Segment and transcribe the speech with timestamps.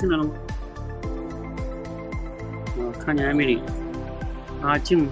[0.00, 0.30] 进来了吗？
[2.78, 3.62] 我看见艾米丽、
[4.62, 5.06] 阿静。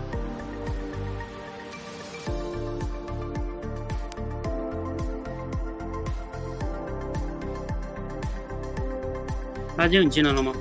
[9.77, 10.55] 阿静，你进来了吗？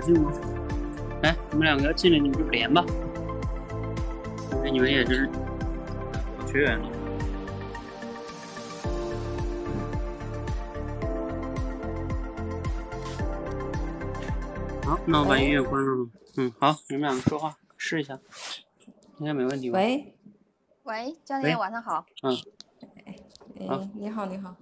[0.00, 0.32] 是阿静吗？
[1.22, 2.84] 来，你们两个要进来，你们就连吧。
[4.62, 5.28] 那你们也是
[6.46, 6.88] 学员了。
[14.84, 16.08] 好，那我把音乐关上了。
[16.36, 18.18] 嗯，好，你们两个说话，试一下，
[19.18, 19.78] 应该没问题吧？
[19.78, 20.14] 喂，
[20.84, 22.06] 喂，教练喂晚上好。
[22.22, 22.36] 嗯
[23.94, 24.54] 你好，你好。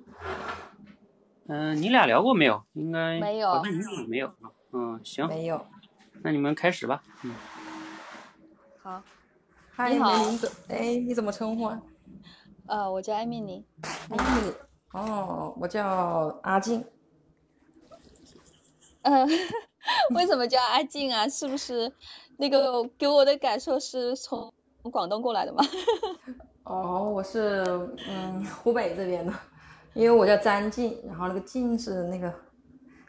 [1.48, 2.64] 嗯、你俩聊过没有？
[2.72, 3.62] 应该没有
[4.08, 4.50] 没有啊。
[4.72, 5.64] 嗯，行，没有。
[6.22, 7.02] 那你们开始吧。
[7.22, 7.34] 嗯，
[8.82, 9.02] 好，
[9.70, 10.12] 嗨，你好？
[10.68, 11.80] 哎，你怎么称呼啊？
[12.66, 13.64] 呃，我叫艾米丽。
[14.10, 14.54] 艾米丽。
[14.92, 16.84] 哦，我叫阿静。
[19.02, 19.28] 嗯、
[20.14, 21.28] 为什么叫阿静啊？
[21.28, 21.92] 是不是
[22.38, 24.52] 那个给我的感受是从
[24.90, 25.62] 广东过来的吗？
[26.64, 27.62] 哦，我是
[28.08, 29.32] 嗯湖北这边的，
[29.94, 32.34] 因为我叫张静，然后那个静是那个，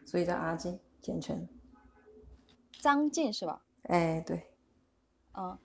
[0.05, 1.47] 所以叫阿静，简称。
[2.79, 3.61] 张静是吧？
[3.83, 4.43] 哎，对，
[5.33, 5.57] 嗯，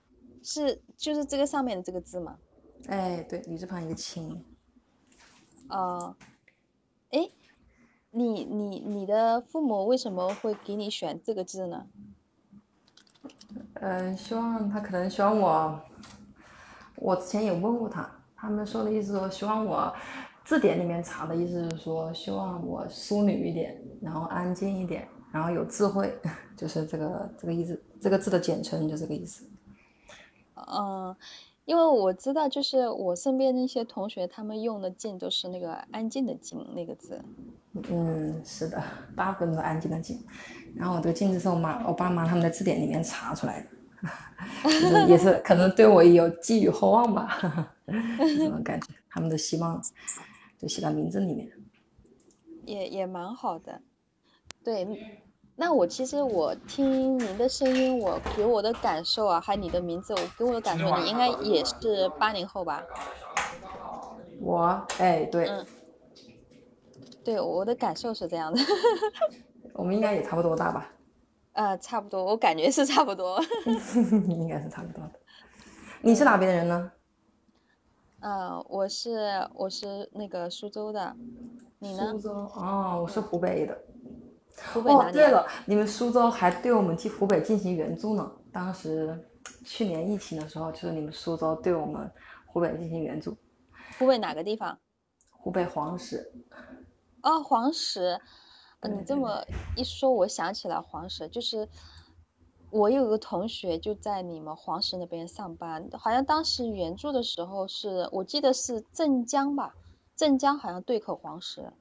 [0.42, 2.38] 是就是这个上面的这个字吗？
[2.88, 4.44] 哎，对，女字旁一个清。
[5.68, 6.16] 呃，
[7.10, 7.28] 哎，
[8.10, 11.86] 你你你的父母为什么会给你选这个字呢？
[13.74, 15.80] 嗯，希望他可能希望我，
[16.96, 19.94] 我之前也问过他，他们说的意思说希望我
[20.44, 26.12] 字典里面查的意思是说希望我淑女一点，然后安静一点，然后有智慧，
[26.56, 29.44] 就是这个这个意思，这个字的简称就这个意思。
[30.54, 31.16] 嗯，
[31.64, 37.20] 因为我知道，就是我身边那些同学，他们用的“静”都是那个安静的“静”那个字。
[37.90, 38.82] 嗯，是的，
[39.16, 40.22] 大部分都安静的静。
[40.76, 43.68] 然后我这个静字是我妈、我爸妈他们在字典里面查出来的，
[44.64, 47.74] 就是也是可能对我有寄予厚望吧，
[48.18, 49.82] 这种感觉，他们的希望
[50.58, 51.50] 就写到名字里面。
[52.66, 53.80] 也也蛮好的。
[54.64, 54.86] 对，
[55.56, 62.82] 那我其实我听您的声音，我给我的感受啊，还有你的名字，我给我的感受，你应该也是八零后吧？
[64.40, 65.66] 我哎，对，嗯
[67.24, 68.60] 对，我的感受是这样的。
[69.74, 70.92] 我们应该也差不多大吧？
[71.52, 73.40] 呃，差不多，我感觉是差不多。
[74.28, 75.12] 应该是差不多的。
[76.00, 76.92] 你是哪边的人呢？
[78.20, 81.16] 呃，我是我是那个苏州的，
[81.78, 82.18] 你呢苏？
[82.18, 83.76] 州哦，我是湖北的。
[84.72, 85.12] 湖北哪哦，里啊？
[85.12, 88.30] 对了，你们苏州还对我们去湖北进行援助呢。
[88.52, 89.18] 当时
[89.64, 92.10] 去年疫情的时候，就是你们苏州对我们
[92.46, 93.36] 湖北进行援助。
[93.98, 94.78] 湖北哪个地方？
[95.30, 96.32] 湖北黄石，
[97.22, 98.20] 哦，黄石。
[98.84, 99.44] 你这么
[99.76, 101.68] 一说，我想起来黄石，就是
[102.70, 109.76] 我有个同学就在你们黄石那边上班，好像当时援助的时候是我记得是镇江吧，
[110.16, 111.72] 镇江好像对口黄石。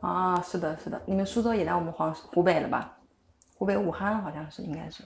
[0.00, 2.98] 啊，是的，是的，你们苏州也来我们黄石湖北了吧？
[3.56, 5.04] 湖北武汉好像是，应该是。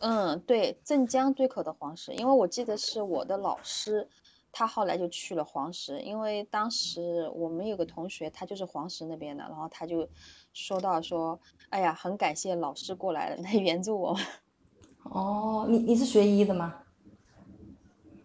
[0.00, 4.08] 嗯，对，镇江对口的黄石，因为我记得是我的老师，
[4.50, 10.08] 他后来就去了黄石，因为当时我们有个同学，他就是黄石那边的，然后他就
[10.52, 11.38] 说到说，
[11.70, 14.24] 哎呀，很感谢老师过来了，来援助我们。
[15.04, 16.74] 哦，你你是学医的吗？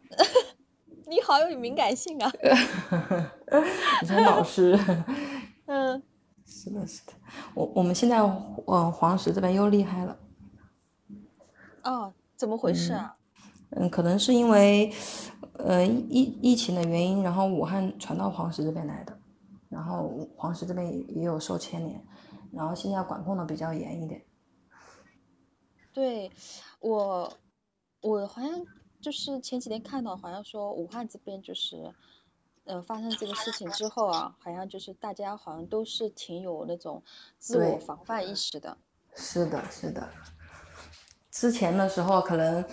[1.06, 2.32] 你好有敏感性啊！
[4.02, 4.78] 你是老师。
[5.68, 6.02] 嗯，
[6.46, 7.14] 是的，是的。
[7.54, 8.20] 我我们现在
[8.68, 10.18] 嗯黄石这边又厉害了。
[11.84, 13.16] 哦，怎么回事啊？
[13.72, 14.92] 嗯，可能是因为，
[15.54, 19.20] 呃，疫疫情的原因，然后武汉传到黄石这边来的，
[19.68, 22.02] 然后黄石这边也也有受牵连，
[22.52, 24.26] 然后现在管控的比较严一点。
[25.94, 26.32] 对，
[26.80, 27.34] 我
[28.02, 28.50] 我好像
[29.02, 31.94] 就是前几天看到，好像说武汉这边就是，
[32.68, 37.02] 呃，发生这个事情之后啊，好像就是大家好像都是挺有那种
[37.40, 38.78] 自我防范意识的。
[39.16, 40.08] 是的，是的。
[41.32, 42.64] 之前的时候可能，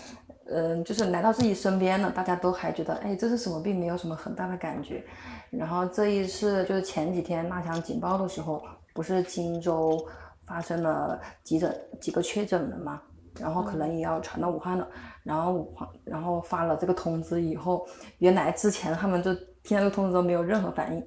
[0.47, 5.05] 嗯，就是来到自己身边了，大家都还觉得，哎，这是什么病，没有什么很大的感觉。
[5.51, 8.61] 然后这一次就是前几天纳强警报的时候，
[8.93, 10.05] 不是荆州
[10.45, 13.01] 发生了急诊几个确诊了嘛，
[13.39, 14.89] 然后可能也要传到武汉了。
[15.23, 17.87] 然后武汉，然后发了这个通知以后，
[18.19, 19.31] 原来之前他们就
[19.65, 21.05] 听到这个通知都没有任何反应，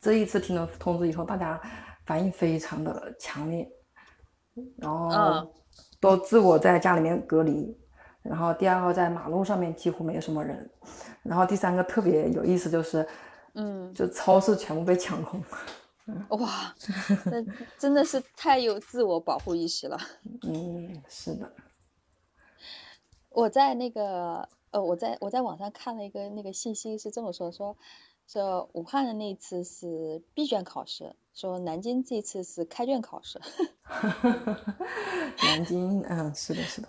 [0.00, 1.60] 这一次听了通知以后，大家
[2.06, 3.68] 反应非常的强烈，
[4.76, 5.52] 然后
[5.98, 7.76] 都自我在家里面隔离。
[8.22, 10.70] 然后第二个在马路上面几乎没有什么人，
[11.22, 13.06] 然后第三个特别有意思就是，
[13.52, 15.42] 嗯，就超市全部被抢空，
[16.30, 16.74] 哇，
[17.26, 17.44] 那
[17.78, 19.98] 真的是太有自我保护意识了。
[20.42, 21.52] 嗯，是的。
[23.28, 27.76] 我在那个呃，我在我在网上看了一个那个信息是这么说，说
[28.26, 33.40] 说武汉的那次是闭卷考试，说南京这次是开卷考试。
[35.44, 36.88] 南京，嗯，是的，是的。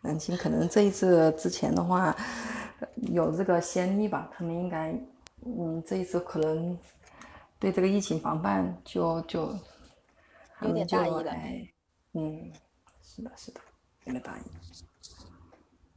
[0.00, 2.16] 南京可能这一次之前的话
[3.10, 4.96] 有这个先例吧，他们应该
[5.44, 6.78] 嗯这一次可能
[7.58, 9.52] 对这个疫情防范就就
[10.60, 11.34] 有点大意了。
[12.12, 12.52] 嗯，
[13.02, 13.60] 是的，是的，
[14.04, 14.42] 有点大意。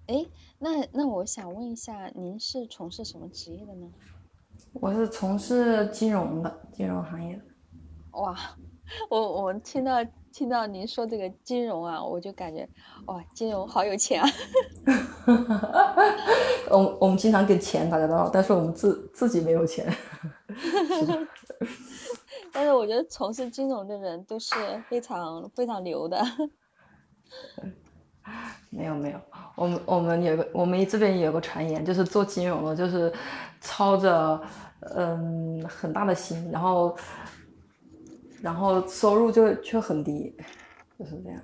[0.08, 0.25] 哎，
[0.66, 3.88] 那那我想问一下，您是从事什么职业的呢？
[4.74, 7.44] 我是从事金融的，金融行业的。
[8.14, 8.36] 哇，
[9.12, 10.04] 我我听到。
[10.36, 12.68] 听到您说这个金融啊，我就感觉
[13.06, 14.28] 哇，金融好有钱啊！
[16.70, 19.90] 我我们经常给钱打交道，但是我们自自己没有钱。
[22.51, 24.54] 但是我觉得从事金融的人都是
[24.89, 26.22] 非常非常牛的。
[28.70, 29.20] 没有没有，
[29.55, 33.12] 我们我们有个我们这边有个传言，就是做金融的，就是
[33.62, 34.41] 操着
[34.96, 36.98] 嗯很大的心，然后。
[38.41, 40.32] 然后收入就却很低，
[41.00, 41.41] 就是这样。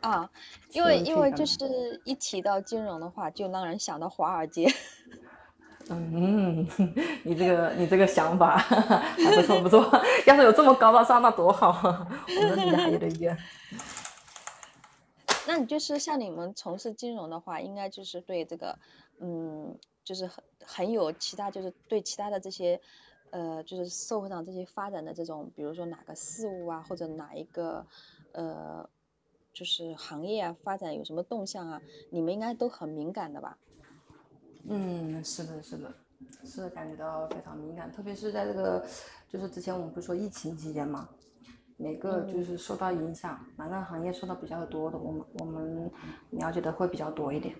[0.00, 0.28] 啊，
[0.70, 4.66] 因为因为就是一提到金融的话，就让人想到华尔街。
[5.90, 6.66] 嗯，
[7.22, 9.88] 你这个你这个想法还不错不错，
[10.26, 12.08] 要是有这么高大上，那多好啊！
[12.26, 13.38] 我们离得还有点远。
[15.46, 18.78] 那你就是像你们从事金融的话，应该就是对这个，
[19.18, 22.80] 嗯，就是很很有其他，就是对其他的这些。
[23.34, 27.86] 呃，就是社会上这些发展的这种，比如说哪个事物啊，或者哪一个
[28.32, 28.90] 呃，
[29.54, 33.56] 就是行业啊，发展有什么动向啊，你们应该都很敏感的吧？
[34.64, 35.94] 嗯，是的，是的，
[36.44, 38.86] 是感觉到非常敏感，特别是在这个，
[39.30, 41.08] 就是之前我们不是说疫情期间嘛，
[41.76, 45.90] 每个就是受到影响，哪个行业受到比较多的，我们我们
[46.30, 47.54] 了解的会比较多一点。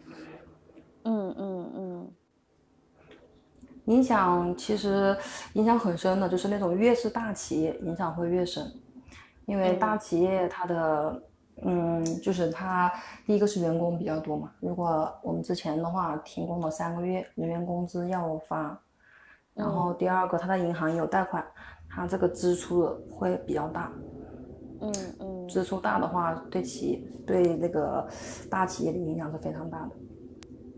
[1.05, 2.13] 嗯嗯嗯。
[3.87, 5.17] 影响其实
[5.55, 8.65] 影响很深的，就是那种越是大企业，影响会越深，
[9.45, 11.23] 因为大企业它的，
[11.65, 12.93] 嗯，就是它
[13.27, 18.81] 第一个是员工比较多嘛，如果我们之前的话停工了三个月，人员工资要发，
[19.53, 21.45] 然后第二个它的银行有贷款，
[21.95, 23.93] 它这个支出会比较大，
[24.81, 28.09] 嗯嗯，支出大的话，对企业对那个
[28.49, 29.91] 大企业的影响是非常大的，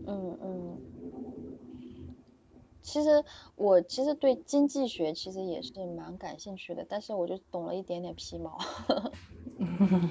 [0.07, 0.77] 嗯嗯。
[2.81, 3.23] 其实
[3.55, 8.57] 我其实对经济学其实也是蛮感兴趣的，但是我就懂了一点点皮毛。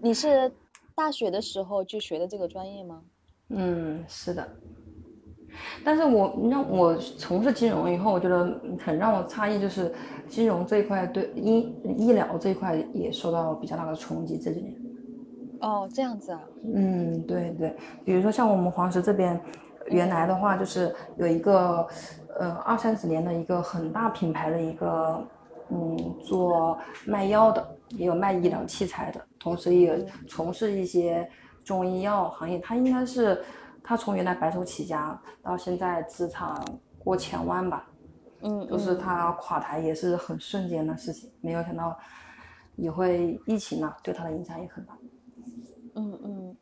[0.00, 0.50] 你是
[0.94, 3.04] 大学的时候就学的这个专业吗？
[3.48, 4.48] 嗯，是的。
[5.84, 9.92] 但是我让我从事金融以后，我觉得很让我诧异，就是
[10.28, 14.74] 金融这一块对医医疗这一块也受到比较大的冲击这几年。
[15.60, 16.40] 哦，这样子啊。
[16.74, 19.40] 嗯，对对，比如说像我们黄石这边。
[19.88, 21.86] 原来的话就是有一个，
[22.38, 25.22] 呃，二三十年的一个很大品牌的一个，
[25.68, 31.28] 嗯，做卖药的，也有卖医疗器材的，同时也从事一些
[31.62, 32.58] 中医药行业。
[32.60, 33.44] 它应该是，
[33.84, 36.64] 他从原来白手起家到现在资产
[36.98, 37.86] 过千万吧，
[38.40, 41.96] 嗯，就是他垮台也是很瞬间的事情，没有想到
[42.76, 44.98] 也会疫情啊，对他的影响也很大。
[45.94, 46.56] 嗯嗯。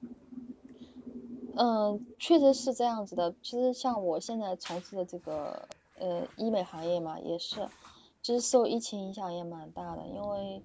[1.55, 3.35] 嗯，确实是这样子的。
[3.43, 7.69] 其实像我现在从事的这个呃医美行业嘛，也是，
[8.23, 10.02] 其实受疫情影响也蛮大的。
[10.07, 10.62] 因为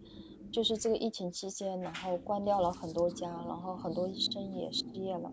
[0.50, 5.30] 就是这个疫情期间，然后关掉了很多家，然后很多医生也失业了。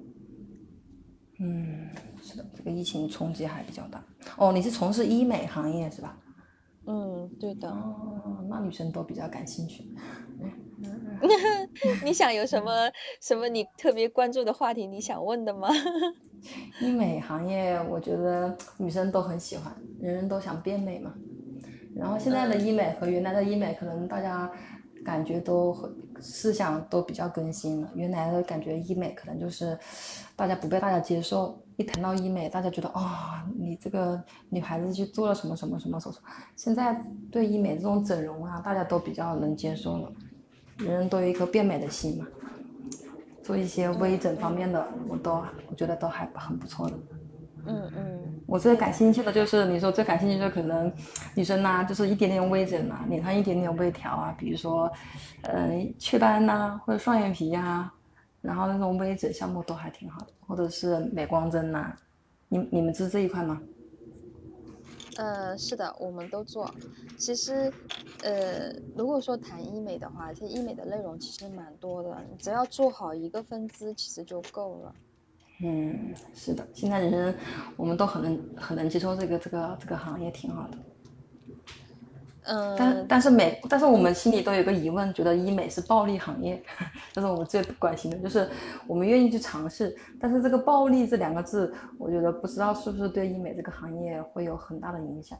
[1.39, 1.89] 嗯，
[2.23, 4.05] 是的，这个疫情冲击还比较大。
[4.37, 6.17] 哦，你是从事医美行业是吧？
[6.87, 7.69] 嗯，对的。
[7.69, 9.91] 哦，那女生都比较感兴趣。
[12.05, 14.87] 你想有什么什么你特别关注的话题？
[14.87, 15.69] 你想问的吗？
[16.83, 21.15] 医美行业，我觉得女生都很喜欢，人人都想变美嘛。
[21.97, 24.51] 然后现在的医美和原来的医美，可能大家
[25.05, 25.75] 感觉都
[26.21, 27.91] 思想都比较更新了。
[27.95, 29.79] 原来的感觉医美可能就是
[30.37, 33.11] 大家不被大家接受，一谈到医美，大家觉得哦，
[33.57, 36.19] 你这个女孩子去做了什么什么什么手术。
[36.57, 37.01] 现在
[37.31, 40.13] 对医美这种整容啊，大家都比较能接受了，
[40.79, 42.27] 人人都有一颗变美的心嘛。
[43.43, 45.35] 做一些微整方面的，我都
[45.69, 46.97] 我觉得都还很不错的。
[47.67, 50.91] 嗯嗯，我最感兴趣的就是你说最感兴趣的可能
[51.35, 54.91] 女生呐，就是一点点微整啊，脸上一点点微调啊，比如说，
[55.43, 57.93] 嗯，雀斑呐，或者双眼皮呀，
[58.45, 61.97] 然后那种微整项目都还挺好的，或者是美光针呐，
[62.49, 63.61] 你你们是这一块吗？
[65.17, 66.71] 呃，是的，我们都做。
[67.17, 67.73] 其实，
[68.23, 74.95] 呃，如果说谈医美的话，这医美的内容其实蛮多的，只要做好一个分支，其实就够了。
[75.63, 77.35] 嗯，是的，现在人
[77.77, 80.77] 我们都很能很能接受这个这个这个行业，挺好的。
[82.47, 86.63] 嗯，但但是美，但是我们心里都有个疑问，觉得医美是暴利行业，
[87.11, 88.51] 这是我们最关心的，就是
[88.87, 95.39] 我们愿意去尝试，但是这个暴利这两个字，我觉得不知道是不是对医美这个行业会有很大的影响。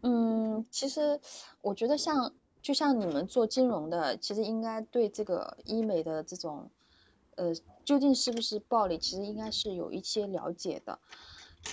[0.00, 1.20] 嗯，其实
[1.60, 2.32] 我觉得像
[2.62, 6.70] 就像你们做金融的，其实应该对这个医美的这种，
[7.36, 7.52] 呃，
[7.84, 10.98] 究竟是不是暴利，其实应该是有一些了解的。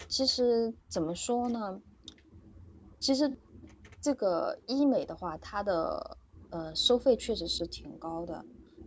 [0.09, 1.79] 其实怎么说呢？
[3.00, 3.38] 其实。
[4.01, 6.18] 这个医美的话，它的
[6.50, 8.46] 呃收费确实是挺高的，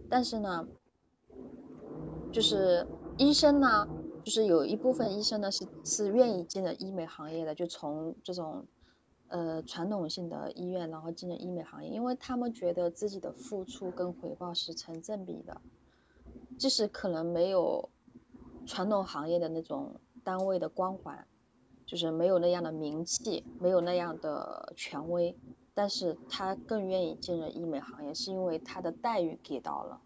[0.09, 0.69] 但是呢，
[2.31, 3.88] 就是医生呢，
[4.25, 8.66] 就是有一部分医生呢是是愿意进了医美行业的，就从这种
[9.28, 15.61] 呃传统性的医院，然后进了医美行业，因为他们觉得自己的付出跟回报是成正比的，
[16.57, 17.90] 即使可能没有
[18.64, 21.28] 传统行业的那种单位的光环。
[21.92, 25.37] 就是没有那样的名气，没有那样的权威，
[25.75, 30.00] 但是他更愿意进入医美行业，是因为他的待遇给到了。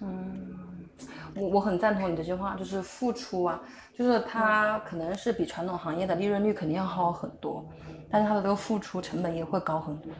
[0.00, 0.88] 嗯，
[1.36, 7.62] 我我很赞同你这句话，就是付出啊，就是他可能是比传统行业的利润率肯定要好很多，
[8.08, 10.10] 但是他的这个付出成本也会高很多。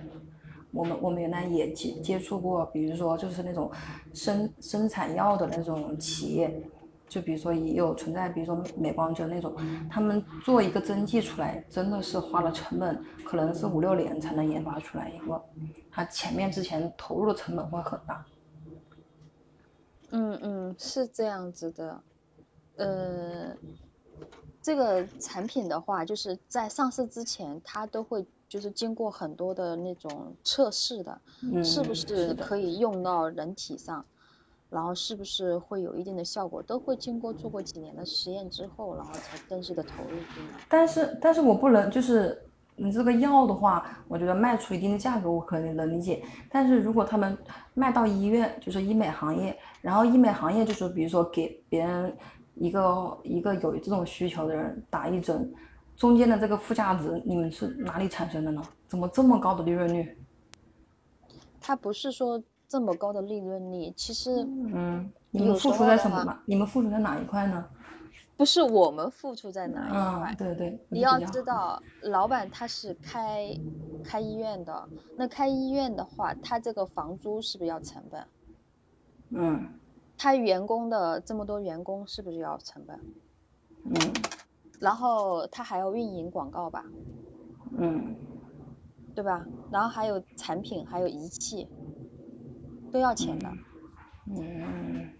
[0.70, 3.72] 我们我们原来也接接触过，比如说就是那种
[4.12, 6.62] 生生产药的那种企业。
[7.08, 9.56] 就比如说也有存在，比如说美光针那种，
[9.88, 15.42] 他们做一个针剂出来，真的是花了成本，可能是五六年才能研发出来一个，
[15.90, 18.24] 它前面之前投入的成本会很大。
[20.10, 22.00] 嗯嗯，是这样子的，
[22.76, 23.56] 呃，
[24.62, 31.20] 这个产品的话，就是在上市之前，它都会就是经过很多的那种测试的，
[31.62, 34.04] 是不是可以用到人体上？
[34.70, 40.60] 然后是不是会有一定的效果，都会经过做过几年的实验之后，然后才正式的投入进来。
[40.68, 42.38] 但是，但是我不能就是
[42.76, 46.22] 你这个药的话，我觉得卖出一定的价格，我可能能理解。
[46.50, 47.36] 但是如果他们
[47.72, 52.14] 卖到医院，就是医美行业，然后医美行业就是比如说给别人
[52.54, 55.50] 一个一个有这种需求的人打一针，
[55.96, 58.62] 中间的这个附加值，你们是哪里产生的呢？
[58.86, 60.14] 怎么这么高的利润率？
[61.58, 62.42] 它不是说。
[62.68, 66.38] 这么高的利润率，其实，嗯，你们付出在什么？
[66.44, 67.64] 你们付出在哪一块呢？
[68.36, 70.34] 不是我们付出在哪一块？
[70.38, 70.78] 对对。
[70.90, 73.58] 你要知道，老板他是开
[74.04, 78.26] 开医院的，那开医院的话，他这个房租是不是要成本？
[79.30, 79.68] 嗯。
[80.16, 83.00] 他员工的这么多员工是不是要成本？
[83.86, 83.94] 嗯。
[84.78, 86.84] 然后他还要运营广告吧？
[87.76, 88.14] 嗯。
[89.14, 89.44] 对吧？
[89.72, 91.66] 然后还有产品，还有仪器。
[92.90, 93.48] 都要钱的，
[94.26, 95.10] 嗯，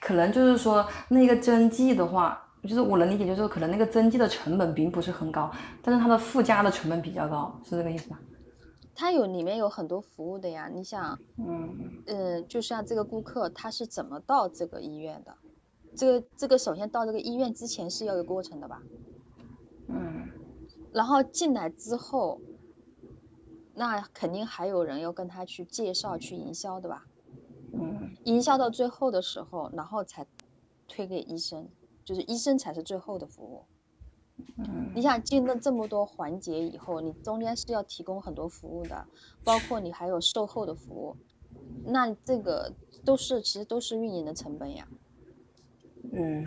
[0.00, 5.50] 可能就是说那个针剂的话，就是我能理解，就是可能那个针剂的成本并不是很高，
[5.82, 8.18] 但是它的附加的成本比较高，是这个意思吧？
[8.94, 15.34] 它有里面有很多服务的呀，你想，嗯，呃，就像这个顾客他是怎么到这个医院的？
[15.96, 18.82] 这个这个首先到这个医院之前是要有过程的吧？
[19.88, 20.28] 嗯，
[20.92, 22.40] 然后进来之后。
[23.74, 27.04] 那肯定还有人要跟他去介绍、去营销的吧？
[27.72, 30.26] 嗯，营销到最后的时候，然后才
[30.86, 31.68] 推给医生，
[32.04, 33.64] 就是医生才是最后的服务。
[34.56, 39.06] 嗯，你想进了这么多环节以后，你中间是要提供很多服务的，
[39.42, 41.16] 包括你还有售后的服务，
[41.84, 42.72] 那这个
[43.04, 44.86] 都是其实都是运营的成本呀。
[46.12, 46.46] 嗯，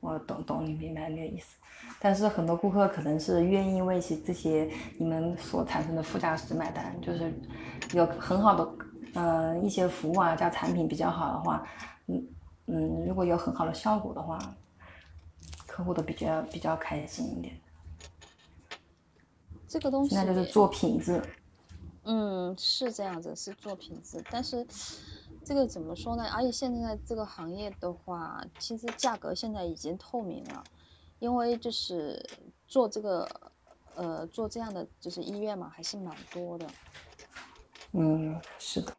[0.00, 1.58] 我懂懂你明白那个意思。
[2.00, 7.32] 但是很多顾客可能是愿意为其这些你们所产生的附加值买单，就是
[7.92, 8.68] 有很好的
[9.14, 11.66] 嗯一些服务啊加产品比较好的话，
[12.06, 12.26] 嗯
[12.66, 14.38] 嗯如果有很好的效果的话，
[15.66, 17.58] 客户都比较比较开心一点。
[19.66, 21.20] 这个东西现在就是做品质。
[22.04, 24.66] 嗯，是这样子，是做品质，但是
[25.44, 26.24] 这个怎么说呢？
[26.32, 30.64] 而且现在这个行业的话，其实价格现在已经透明了，
[31.18, 32.28] 因为就是
[32.66, 33.28] 做这个
[33.94, 36.66] 呃做这样的就是医院嘛，还是蛮多的。
[37.92, 38.92] 嗯，是的。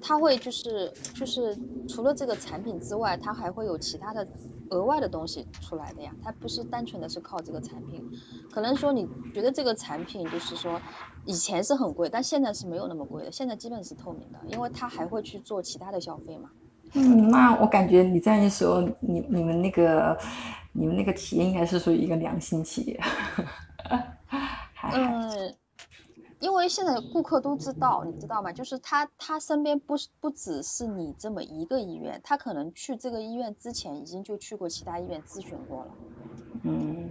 [0.00, 4.28] 它会就是就是除了这个产品之外，它还会有其他的
[4.70, 6.14] 额外的东西出来的呀。
[6.22, 8.08] 它不是单纯的是靠这个产品，
[8.52, 10.80] 可能说你觉得这个产品就是说
[11.24, 16.52] 以前是很贵，但现在是没有那么贵的，现在基本是透明的，因为它还会去做其他的消费嘛。
[16.96, 20.18] 嗯，那我感觉你这样一说，你你们那个
[20.72, 23.00] 你们那个企业应该是属于一个良心企业。
[24.92, 25.54] 嗯。
[26.38, 28.52] 因为现在顾客都知道，你知道吗？
[28.52, 35.88] 就是他他身边不是不只是你这么一个医院，他可能去这个医院之前已经就去过其他医院咨询过了。
[36.62, 37.08] 嗯，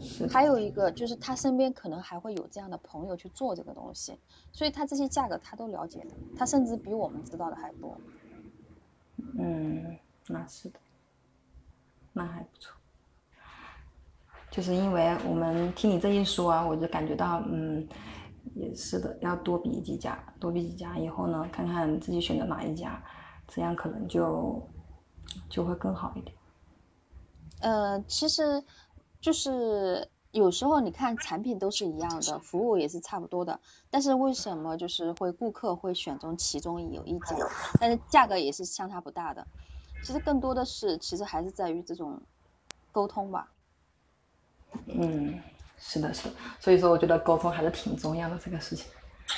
[0.00, 0.26] 是。
[0.26, 4.18] 还有一个就是他身边可能还会有这样的朋友去做这个东西，
[4.52, 7.96] 所以他这些价格他都了解的，他甚至比我们知道的还多。
[9.38, 9.98] 嗯，
[10.28, 10.78] 那是的，
[12.12, 12.74] 那还不错。
[14.50, 17.86] 就是因为我们听你这一说啊，我就感觉到嗯。
[18.54, 23.02] 也是的，要多比几家，多比几家以后呢，看看自己选择哪一家，
[23.48, 24.62] 这样可能就
[25.48, 26.36] 就会更好一点。
[27.60, 28.62] 呃，其实
[29.22, 37.36] 就是有时候你看产品都是一样的，服务也是差不多的，但是为什么就是会顾客会选中其中有一家，
[37.78, 39.46] 但是价格也是相差不大的？
[40.02, 42.20] 其实更多的是，其实还是在于这种
[42.90, 43.48] 沟通吧。
[44.86, 45.40] 嗯。
[45.78, 48.86] 是的，是的，所以说我觉得沟通还是挺重要的这个事情。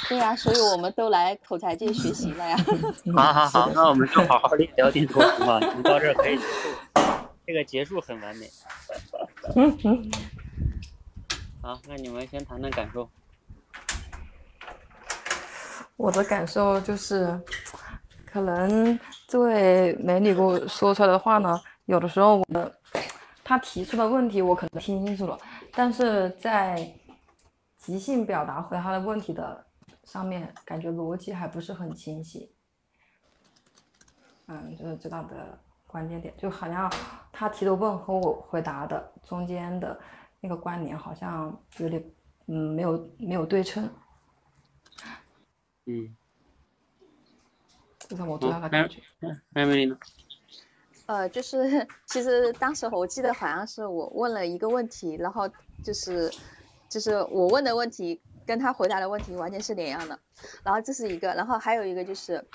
[0.09, 2.57] 对呀，所以我们都来口才界学习了呀。
[3.15, 5.61] 好好好，那我们就好好的聊天沟通吧。
[5.77, 6.69] 你到这可以结束，
[7.47, 8.49] 这个结束很完美。
[9.57, 10.11] 嗯嗯。
[11.67, 13.11] 好，那你们先谈谈感受。
[15.97, 17.41] 我的感受就是，
[18.25, 22.73] 可能这位美女给我说出来的话呢，有的时候我的，
[23.43, 25.37] 她提出的问题我可能听清楚了。
[25.73, 26.89] 但是在
[27.77, 29.67] 即兴表达回答的问题的
[30.05, 32.49] 上面，感觉逻辑还不是很清晰。
[34.47, 36.89] 嗯，这是最大的关键点，就好像
[37.33, 39.99] 他提的问和我回答的中间的
[40.47, 42.01] 那个关联好像有点，
[42.47, 43.91] 嗯，没有没有对称。
[45.87, 46.17] 嗯，
[47.99, 49.03] 这是我最大的感觉。
[49.23, 49.99] 嗯，艾米丽呢？
[51.07, 55.51] 呃，就是其实当时我记得好像是我问了一个问题，然后
[55.83, 56.33] 就是
[56.89, 60.17] 就是我问的问题跟他回答的问题完全是两样的，
[60.63, 62.47] 然后这是一个，然后还有一个就是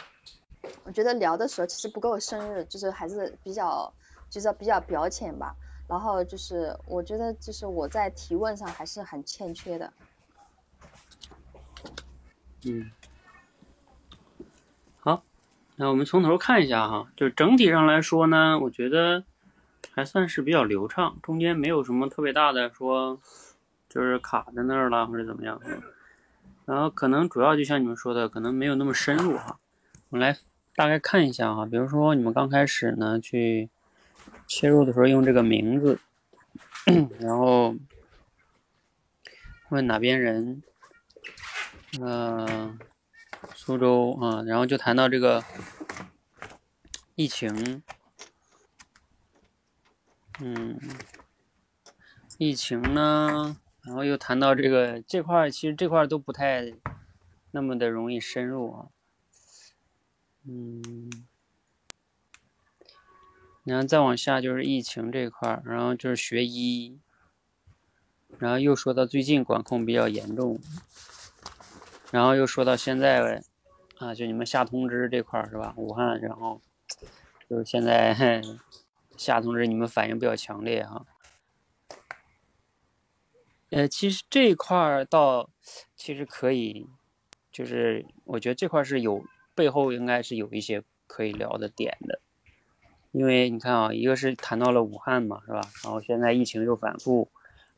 [0.85, 3.93] 我觉得聊的时候其实不够深入，就是还是比较
[4.29, 5.53] 就是比较表浅吧，
[5.91, 9.91] 然后就是我觉得就是我在提问上还是很欠缺的。
[12.63, 12.89] 嗯。
[15.01, 15.21] 好
[15.75, 19.25] 那我们从头看一下哈，就是整体上来说呢，我觉得
[19.91, 23.19] 还算是比较流畅，中间没有什么特别大的说，
[23.89, 25.59] 就是卡在那儿了或者怎么样。
[26.63, 29.59] 然后可能主要就像你们说的，可能没有那么深入哈。
[30.09, 30.37] 我们来
[30.73, 33.69] 大概看一下哈，比如说你们刚开始呢去
[34.53, 35.99] 切入的时候用这个名字，
[37.19, 37.75] 然后
[39.69, 40.61] 问哪边人，
[42.01, 42.77] 嗯。
[43.55, 45.43] 苏州啊，然后就谈到这个
[47.15, 47.81] 疫情，
[50.39, 50.79] 嗯，
[52.37, 56.73] 疫情呢，然后又谈到这个这块其实这块都不太
[57.51, 58.87] 那么的容易深入啊，
[60.47, 61.25] 嗯，
[63.71, 66.99] 然后再往下就是疫情这块儿然后就是学医，
[68.37, 70.59] 然后又说到最近管控比较严重。
[72.11, 73.41] 然后又说到现在，
[73.97, 75.73] 啊，就你们下通知这块儿是吧？
[75.77, 76.59] 武汉，然后
[77.49, 78.41] 就是现在
[79.15, 81.05] 下通知，你们反应比较强烈哈。
[83.69, 85.49] 呃，其实这一块儿倒
[85.95, 86.89] 其实可以，
[87.49, 89.23] 就是我觉得这块是有
[89.55, 92.19] 背后应该是有一些可以聊的点的，
[93.11, 95.61] 因为你看啊，一个是谈到了武汉嘛，是吧？
[95.83, 97.29] 然后现在疫情又反复，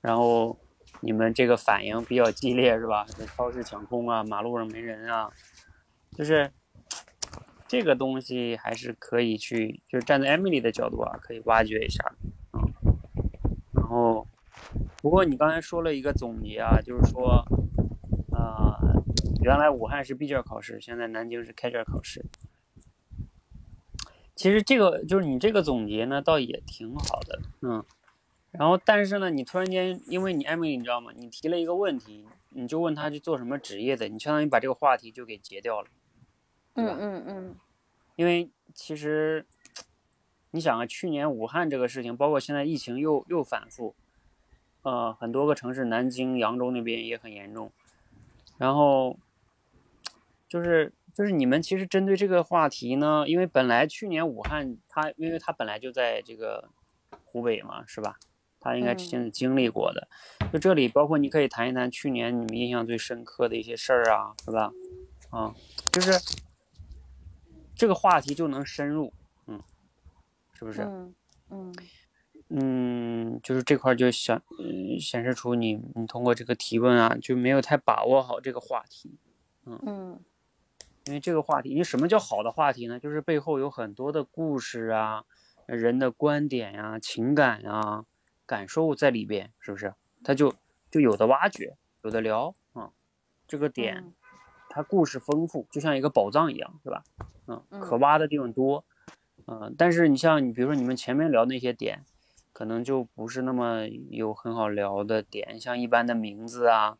[0.02, 0.58] 然后。
[1.06, 3.06] 你们这个反应比较激烈是吧？
[3.17, 5.30] 这超市抢空啊，马路上没人啊，
[6.15, 6.50] 就是
[7.67, 12.06] 这个东西还是可以去，就是站在 Emily 的角度啊，可以挖掘一下
[12.52, 12.63] 啊。
[13.74, 14.26] 然后，
[15.02, 17.43] 不过你刚才说了一个总结啊，就是说
[18.32, 18.80] 啊，
[19.41, 22.24] 原来武汉是闭卷考试，现在南京是开卷考试。
[24.36, 27.84] 其实这个就是你这个总结呢，倒也挺好的，嗯。
[28.52, 31.12] 然后但是呢，你突然间因为你艾米丽，你知道吗？
[31.15, 35.88] 你提了一个问题，你就问他去做什么职业的，你相当于把这个话题就给截掉了，
[36.76, 36.98] 对嗯？
[37.00, 37.56] 嗯嗯
[38.15, 39.43] 因为其实
[40.52, 43.96] 你想啊，去年武汉这个事情，包括现在疫情又又反复，
[44.84, 47.72] 呃，很多个城市，南京、扬州那边也很严重。
[48.60, 49.17] 然后
[50.48, 56.69] 就是就是你们其实针对这个话题呢，因为本来去年武汉它，因为它本来就在这个
[57.23, 58.17] 湖北嘛，是吧？
[58.60, 60.08] 他应该之前经历过的。
[60.52, 64.71] 就这里，包括你可以谈一谈去年你们印象最深刻的一些事儿啊，是吧？
[65.30, 65.54] 啊，
[65.91, 66.12] 就是
[67.76, 69.12] 这个话题就能深入，
[69.47, 69.62] 嗯，
[70.54, 70.82] 是不是？
[70.84, 71.15] 嗯
[71.49, 71.76] 嗯
[72.49, 79.17] 嗯，就是这块儿就显嗯显示出你你通过这个提问啊，就没有太把握好这个话题，
[79.65, 80.19] 嗯嗯
[81.05, 82.99] 因为这个话题，因为什么叫好的话题呢？
[82.99, 85.25] 就是背后有很多的故事啊，
[85.65, 88.05] 人的观点呀、情感啊、
[88.45, 89.93] 感受在里边，是不是？
[90.23, 90.53] 它就
[90.89, 92.91] 就有的挖掘，有的聊啊、
[93.47, 94.13] 这个点嗯
[94.69, 97.03] 它故事丰富，就像一个宝藏一样，是吧？
[97.47, 98.85] 嗯，可嗯挖的地方多，
[99.45, 102.05] 嗯、但是你像你比如说你们前面聊那些点，
[102.53, 106.97] 可能就不是那么有很好聊的点，像一般的名字啊，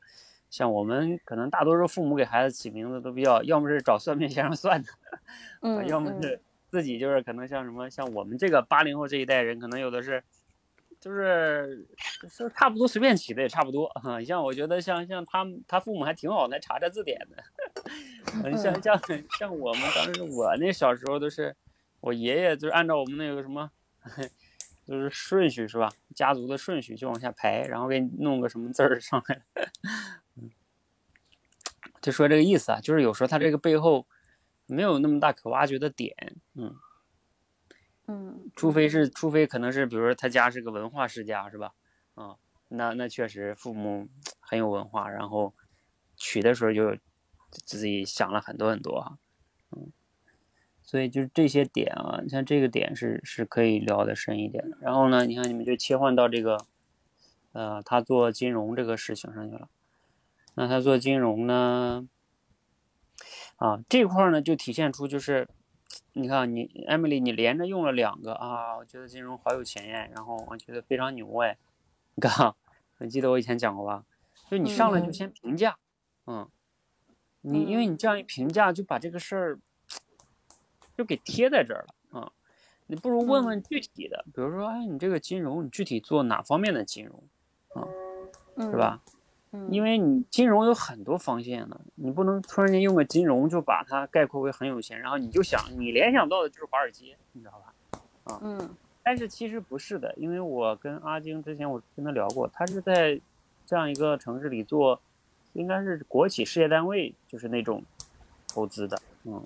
[0.54, 5.18] 像我们可能大多数父母给孩子起名字都比较，要么是找算命先生算的，啊，
[5.62, 6.40] 嗯，嗯要么是
[6.70, 10.24] 自己就是可能像什么像我们这个八零后这一代人，可能有的是。
[11.00, 11.86] 就是
[12.38, 17.44] 就差不多随便起的也差不多啊，像我觉得像像他们他父母还挺好的，还查查字典的，
[18.46, 18.98] 嗯，像像
[19.38, 21.54] 像我们当时我那小时候都是，
[22.00, 23.70] 我爷爷就是按照我们那个什么，
[24.86, 25.92] 就是顺序是吧？
[26.14, 29.42] 家族的顺序就往下排，然后给你弄个什么字儿上来，
[30.36, 30.52] 嗯，
[32.02, 34.06] 就说这个意思啊，就是有时候他这个背后
[34.66, 36.76] 没有那么大可挖掘的点，嗯，
[38.08, 41.74] 嗯除非是除非可能是比如说他家是个文化世家是吧？
[42.16, 42.36] 啊，
[42.70, 44.08] 那那确实父母
[44.40, 45.54] 很有文化，然后
[46.16, 46.98] 娶的时候就
[47.50, 49.18] 自己想了很多很多哈，
[49.72, 49.92] 嗯，
[50.94, 54.78] 所以就是这些点啊，像这个点是是可以聊得深一点的。
[54.80, 56.56] 然后呢，你看你们就切换到这个，
[57.54, 59.70] 呃，他做金融这个事情上去了。
[60.54, 62.08] 那他做金融呢，
[63.56, 65.50] 啊，这块儿呢就体现出就是，
[66.12, 71.58] 你看你 Emily，你连着用了两个啊，我觉得金融好有钱哎，然后我觉得非常牛哎，
[72.14, 72.56] 你看啊，
[73.00, 74.06] 你记得我以前讲过吧？
[74.48, 75.76] 就你上来就嗯先评价，
[76.28, 76.48] 嗯，
[77.42, 79.60] 你因为你这样一评价，就把这个事儿
[80.98, 82.32] 就给贴在这儿了啊。
[82.88, 87.24] 你不如问问具体的，比如说，哎，你这个金融，你具体做哪方面的金融，
[87.74, 87.88] 啊，
[88.58, 89.02] 是吧？
[89.52, 98.40] 嗯，因为你金融有很多方向的，你不能突然间用个金融就把它概括为很有钱，然后你就想你联想到的就是华尔街，你知道吧？
[98.42, 98.76] 嗯
[99.06, 103.20] 但是其实不是的，因为我跟阿晶之前我跟他聊过，他是在
[103.66, 105.02] 这样一个城市里做，
[105.52, 107.84] 应该是国企事业单位，就是那种
[108.48, 109.44] 投资的，嗯，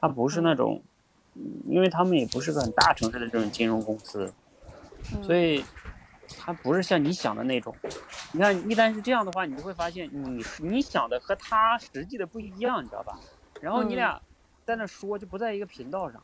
[0.00, 0.82] 他不是那种，
[1.34, 4.32] 嗯因为他们也不是个很大城市的这种金融公司，
[5.14, 5.64] 嗯所以
[6.36, 7.74] 它不是像你想的那种。
[8.32, 13.18] 你看，一旦是这样的话，你就会发现你你想的和他实际的不一样，你知道吧？
[13.60, 14.20] 然后你嗯俩
[14.66, 16.22] 在那说就不在一个频道上。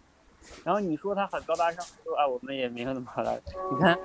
[0.62, 3.40] 然后你说他很高大上，说啊我们也没有那么高大上，
[3.72, 3.98] 你看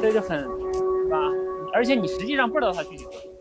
[0.00, 1.18] 这就很是吧？
[1.74, 3.34] 而且你实际上不知道他具体做什么，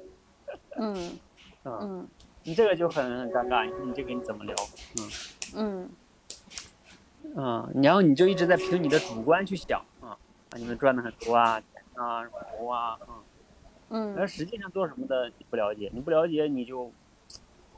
[0.77, 1.19] 嗯
[1.65, 2.07] 嗯，嗯
[2.43, 4.55] 你这个就很很尴尬，你这个你怎么聊？
[4.97, 5.07] 嗯
[5.55, 5.89] 嗯
[7.35, 10.17] 嗯，然后你就一直在凭你的主观去想啊
[10.51, 12.97] 啊，你们赚的很多啊，钱啊，什么牛啊，
[13.89, 14.15] 嗯。
[14.15, 16.91] 而嗯实际上做什么的你不了解，你不了解你就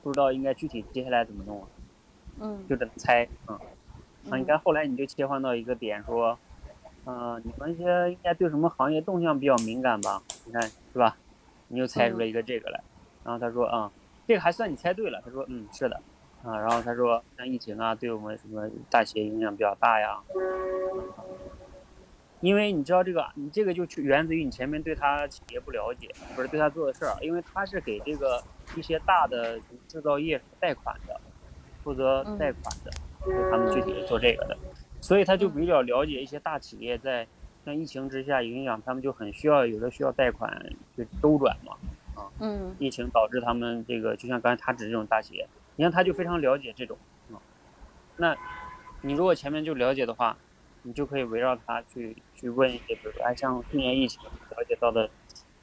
[0.03, 1.67] 不知道应该具体接下来怎么弄啊，
[2.41, 3.55] 嗯就只能猜，嗯，
[4.29, 6.37] 啊，你嗯看后来你就切换到一个点说，
[7.05, 10.21] 嗯、你们些应该对什么行业动向比较敏感吧？
[10.45, 11.15] 你看是吧？
[11.69, 12.83] 你又猜出了一个这个来，
[13.23, 13.89] 然后他说，嗯，
[14.27, 16.01] 这个还算你猜对了，他说，嗯，是的，
[16.43, 20.19] 啊，然后他说像疫情啊，对我们什么大企业影响比较大呀，
[22.39, 28.41] 因为你知道这个，你这个就去源自于你前面对他企业不了解，不是对他做的事儿，因为他是给这个
[28.75, 31.21] 一些大的制造业贷款的，
[31.83, 32.91] 负责贷款的，
[33.25, 34.57] 就他们具体是做这个的，
[34.99, 37.27] 所以他就比较了解一些大企业在
[37.63, 40.51] 像疫情之下影响，他们就很需要有的需要贷款
[40.95, 41.77] 去周转嘛，
[42.39, 42.75] 嗯。
[42.79, 45.47] 疫情导致他们这个，就像刚才他指这种大企业，
[45.81, 46.95] 你看他就非常了解这种，
[47.33, 47.41] 啊、
[48.17, 48.37] 那
[49.01, 50.37] 你如果前面就了解的话，
[50.83, 55.09] 你就可以围绕他去去问一些，比如说，哎，像去年疫情了解到的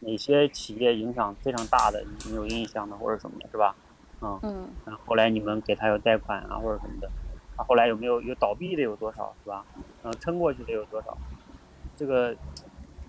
[0.00, 3.76] 哪些企业影响非常大的，你有印象的或者什么的，是吧？
[4.20, 7.09] 嗯、嗯然后后来你们给他有贷款啊或者什么的，
[7.54, 9.64] 啊，后来有没有有倒闭的有多少，是吧？
[10.02, 11.16] 嗯、撑过去的有多少？
[11.96, 12.35] 这个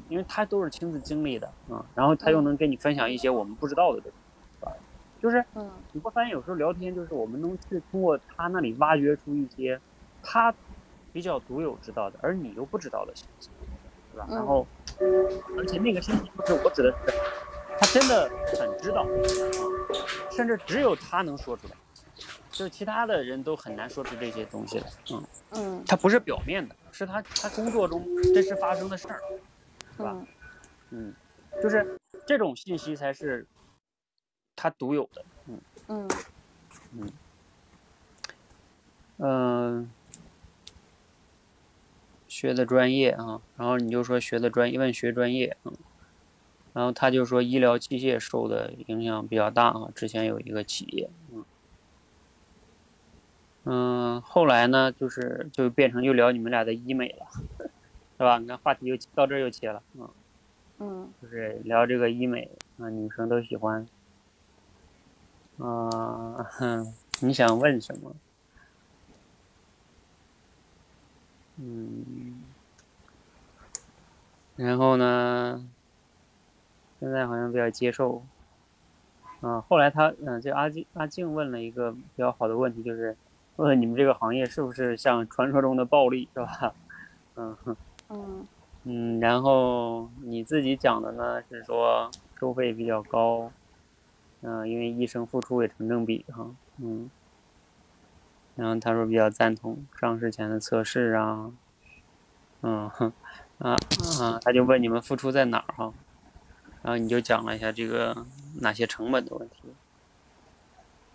[0.10, 4.29] 因为他都是亲自经历的，嗯，然后他又能跟你分享一些我们不知道的东西，是吧？
[5.21, 5.69] 就是嗯。
[5.91, 9.79] 你会发现有时候聊天，就是我们能去通过他那里挖掘出一些
[10.21, 10.53] 他
[11.12, 13.49] 比较独有知道的，而你又不知道的信息，
[14.13, 14.27] 对吧？
[14.29, 14.67] 然嗯后，
[15.58, 17.13] 而且那个信息不是我指的是，
[17.79, 18.29] 他真的
[18.60, 19.08] 很知道，啊，
[20.32, 21.73] 甚至只有他能说出来，
[22.51, 25.84] 就是其他的人都很难说出这些东西来，嗯，嗯。
[25.88, 29.19] 他不是表面的，是他他工作中真实发生的事儿，
[29.97, 30.15] 是吧？
[30.15, 30.27] 嗯。
[30.91, 31.13] 嗯，
[31.62, 33.45] 就是这种信息才是
[34.62, 36.10] 他独有的，嗯。
[36.93, 37.10] 嗯。
[39.22, 39.89] 嗯，
[42.28, 45.74] 学的专业啊，然后你就说学的专业，问学专业，嗯，
[46.74, 51.45] 然后他就说医疗器械受的影响比较大啊，之前有一个企业，嗯，
[53.65, 57.26] 嗯，后来呢，就是就变成又聊你们俩的医美了，
[58.17, 58.38] 是吧？
[58.39, 60.10] 你看话题又到这儿又切了，嗯，
[60.80, 61.10] 嗯。
[61.22, 63.86] 就是聊这个医美啊，女生都喜欢，
[65.60, 68.15] 啊、哼，你想问什么？
[71.58, 72.41] 嗯，
[74.56, 75.67] 然后呢，
[77.00, 78.24] 现在好像比较接受。
[79.41, 83.15] 啊，后来他，嗯，这阿静阿静问了一个比较好的问题，就是
[83.58, 86.74] 问你们这个行业是不是像传说中的暴利，是吧？
[87.36, 87.76] 嗯哼
[88.10, 88.48] 嗯
[88.84, 93.52] 嗯，然后你自己讲的呢是说收费比较高，
[94.41, 97.10] 嗯、因为医生付出也成正比哈，嗯。
[98.56, 101.52] 然后他说比较赞同上市前的测试啊，
[102.62, 103.13] 嗯哼，
[103.58, 103.78] 啊
[104.19, 105.93] 啊，他就问你们付出在哪儿哈，
[106.82, 108.25] 然后你就讲了一下这个
[108.60, 109.73] 哪些成本的问题，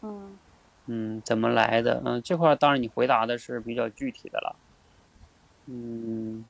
[0.00, 0.38] 嗯
[0.86, 2.00] 嗯，怎么来的？
[2.06, 4.56] 嗯，这块当然你回答的是比较具体的了，
[5.66, 6.46] 嗯，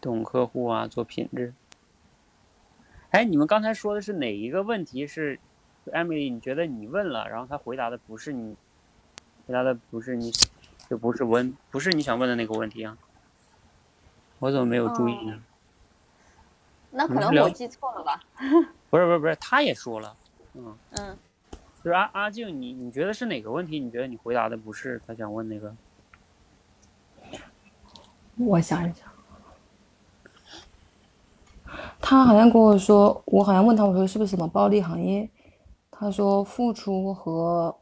[0.00, 1.54] 懂客户啊，做品质。
[3.10, 5.38] 哎，你们刚才说的是哪一个问题是
[5.86, 6.32] ，Emily？
[6.32, 8.56] 你觉得你问了，然后他回答的不是你，
[9.46, 10.32] 回答的不是你，
[10.88, 12.96] 就不是问，不是你想问的那个问题啊？
[14.38, 15.42] 我怎么没有注意呢？
[16.92, 18.22] 那可能我记错了吧？
[18.90, 20.16] 不是不是不是，他也说了，
[20.54, 21.18] 嗯，嗯
[21.82, 23.80] 就是阿阿静，你你觉得是哪个问题？
[23.80, 25.74] 你觉得你回答的不是他想问那个？
[28.36, 29.09] 我想一想，
[32.10, 35.30] 他好像跟我说，我好像问他，我说是不是什么暴利行业？
[35.92, 37.72] 他说付出和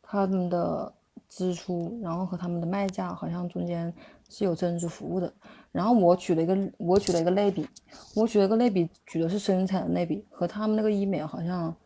[0.00, 0.90] 他们的
[1.28, 3.92] 支出，然后和他们的卖价好像中间
[4.30, 5.30] 是有增值服务的。
[5.72, 7.68] 然后我举了一个我举了一个类比，
[8.16, 11.76] 我举了一个类比，举的是生产的类比，和他们那个医美好像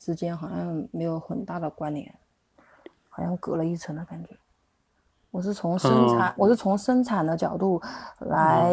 [0.00, 2.12] 之间好像没有很大的关联，
[3.08, 4.30] 好像隔了一层的感觉。
[5.32, 7.82] 我是从生产，我是从生产的角度
[8.20, 8.72] 来、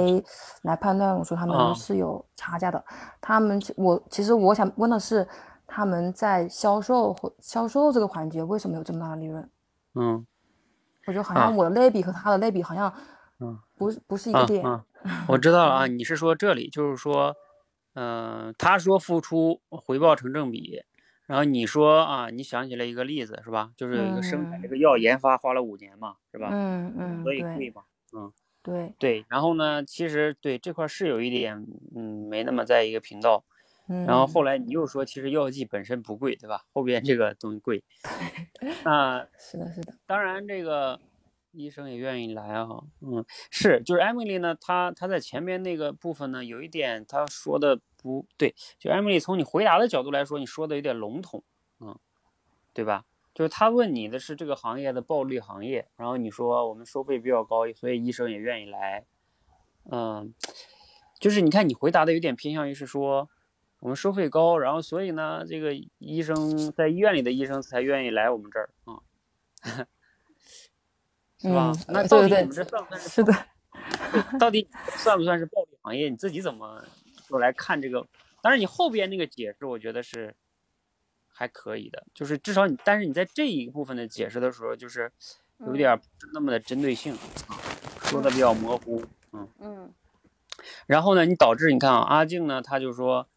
[0.64, 2.84] 来判断，我说他哦们是有差价的。
[3.20, 5.28] 他们我其实我想问的是，
[5.66, 9.50] 他们在销售或销售这个环节为什么有这么大的利润？
[9.96, 10.26] 嗯
[11.08, 12.94] 我觉得好啊像我的类比和他的类比好像
[13.40, 14.64] 嗯不是不是一个啊点。
[14.64, 14.86] 啊，
[15.28, 17.34] 我知道了啊，你是说这里就是说，
[17.96, 20.84] 嗯、他说付出回报成正比，
[21.30, 23.72] 然后你说啊，你想起来一个例子是吧？
[23.78, 26.50] 就是有一个生产这嗯个药研发花了五年嘛，是吧？
[26.52, 27.84] 嗯嗯，所以贵嘛，
[28.18, 28.34] 嗯。
[28.64, 31.66] 对，对，然后呢，其实对这块儿是有一点，
[31.96, 33.46] 嗯，没那么在一个频道。
[33.88, 36.64] 嗯，然后后来你又说，其实药剂本身不贵，对吧？
[36.74, 37.84] 后边这个东西贵。
[38.84, 41.00] 那是的，是的，当然，这个
[41.52, 42.68] 医生也愿意来啊。
[43.02, 48.56] 嗯，是，就是 Emily 呢，她她在前面那个部分呢，有一点她说的不对。
[48.78, 51.44] 就 Emily 从你回答的角度来说，你说的有点笼统，
[51.80, 51.98] 嗯，
[52.74, 53.06] 对吧？
[53.34, 59.06] 就是他问你的是这个行业的暴利行业，然后你说我们收费比较高，所以医生也愿意来。
[59.92, 60.34] 嗯，
[61.20, 63.30] 就是你看你回答的有点偏向于是说
[63.80, 69.00] 我们收费高，然后所以呢，这个医生在医院里的医生才愿意来我们这儿啊，
[71.40, 71.72] 是吧？
[71.72, 73.34] 嗯那到底我们这算不算是是的，
[74.38, 76.10] 到底算不算是暴利行业？
[76.10, 76.84] 你自己怎么
[77.30, 78.06] 说来看这个？
[78.42, 80.36] 当然，你后边那个解释，我觉得是
[81.28, 85.12] 还可以的，就是至少你，但是你在这一部分的解释的时候，就是
[85.60, 86.02] 有点儿
[86.34, 87.14] 那么的针对性
[87.48, 87.54] 啊，
[88.02, 89.48] 说的比较模糊，嗯。
[89.60, 89.94] 嗯
[90.88, 93.30] 然后呢，你导致你看啊，阿静呢，他就说，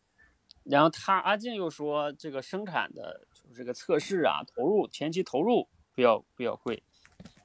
[0.64, 6.82] 然后他阿静又说这个生产的就是这个测试啊，投入前期投入比较比较贵，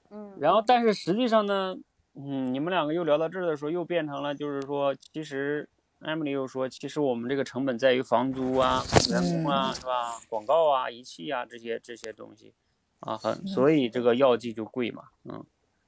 [0.09, 1.75] 嗯，然后但是实际上呢，
[2.15, 5.69] 嗯，你们两个又聊到这儿的时候，又变成了就是说，其实
[6.01, 10.19] Emily 又说，其实我们这个成本在于房租啊、员工啊，是吧？
[10.29, 12.53] 广告啊、仪器啊这些这些东西
[12.99, 15.43] 啊，很所以这个药剂就贵嘛，嗯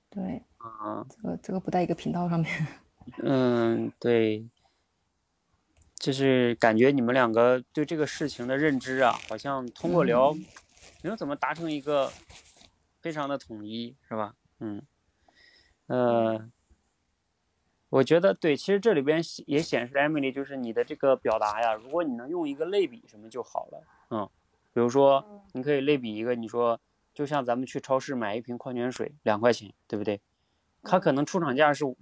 [0.09, 1.05] 对，啊。
[1.09, 2.67] 这个这个不在一个频道上面。
[3.23, 4.47] 嗯，对，
[5.95, 10.33] 就是感觉你们两个对这个事情的认知啊，好像通过聊，
[11.01, 12.11] 没有怎么达成一个
[12.99, 14.35] 非常的统一，是吧？
[14.59, 14.81] 嗯，
[15.87, 16.49] 呃，
[17.89, 24.29] 我觉得对，其实这里边也显示 Emily 就是你的这个表达呀，如果你能用一个类比什么就好了，嗯，
[24.73, 26.79] 比如说嗯你可以类比一个，你说
[27.13, 30.21] 就像咱们去超市买一瓶矿泉水，两块钱，对不对？
[30.83, 31.97] 它可能出厂价是五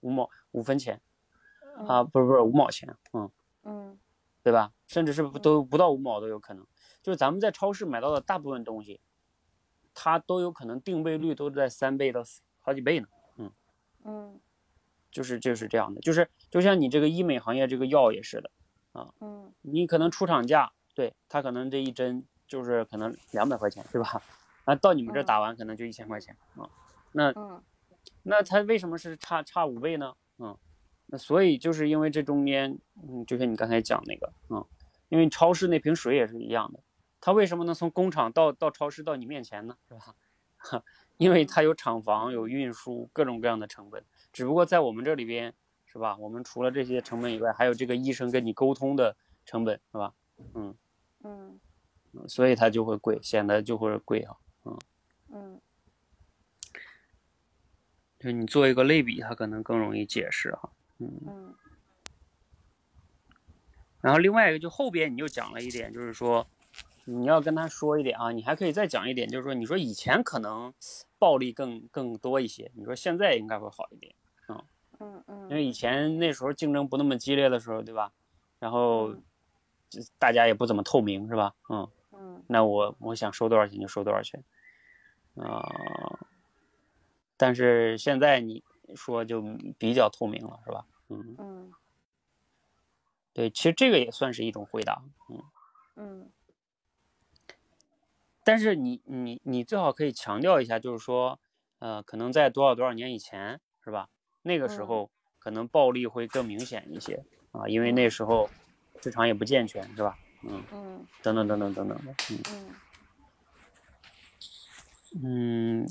[0.00, 1.00] 五毛五分钱
[1.88, 3.30] 啊，不是不是五毛钱，嗯，
[3.62, 3.98] 嗯
[4.42, 4.72] 对吧？
[4.86, 6.66] 甚至是不都不到五毛都有可能。
[7.00, 9.00] 就是咱们在超市买到的大部分东西，
[9.94, 13.08] 它都有可能定倍率都在三倍到四好几倍呢。
[13.38, 13.52] 嗯
[14.04, 14.40] 嗯
[15.12, 18.50] 就是就是这样的，就是就像你这个医美行业这个药也是的，
[19.20, 24.22] 嗯你可能出厂价，对它可能这一针就是可能两百块钱，对吧？
[24.64, 26.68] 啊，到你们这打完可能就一千块钱啊，
[27.12, 27.62] 那嗯
[28.24, 30.14] 那它为什么是差差五倍呢？
[30.38, 30.56] 嗯，
[31.06, 34.64] 那所以就是因为这中间，嗯，就像你刚才讲那个，嗯，
[35.08, 36.80] 因为超市那瓶水也是一样的，
[37.20, 39.76] 它为什么能从工厂到到超市到你面前呢？
[39.88, 40.14] 是吧？
[41.18, 45.52] 因为它有厂房、有运输各种各样的成本，只不过在我们这里边，
[45.84, 46.16] 是吧？
[46.16, 50.14] 我们除了这些成本以外，还有这个医生跟你沟通的成本，是吧？
[50.54, 50.74] 嗯，
[51.22, 51.60] 嗯
[52.12, 54.36] 嗯所以它就会贵，显得就会贵啊。
[54.64, 54.78] 嗯
[55.32, 55.60] 嗯
[58.18, 60.70] 就你做一个类比，它可能更容易解释哈。
[60.98, 61.54] 嗯
[64.00, 66.44] 然后另外一个就后边你又讲了一点，就是说
[67.04, 70.74] 你要跟他说一点啊，你还可以再讲一点，就是说你说以前可能
[71.18, 74.12] 暴力更更多一些，你说现在应该会好一点，
[75.02, 78.12] 嗯嗯，因为以前那时候竞争不那么激烈的时候，对吧？
[78.58, 79.14] 然后
[80.18, 81.54] 大家也不怎么透明，是吧？
[81.68, 84.42] 嗯，嗯那我我想收多少钱就收多少钱，
[85.36, 85.68] 啊、
[87.36, 88.62] 但是现在你
[88.94, 89.42] 说就
[89.78, 90.86] 比较透明了，是吧？
[91.08, 91.72] 嗯，嗯
[93.32, 95.42] 对，其实这个也算是一种回答，嗯。
[95.96, 96.30] 嗯
[98.44, 101.38] 但是你你你最好可以强调一下，就是说，
[101.78, 104.08] 呃，可能在多少多少年以前，是吧？
[104.42, 108.48] 那个时嗯候可能暴力会更明显一些啊，因为那时候
[109.00, 110.16] 市场也不健全，是吧？
[110.42, 112.38] 嗯，嗯等等等等等等的，嗯
[115.22, 115.86] 嗯嗯。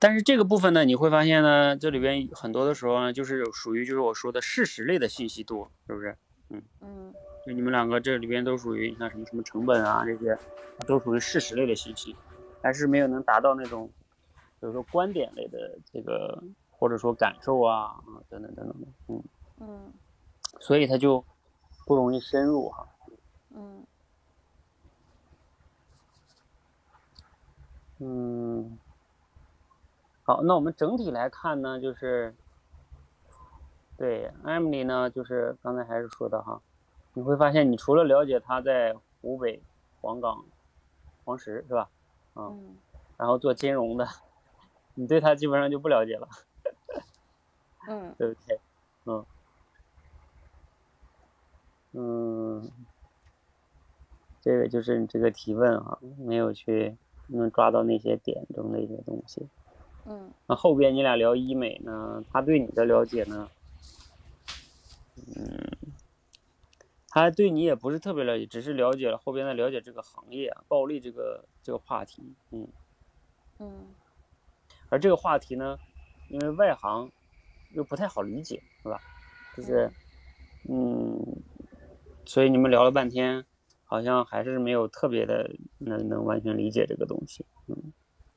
[0.00, 6.16] 但是这个部分呢，你会发现呢，这里边很多的时候呢，就是有属于就是我说的事实类的信息多，是不是？
[6.80, 7.12] 嗯
[7.44, 10.38] 就你们两个这里边都属于你看什么什么成本啊这些，
[10.86, 12.16] 都属于事实类的信息，
[12.62, 13.90] 还是没有能达到那种，
[14.60, 16.42] 比如说观点类的这个，
[16.82, 19.22] 或者说感受啊啊等等等等的，嗯，
[19.60, 19.92] 嗯。
[20.58, 21.24] 所以他就
[21.86, 22.88] 不容易深入哈。
[23.50, 23.86] 嗯。
[28.00, 28.76] 嗯，
[30.24, 32.34] 好，那我们整体来看呢，就是
[33.96, 36.60] 对 Emily 呢，就是刚才还是说的哈，
[37.14, 39.62] 你会发现你除了了解她在湖北
[40.00, 40.44] 黄冈
[41.24, 41.88] 黄石是吧？
[42.34, 42.74] 嗯。
[43.16, 44.08] 然后做金融的，
[44.94, 46.28] 你对他基本上就不了解了，
[47.88, 48.60] 嗯对不对？
[49.04, 49.26] 嗯，
[51.92, 52.70] 嗯，
[54.40, 59.48] 这个就是你这个提问啊，没有去能抓到那些点中的一些东西。
[60.04, 63.48] 嗯那后边你俩聊医美呢，他对你的了解呢，
[65.36, 65.70] 嗯，
[67.08, 72.68] 他对你也不是特别了解，只是了解了后边的了解这个行业啊，暴力这个这个话题，嗯。
[73.58, 73.94] 嗯
[74.88, 75.78] 而这个话题呢，
[76.28, 77.10] 因为外行
[77.72, 79.00] 又不太好理解，是吧？
[79.56, 79.90] 就是，
[80.68, 81.18] 嗯，
[82.24, 83.44] 所以你们聊了半天，
[83.84, 87.76] 好像还是没有特别的能能完全理解这个东西，嗯。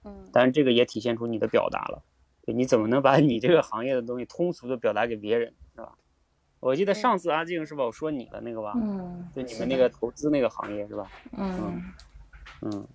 [0.07, 2.03] 嗯但是这个也体现出你的表达了，
[2.45, 5.97] 对，你怎么能把你这个行业的东西通俗的表达给别人，是吧？
[6.59, 11.09] 我记得上次阿静是吧，我说你了那个吧，嗯，就你们那个投资那个行业是吧？
[11.31, 11.81] 嗯
[12.61, 12.87] 嗯，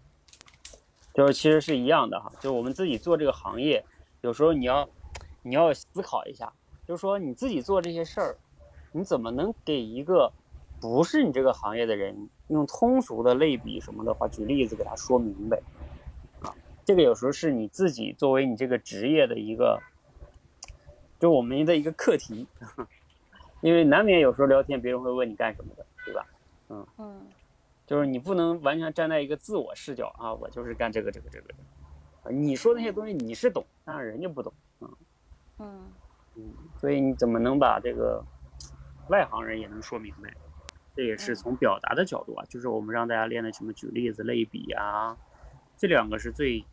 [1.13, 3.85] 就是其实是一样的哈，就我们自己做这个行业，
[4.21, 4.89] 有时候你要
[5.43, 6.53] 你要思考一下，
[6.87, 8.37] 就是说你自己做这些事儿，
[8.93, 10.33] 你怎么能给一个
[10.81, 15.61] 不是你这个行业的人用通俗的类比什么的话，举例子给他说明白
[16.41, 16.55] 啊？
[16.85, 19.81] 这个有时候是你自己作为你这个职业的一个，
[21.19, 22.47] 就我们的一个课题，
[23.63, 26.27] 因为难免有时候聊天别人会问你干什么的，对吧？
[26.69, 27.27] 嗯嗯
[27.87, 31.55] 就是你不能完全站在一个自我视角啊，我就是干这个这个这个的，
[32.23, 34.89] 啊你说那些东西你是懂，但是人家不懂，嗯
[35.61, 38.25] 嗯所以你怎么能把这个
[39.09, 40.35] 外行人也能说明白？
[40.97, 45.17] 这也是从表达的角度啊，就是我们让大家练的什么举例子、类比啊，
[45.77, 46.65] 这两个是最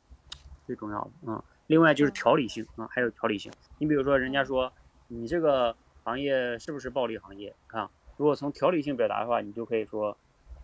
[0.66, 1.44] 最重要的啊。
[1.68, 3.52] 另外就是条理性啊，还有条理性。
[3.78, 4.72] 你比如说，人家说
[5.08, 7.54] 你这个行业是不是暴利行业？
[7.68, 10.18] 啊，如果从条理性表达的话，你就可以说，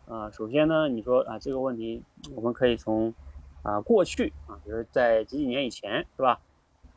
[0.07, 2.03] 啊，首先呢，你说啊这个问题，
[2.35, 3.13] 我们可以从
[3.61, 6.39] 啊过去啊，比如在几几年以前，是吧？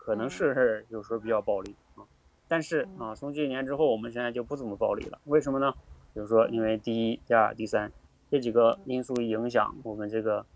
[0.07, 2.07] 可能是有时候比较暴力啊，
[2.47, 5.19] 但是啊，从这几年之后，我们现在就不怎么暴力了。
[5.25, 5.75] 为什么呢？
[6.15, 7.91] 比如说，因为第一、第二、第三
[8.31, 10.47] 这几个因素影响我们这个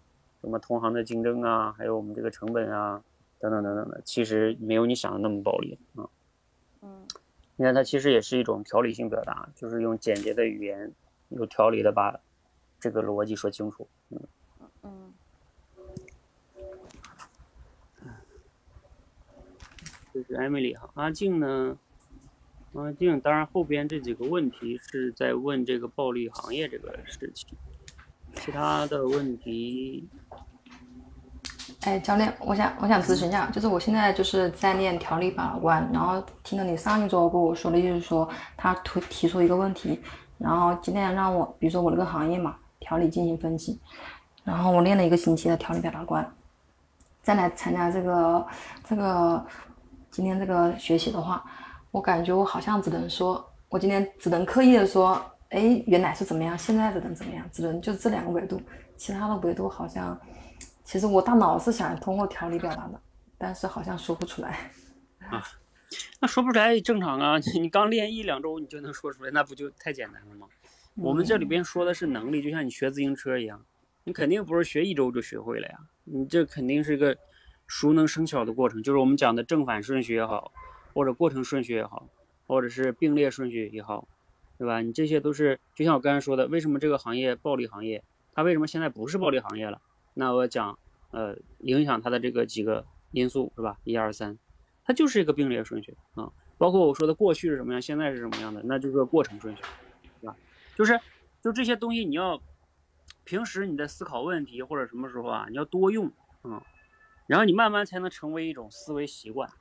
[0.40, 3.02] 什么同行的竞争啊，还有我们这个成本啊，
[3.40, 6.06] 等等等等的，其实没有你想的那么暴力啊。
[6.82, 7.04] 嗯，
[7.56, 10.92] 你看，它其实也是一种条理性表达，就是用简洁的语言，
[11.30, 12.20] 有条理的把
[12.78, 13.88] 这个逻辑说清楚。
[14.10, 14.28] 嗯嗯。
[20.12, 21.76] 这是艾米丽哈，阿静呢？
[22.72, 27.48] 阿静，当然后边这几个问题是在问这个暴利行业这个事情，
[28.36, 30.08] 其他的问题。
[31.80, 40.00] 哎，教练，我想我想咨询一下，就是我现在就是在练调理把关，然后听了你上一周跟我说的，就是说他提提出一个问题，
[40.38, 43.80] 然后今天让我，比如说我这个行业嘛，调理进行分析，
[44.44, 46.32] 然后我练了一个星期的调理表达关，
[47.20, 48.46] 再来参加这个
[48.84, 49.44] 这个。
[50.10, 51.44] 今天这个学习的话，
[51.92, 58.60] 我感觉我好像只能说，我今天只能刻意的说，哎，原来是怎么样，现在只能怎么样，只能就这两个维度，
[58.96, 60.20] 其他的维度好像，
[60.82, 63.00] 其实我大脑是想通过调理表达的，
[63.38, 64.70] 但是好像说不出来。
[65.30, 65.44] 啊，
[66.18, 70.48] 那说不出来也正常啊， 你刚练一两周你就能说出来，那不就太简单了吗？
[70.96, 73.64] 我们这里边说的是能力，就像你学自行车一样，
[74.02, 77.16] 你肯定不是学一周就学会了呀，你这肯定是个。
[77.70, 80.52] 熟能生巧的过程，就是我们讲的正反顺序也好，
[80.92, 82.08] 或者过程顺序也好，
[82.48, 84.08] 或者是并列顺序也好，
[84.58, 84.80] 对吧？
[84.80, 88.02] 你这些都是，就像我刚才说的，为什么这个行业暴利行业，
[88.34, 89.80] 它为什么现在不是暴利行业了？
[90.14, 90.76] 那我讲，
[91.12, 93.78] 呃，影响它的这个几个因素是吧？
[93.84, 94.36] 一二三，
[94.84, 96.32] 它就是一个并列顺序啊。
[96.58, 99.62] 包括我说的过去是什么样，现在是什么样的，那就是个过程顺序，
[100.20, 100.36] 对吧？
[100.74, 100.98] 就是，
[101.40, 102.42] 就这些东西你要
[103.22, 106.10] 平时你在思考问题或者什么时候啊，你要多用
[106.42, 106.60] 啊。
[107.30, 109.52] 然后你慢慢才能成为一种思维习惯。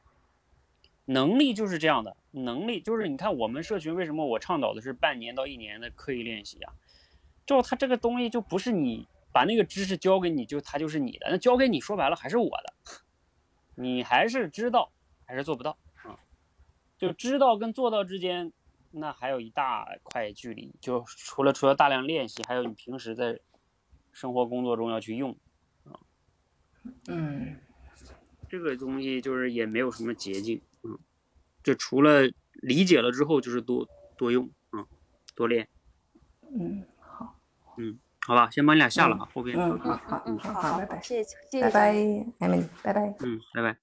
[1.06, 6.74] 能力就是这样的，能力就是你看我们社群为什么我倡导的是半年到一年的刻意练习啊？
[7.46, 12.74] 就他这个东西就不是你把那个知识教给你就他就是你的，那教给你说白了还是我的，
[13.76, 14.92] 你还是知道
[15.26, 16.18] 还是做不到啊？
[16.98, 18.52] 就知道跟做到之间，
[18.90, 20.74] 那还有一大块距离。
[20.82, 23.40] 就除了除了大量练习，还有你平时在
[24.12, 25.38] 生活工作中要去用。
[27.08, 27.60] 嗯，
[28.48, 30.98] 这个东西就是也没有什么捷径，嗯，
[31.64, 32.22] 就除了
[32.54, 34.86] 理解了之后，就是多多用，嗯，
[35.36, 35.68] 多练。
[36.52, 37.36] 嗯，好。
[37.78, 39.58] 嗯，好吧，先把你俩下了啊，后边。
[39.58, 43.16] 嗯，好好，嗯，好好，拜拜，谢谢，谢谢，拜拜，Emily，拜拜。
[43.20, 43.78] 嗯，拜拜。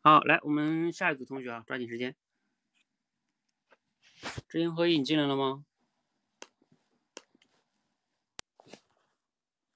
[0.00, 2.14] 好，来，我们下一组同学啊，抓紧时间。
[4.48, 5.64] 知行合一，你进来了吗？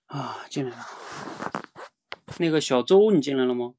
[0.07, 0.87] 啊，进来了。
[2.39, 3.75] 那个小周，你进来了吗？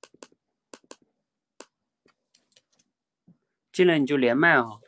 [3.72, 4.80] 进来你就连麦啊。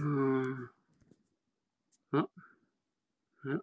[0.00, 0.68] 嗯，
[2.12, 2.28] 嗯，
[3.44, 3.60] 嗯，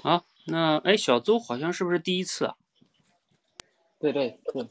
[0.00, 2.56] 好，那哎，小周好像是不是第一次啊？
[4.04, 4.68] 对对对，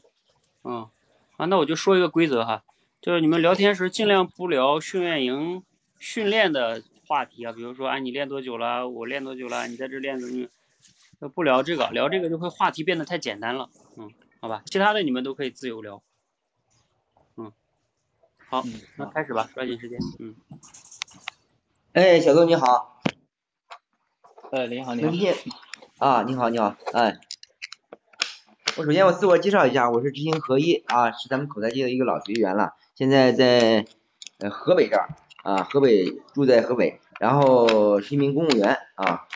[0.62, 0.88] 嗯，
[1.36, 2.62] 啊，那我就说一个规则哈，
[3.00, 5.64] 就是你们聊天时尽量不聊训练营
[5.98, 8.88] 训练的话题啊，比如说啊，你练多久了？
[8.88, 9.66] 我练多久了？
[9.66, 10.48] 你在这练怎么？
[11.30, 13.70] 不聊这个，聊这个就会话题变得太简单了。
[13.96, 14.08] 嗯，
[14.40, 16.00] 好吧，其他的你们都可以自由聊。
[17.36, 17.52] 嗯，
[18.48, 18.62] 好，
[18.96, 19.98] 那开始吧，抓紧时间。
[20.20, 20.36] 嗯。
[21.94, 23.02] 哎，小周你好。
[24.52, 25.10] 哎，你好，你好。
[25.98, 27.18] 啊，你好，你好，哎。
[28.76, 33.86] 我首先我自我介绍一下，我是知行合一啊，是咱们口才界的一个老学员了，现在在
[34.40, 35.10] 呃河北这儿
[35.44, 39.28] 啊，河北住在河北，然后是一名公务员啊。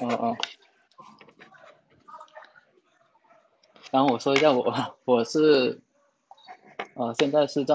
[0.00, 0.36] 嗯嗯。
[3.90, 4.72] 然后我说一下我，
[5.04, 5.80] 我是
[6.94, 7.74] 呃现在是在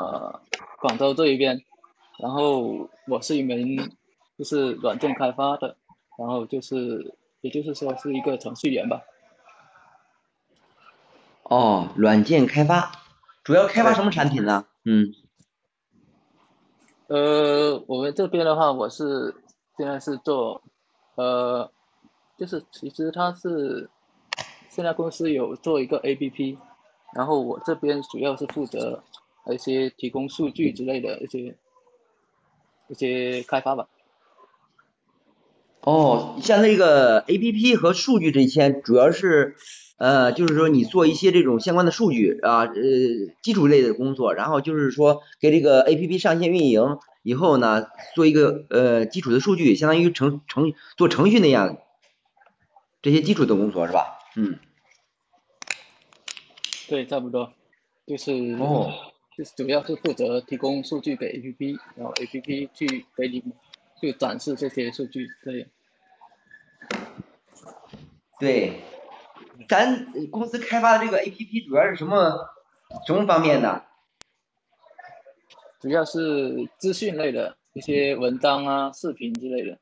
[0.00, 0.40] 呃
[0.80, 1.62] 广州这一边，
[2.18, 3.92] 然后我是一名
[4.36, 5.76] 就是软件开发的，
[6.18, 7.14] 然后就是。
[7.42, 9.02] 也就是说是一个程序员吧。
[11.42, 12.90] 哦，软件开发，
[13.44, 14.64] 主要开发什么产品呢？
[14.84, 15.12] 嗯。
[17.08, 19.34] 呃，我们这边的话，我是
[19.76, 20.62] 现在是做，
[21.16, 21.70] 呃，
[22.38, 23.90] 就是其实它是
[24.70, 26.56] 现在公司有做一个 APP，
[27.12, 29.02] 然后我这边主要是负责
[29.50, 31.54] 一些提供数据之类的一些
[32.88, 33.86] 一些开发吧。
[35.84, 39.56] 哦，像那个 A P P 和数据这些，主要是
[39.98, 42.72] 呃，就是说你做一些这种相关的数据啊，呃，
[43.42, 51.78] 基础类的工作，然后就是说给这个 A P P 上线运营以后呢，做一个呃基础的数据，相当于程程做程序那样，
[53.02, 54.18] 这些基础的工作是吧？
[54.36, 54.58] 嗯。
[56.88, 57.52] 对，差不多，
[58.06, 58.92] 就是哦，
[59.36, 63.42] 就是主要是负责提供数据给 A P P，然后 A P P 去给你
[64.02, 65.68] 们去展示这些数据，对。
[68.38, 68.80] 对，
[69.68, 72.48] 咱公司开发的这个 A P P 主要是什么
[73.06, 73.84] 什么方面的？
[75.80, 79.78] 主要是资讯类的一些文章啊、视频之类的。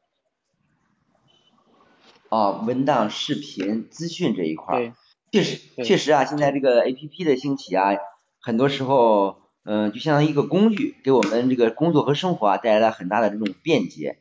[2.28, 4.92] 哦，文档、视频、资讯这一块对。
[5.32, 7.96] 确实，确实啊，现在这个 A P P 的兴起啊，
[8.40, 14.16] 很多时候，嗯，就相当于一个工具，给我们这个工作和生活啊带来了很大的这种便捷。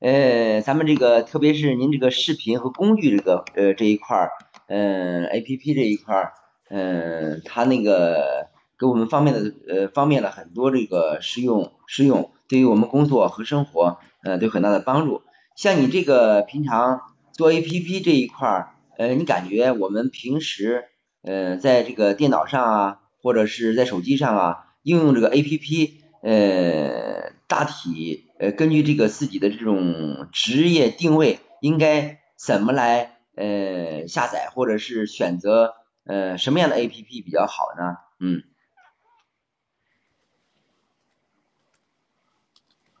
[0.00, 4.30] 呃，咱们这个特别是您这个视频和工具这个呃这一块儿，
[4.68, 6.32] 嗯，A P P 这一块儿，
[6.70, 15.22] 嗯，它那个给我们方便的呃方便了很多这个实用实用，对于我们工作和生活，呃，都有很大的帮助。
[15.56, 17.00] 像你这个平常
[17.32, 18.68] 做 A P P 这一块儿。
[18.98, 20.84] 呃，你感觉我们平时
[21.22, 35.74] 呃在这个电脑上啊，或者是在手机上啊，应用这个 A P P，呃，大体呃根据这个自己的这种职业定位，应该怎么来呃下载，或者是选择
[36.04, 37.96] 呃什么样的 A P P 比较好呢？
[38.18, 38.42] 嗯。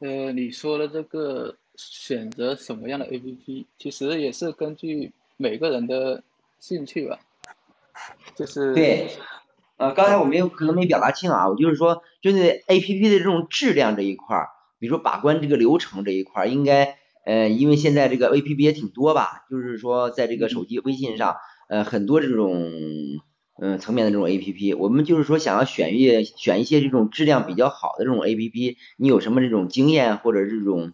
[0.00, 5.12] 呃，你说的这个选择什么样的 A P P，其实也是根据。
[5.38, 6.22] 每个人的
[6.60, 7.18] 兴趣吧，
[8.36, 9.10] 就是对，
[9.82, 21.34] 呃，刚才我没有可能没表达清啊，我就是说，针对 A P P 的这种质量这一块儿，比如说把关这个流程这一块儿，应该呃，因为现在这个 A P P 也挺多吧，就是说在这个手机微信上，
[21.68, 22.70] 呃，很多这种
[23.60, 30.92] 嗯层面的这种 A P P，我们就是说想要选一选一些这种质量比较好的这种 A P P，你有什么这种经验或者这种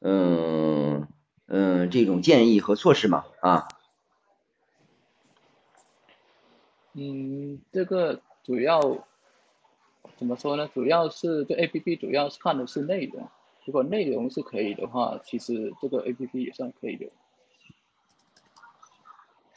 [0.00, 1.06] 嗯
[1.46, 3.24] 嗯这种建议和措施吗？
[3.42, 3.68] 啊？
[6.94, 8.80] 嗯，这个主要
[10.16, 10.68] 怎么说呢？
[10.72, 13.28] 主要是这 A P P 主要是看的是内容，
[13.64, 17.06] 如果内容是可以的话，其实这个 A P P 也算可以的。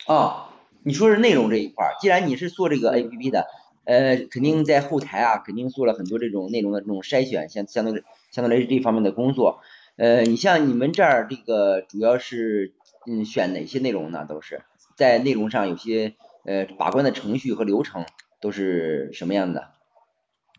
[0.06, 0.50] 哦，
[0.84, 3.48] 你说是内容这一块儿，既然你是做这个 A P P 的，
[3.86, 9.62] 呃，肯定在后台啊，肯定做了很多这种内容的这种筛选，相相对相对来这方面的工作。
[9.96, 12.74] 呃，你像你们这儿这个主要是
[13.08, 14.26] 嗯选哪些内容呢？
[14.28, 14.64] 都是
[14.96, 16.16] 在内容上有些。
[16.46, 18.06] 呃，把关的程序和流程
[18.44, 19.72] 都是什么样的？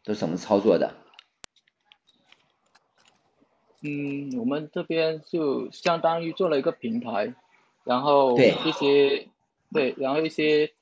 [0.04, 0.94] 都怎么操作的？
[3.82, 7.34] 嗯，我们这边就相当于做了一个平台，
[7.84, 9.28] 然后一些
[9.70, 10.72] 对，然后一些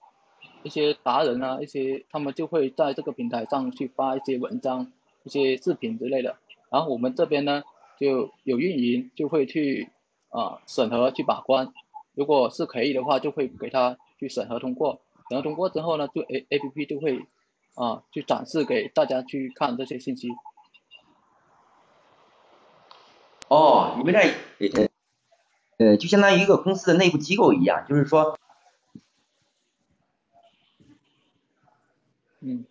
[0.62, 4.92] 一些达人啊，一些他们就会在这个平台上去发一些文章、
[5.24, 6.36] 一些视频之类的。
[6.70, 7.64] 然后我们这边呢，
[7.98, 9.90] 就有运营就会去
[10.28, 11.72] 啊审核去把关，
[12.14, 13.98] 如果是可以的话，就会给他。
[14.22, 15.00] 去审核通过，
[15.33, 17.26] 审核通过之后呢，就 A A P P 就会
[17.74, 20.28] 啊去展示给大家去看这些信息。
[23.49, 24.20] 哦，你们这
[24.68, 24.89] 呃
[25.78, 28.39] 呃就相当于一个公司的内部机构一样，就是说，
[32.41, 32.66] 嗯，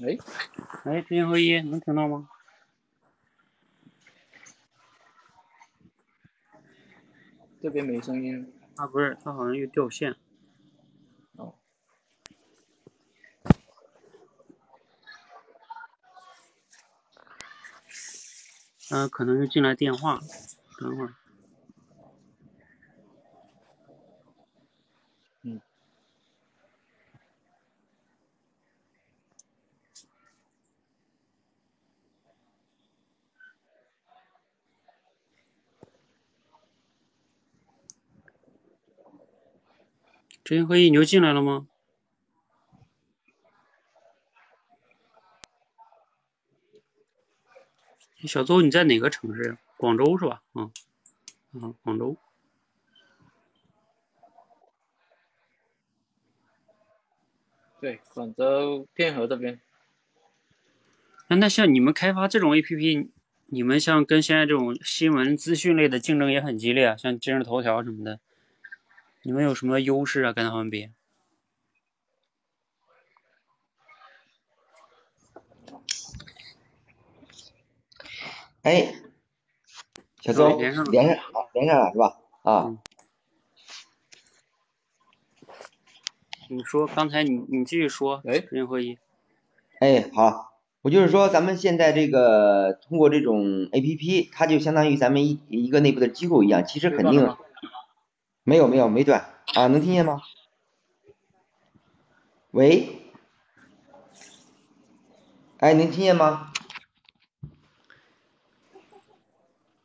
[0.00, 0.16] 哎
[0.84, 2.28] 哎，知行合一，能听到吗？
[7.60, 10.14] 这边没声音，啊不是，它好像又掉线。
[11.36, 11.54] 哦。
[18.90, 20.20] 嗯，可能是进来电话，
[20.78, 21.14] 等会儿。
[40.48, 41.68] 知行合一，你又进来了吗？
[48.26, 49.58] 小邹，你在哪个城市？
[49.76, 50.42] 广州是吧？
[50.54, 50.72] 嗯，
[51.52, 52.16] 嗯，广州。
[57.78, 59.60] 对，广州天河这边。
[61.26, 63.10] 那那像你们开发这种 APP，
[63.48, 68.18] 你们像跟现在这种新闻资讯类的竞争也很激烈啊，像今日头条什么的。
[69.28, 70.32] 你们有什么优势啊？
[70.32, 70.88] 跟他们比？
[78.62, 78.94] 哎，
[80.22, 81.18] 小周连上了连上
[81.52, 82.16] 连上了是吧？
[82.42, 82.78] 啊嗯，
[86.48, 88.96] 你说刚才你你继续说，哎知行合一。
[89.78, 97.36] 哎，好，我就是说，咱们现在这个通过这种 A P P，它就相当于咱们一一个内部的机构一样，其实肯定
[98.48, 99.20] 没有没有没断
[99.54, 100.22] 啊，能听见吗？
[102.52, 103.12] 喂，
[105.58, 106.50] 哎，能听见吗？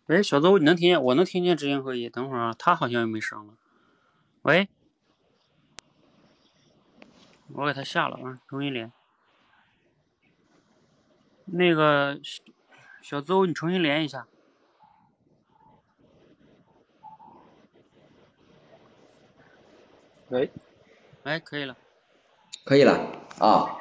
[0.06, 1.04] 喂，小邹，你能听见？
[1.04, 2.08] 我能听见知行合一。
[2.08, 3.56] 等会儿啊，他好像又没声了。
[4.44, 4.70] 喂，
[7.50, 8.94] 我给他下了啊，重新连。
[11.48, 12.42] 那个小
[13.02, 14.26] 小邹，你重新连一下。
[20.34, 20.50] 喂，
[21.22, 21.78] 哎，可以了。
[22.66, 23.78] 可以了啊。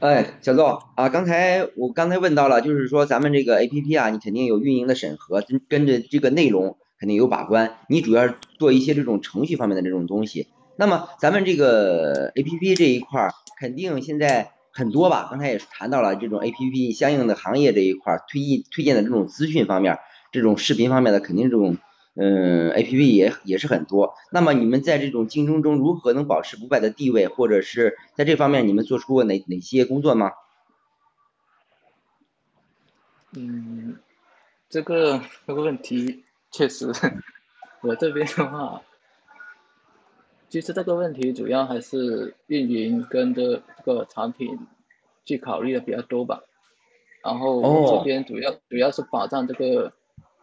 [0.00, 10.48] 哎，小邹啊，刚才我刚才问到了，就是说咱们这个 A P P 啊，你肯定有运营的审核，跟跟着这个内容肯定有把关，你主要是做一些这种程序方面的这种东西。
[10.76, 15.26] 那么咱们这个 A P P 这一块儿，肯定现在很多吧？
[15.28, 19.98] 刚才也谈到了这种 A P P 相应的行业这一块儿推荐推荐的这种资讯方面，
[20.30, 21.78] 这种视频方面的，肯定这种
[22.14, 24.14] 嗯 A P P 也也是很多。
[24.30, 30.30] 那么你们在这种竞争中如何能保持不败的地位，或者是在这方面你们做出过哪哪些工作吗？
[33.32, 33.98] 嗯，
[34.70, 36.92] 这个这个问题确实，
[37.82, 38.80] 我这边的话，
[40.48, 44.58] 其实这个问题主要还是运营跟着这个产品
[45.24, 46.42] 去考虑的比较多吧。
[47.22, 49.92] 然后哦这边主要、主要是保障这个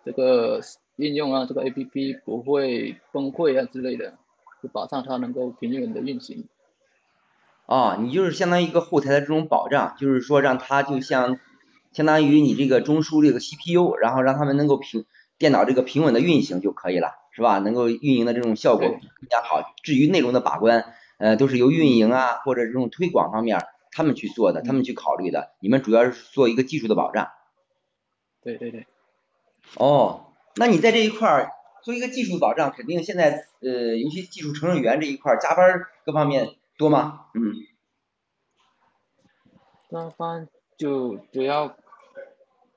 [0.04, 0.62] 这个
[0.98, 4.14] 应用啊，这个 A P P 不会崩溃啊之类的，
[4.62, 6.46] 就保障它能够平稳的运行。
[7.66, 11.40] 啊，你就是相当于一个后台的这种保障，就是说让它就像
[11.94, 15.06] 相当于你这个中枢这个 CPU，然后让他们能够平
[15.40, 17.60] 电脑这个平稳的运行就可以了，是吧？
[17.60, 19.74] 能够运营的这种效果更加好。
[19.84, 25.52] 至于内容的把关，呃，都是由运营啊或者这种推广方面他们去做的，他们去考虑的。
[25.60, 27.28] 你们主要是做一个技术的保障。
[28.42, 28.88] 对对对。
[29.78, 31.52] 哦，那你在这一块儿
[31.84, 37.26] 做一个技术保障，肯定现在呃，尤其技术程序员这一块儿加班儿各方面多吗？
[37.34, 37.52] 嗯。
[39.90, 41.76] 加班就主要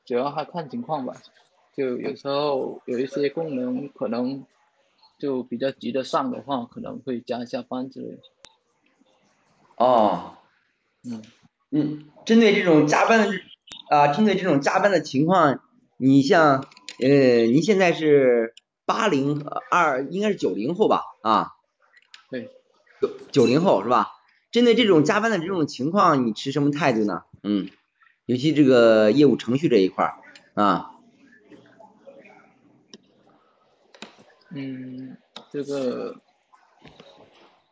[0.05, 1.15] 主要还看情况吧，
[1.79, 4.45] 就有时候有一些功能可能
[5.17, 8.19] 就比较急得上的话，可能会加一下班之类的。
[9.77, 10.35] 哦。
[11.05, 11.23] 嗯，
[11.71, 13.33] 嗯，针对这种加班的
[13.91, 15.61] 啊，针对这种加班的情况，
[15.97, 16.67] 你像
[17.01, 18.55] 呃，您现在是
[18.85, 21.05] 八零二，应该是九零后吧？
[21.23, 21.53] 啊，
[22.29, 22.51] 对，
[23.01, 24.11] 九九零后是吧？
[24.51, 27.23] 针对这种加班的这种情况，你持什么态度呢？
[27.45, 27.69] 嗯，
[28.27, 30.17] 尤其这个业务程序这一块儿
[30.61, 30.91] 啊，
[34.51, 35.17] 嗯，
[35.51, 36.17] 这个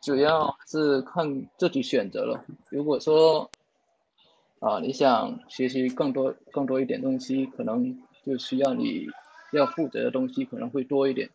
[0.01, 2.45] 主要是看自己选择了。
[2.69, 3.49] 如果说
[4.59, 9.07] 啊，你想学习更多更多一点东西，可能就需要你
[9.51, 11.29] 要负责的东西可能会多一点，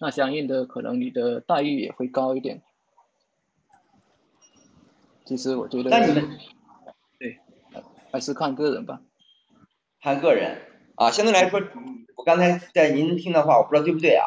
[0.00, 2.62] 那相应的可能你的待遇也会高一点。
[5.24, 6.38] 其实我觉得，那你们
[7.18, 7.38] 对，
[8.10, 9.02] 还是看个人吧。
[10.00, 10.62] 看个人
[10.94, 11.60] 啊，相对来说，
[12.16, 14.24] 我刚才在您听的话，我不知道对不对啊？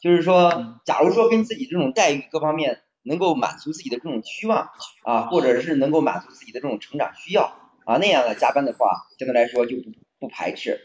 [0.00, 4.70] 就是说嗯，假如说跟自己这种待遇各方面能够满足自己的这种期望
[5.04, 7.52] 啊，或者是能够满足自己的这种成长需要
[7.84, 9.82] 啊，那样的加班的话，相对来说就不
[10.18, 10.80] 不排斥。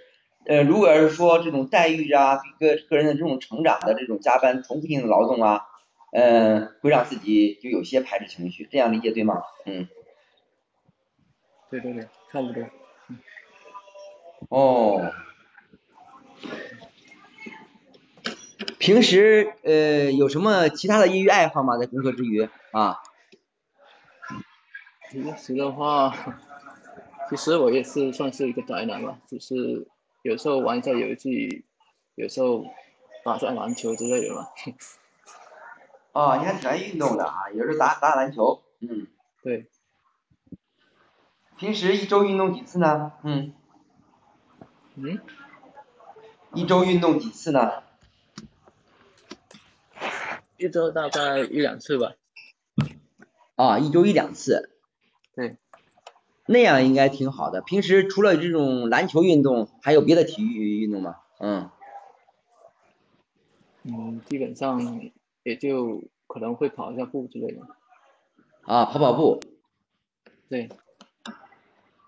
[0.46, 5.64] 呃，如果要是说这种待遇啊，个个人的这种成长的这种加班重复性的劳动啊，
[6.12, 9.42] 嗯、会让自己就有些排斥情绪，这样理解对吗？
[9.66, 9.88] 嗯，
[11.72, 12.64] 对对对，差不多。
[14.50, 15.12] 哦，
[18.80, 21.78] 平时呃有什么其他的业余爱好吗？
[21.78, 23.00] 在工作之余啊？
[25.12, 26.14] 平时的话，
[27.30, 29.88] 其实我也是算是一个宅男吧，只是
[30.24, 31.64] 有时候玩一下游戏，
[32.16, 32.66] 有时候
[33.24, 34.50] 打下篮球之类的吧。
[36.12, 39.08] 哦，你还挺爱运动的啊，有时候打打打篮球，嗯，
[39.42, 39.68] 对，
[41.58, 43.14] 平时一周运动几次呢？
[43.24, 43.54] 嗯，
[44.96, 45.20] 嗯，
[46.54, 47.85] 一周运动几次呢？
[50.58, 52.14] 一周大概一两次吧。
[53.56, 54.70] 啊，一周一两次。
[55.34, 55.58] 对，
[56.46, 57.62] 那样应该挺好的。
[57.62, 61.18] 平时除了这种篮球运动，还有别的体育运动吗？
[61.40, 61.70] 嗯，
[63.84, 65.12] 嗯，基本上
[65.44, 67.62] 也就可能会跑一下步之类的。
[68.64, 69.42] 啊，跑跑步。
[70.50, 70.70] 对。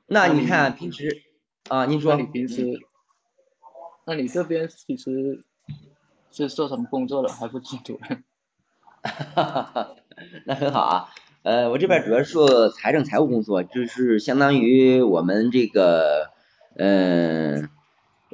[0.06, 1.24] 那你看平时
[1.68, 2.16] 啊，您说。
[2.16, 2.80] 那你平时，
[4.06, 5.44] 那你这边其实
[6.32, 7.28] 是做什么工作的？
[7.28, 8.00] 还不清楚。
[9.04, 9.96] 哈哈哈，
[10.46, 11.10] 那很好啊。
[11.44, 16.32] 呃，我这边主要是做财政财务工作，就是相当于我们这个，
[16.76, 17.70] 呃，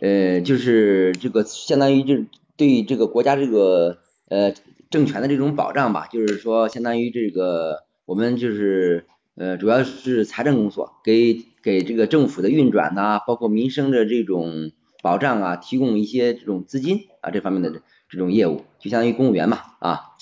[0.02, 2.26] 呃，就是这个相当于就是
[2.58, 4.00] 对这个国家这个
[4.30, 4.54] 呃
[4.90, 9.06] 政权的这种保障吧，就是说相当于这个我们就是
[9.36, 14.72] 呃主要是财政工作，给给这个政府的运转呐，包括民生的这种
[15.04, 20.13] 保障啊，提供一些这种资金啊这方面的这种业务，就相当于公务员嘛啊，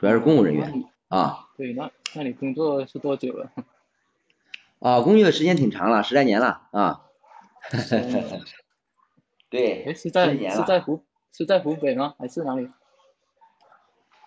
[0.00, 0.84] 主要是公务人员。
[1.08, 3.52] 啊，对，那那你工作是多久了？
[4.80, 7.04] 啊，工作的时间挺长了，十来年了啊。
[9.50, 12.14] 对，哎，是在是在湖是在湖北吗？
[12.18, 12.70] 还是哪里？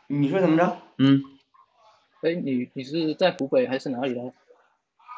[0.05, 0.77] 你说怎么着？
[0.99, 1.23] 嗯。
[2.21, 4.31] 哎，你你是在湖北还是哪里的？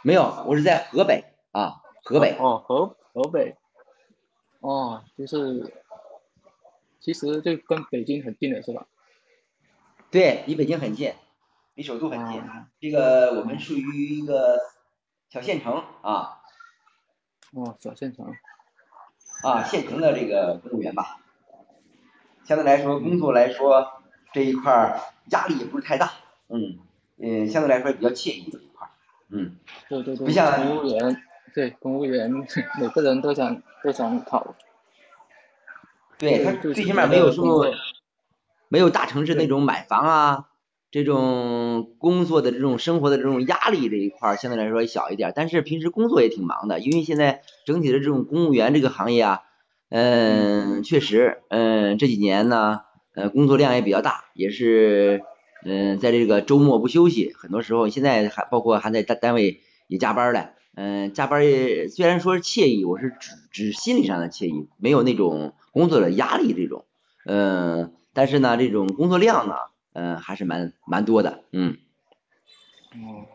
[0.03, 2.37] 没有，我是在河北啊，河北。
[2.39, 3.57] 哦，河河北。
[4.61, 5.73] 哦，就是，
[7.01, 8.87] 其实就跟北京很近的是吧？
[10.11, 11.13] 对，离北京很近。
[11.73, 12.41] 离首都很近，
[12.79, 14.59] 这个我们属于一个
[15.29, 16.39] 小县城啊。
[17.53, 18.33] 哦，小县城。
[19.43, 21.19] 啊，县城的这个公务员吧，
[22.45, 24.01] 相对来说工作来说
[24.31, 24.99] 这一块儿
[25.31, 26.13] 压力也不是太大，
[26.47, 26.79] 嗯
[27.17, 28.91] 嗯，相对来说比较惬意这一块儿，
[29.29, 29.57] 嗯。
[29.89, 30.25] 对对对。
[30.25, 31.21] 不像公务员，
[31.53, 32.31] 对公务员，
[32.79, 34.55] 每个人都想都想考。
[36.17, 37.69] 对他最起码没有说
[38.75, 40.45] 没有大城市那种买房啊。
[40.91, 49.41] 这种工作的这种生活的这种压力这一块相对来说小一点，但是平时工作也挺忙的，因为现在整体的这种公务员这个行业啊，
[49.89, 52.81] 嗯，确实，嗯，这几年呢，
[53.13, 55.21] 呃，工作量也比较大，也是，
[55.63, 66.85] 嗯，在这个周末不休息，很多时候现在还包括还在单单位也加班嘞，嗯，加班也虽然说是惬意，我是指指心理上的惬意，没有那种工作的压力这种，
[67.25, 69.55] 嗯，但是呢，这种工作量呢。
[69.97, 71.77] 嗯，还是蛮蛮多的，嗯。
[72.91, 73.27] 哦。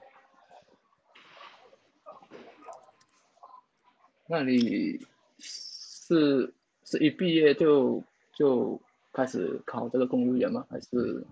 [4.28, 5.00] 那你
[5.38, 6.52] 是
[6.84, 8.04] 是一毕业就
[8.34, 8.78] 就
[9.10, 10.66] 开始考这个公务员吗？
[10.68, 11.26] 还是？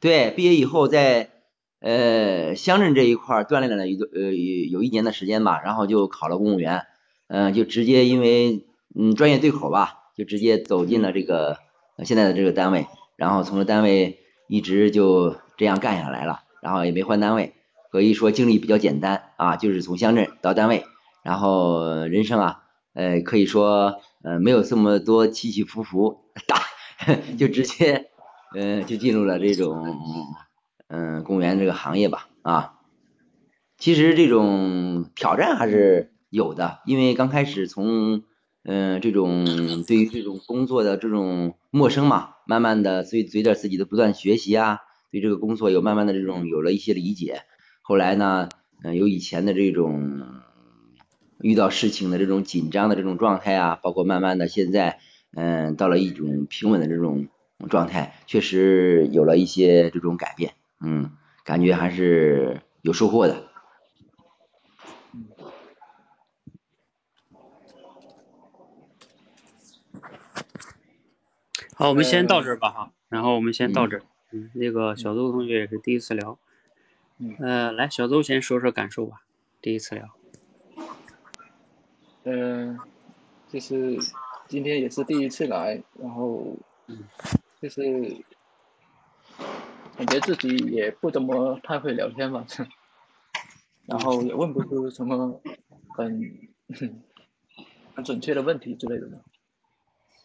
[0.00, 1.30] 对，毕业以后在
[1.78, 6.86] 呃乡镇这一块锻炼了一个呃有一年的时间吧，然后就考了公务员，
[7.28, 8.66] 嗯，就直接因为
[8.96, 11.58] 嗯专业对口吧，就直接走进了这个
[12.04, 12.86] 现在的这个单位。
[13.16, 17.54] 然后从这单位一直就这样干下来了，然后也没换单位，
[17.92, 20.84] 可以说经历比较简单啊，就是从乡镇到单位，
[21.22, 22.62] 然后人生啊，
[22.94, 26.62] 呃，可以说呃没有这么多起起伏伏，打
[27.38, 28.10] 就直接
[28.56, 29.86] 嗯就进入了这种
[30.88, 32.80] 嗯公务员这个行业吧啊，
[33.78, 38.24] 其实这种挑战还是有的，因为刚开始从。
[38.64, 39.44] 嗯，这种
[39.86, 44.78] 对于这种工作的这种陌生嘛，慢慢的随随着自己的不断学习啊，
[45.10, 47.42] 对这个工作有慢慢的这种有了一些理解。
[47.82, 48.48] 后来呢，
[48.84, 50.22] 嗯，有以前的这种
[51.40, 55.00] 遇到事情的这种紧张的这种状态啊，包括慢慢的现在，
[55.34, 57.26] 嗯，到了一种平稳的这种
[57.68, 60.52] 状态，确实有了一些这种改变，
[60.84, 61.10] 嗯，
[61.44, 63.51] 感觉还是有收获的。
[71.82, 74.04] 好，我们先到这儿吧哈，然后我们先到这儿。
[74.30, 76.38] 嗯，那个小周同学也是第一次聊，
[77.18, 79.22] 嗯，来，小周先说说感受吧，
[79.60, 80.08] 第一次聊。
[82.22, 82.78] 嗯，
[83.48, 83.98] 就是
[84.46, 86.56] 今天也是第一次来，然后，
[87.60, 87.82] 就是
[89.96, 92.46] 感觉自己也不怎么太会聊天吧，
[93.86, 95.42] 然后也问不出什么
[95.96, 96.38] 很
[97.96, 99.08] 很准确的问题之类的。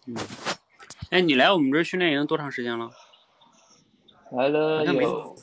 [0.06, 0.16] 嗯。
[1.10, 2.92] 哎，你来我们这训练营多长时间了？
[4.32, 5.36] 来了有，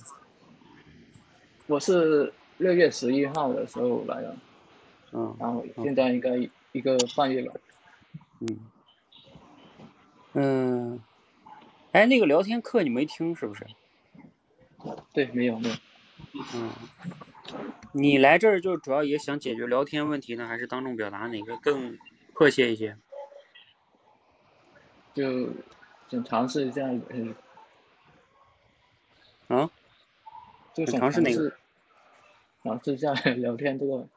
[1.67, 4.37] 我是六月十一号的时候来的，
[5.13, 6.37] 嗯，然后现在应该
[6.73, 7.55] 一个半月了。
[8.41, 8.59] 嗯，
[10.35, 11.01] 嗯，
[11.93, 13.67] 哎，那个聊天课你没听是不是？
[15.15, 15.75] 对，没有没有。
[16.55, 16.71] 嗯，
[17.93, 21.97] 你来这儿就主要也想解决聊天问题呢，还是当众表达哪个更
[22.35, 22.99] 迫切一些？
[25.15, 25.49] 就
[26.09, 27.35] 想尝试一下，嗯，
[29.49, 29.71] 啊，
[30.75, 31.53] 就尝试哪个？
[32.63, 34.09] 然后私下聊天这个，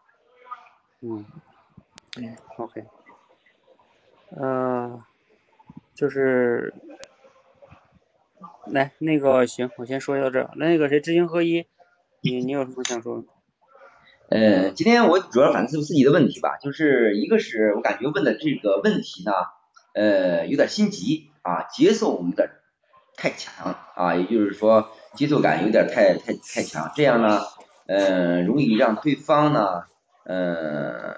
[1.01, 1.25] 嗯
[2.17, 2.85] 嗯，OK，
[4.29, 5.03] 呃，
[5.93, 6.73] 就是
[8.65, 10.49] 来那个行，我先说到这儿。
[10.55, 11.67] 那个谁，知行合一，
[12.21, 13.27] 你你有什么想说的？
[14.29, 19.31] 呃，今天我主要反思自己的问题吧，就是一个是我感觉问的这个问题呢，
[19.97, 22.51] 呃，有点心急啊，节奏有点
[23.15, 27.41] 太强啊，也就是说节奏感有点太太太强，这样呢，
[27.87, 29.85] 呃，容易让对方呢，
[30.23, 31.15] 呃，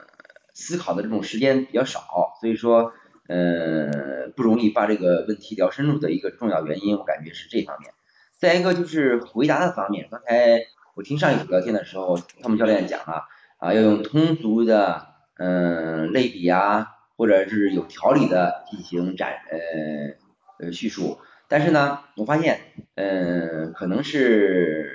[0.54, 2.94] 思考的这种时间比较少，所以说，
[3.28, 7.92] 呃，不容易把这个问题聊深入的一个重要原因，我感觉是这方面。
[8.40, 10.62] 再一个就是回答的方面，刚才
[10.96, 13.26] 我听上一组聊天的时候，汤姆教练讲了
[13.58, 15.06] 啊，要用通俗的
[15.36, 16.88] 嗯类比啊，
[17.20, 21.20] 或者是有条理的进行展呃呃叙述。
[21.50, 22.62] 但是呢，我发现
[22.96, 24.92] 嗯可能是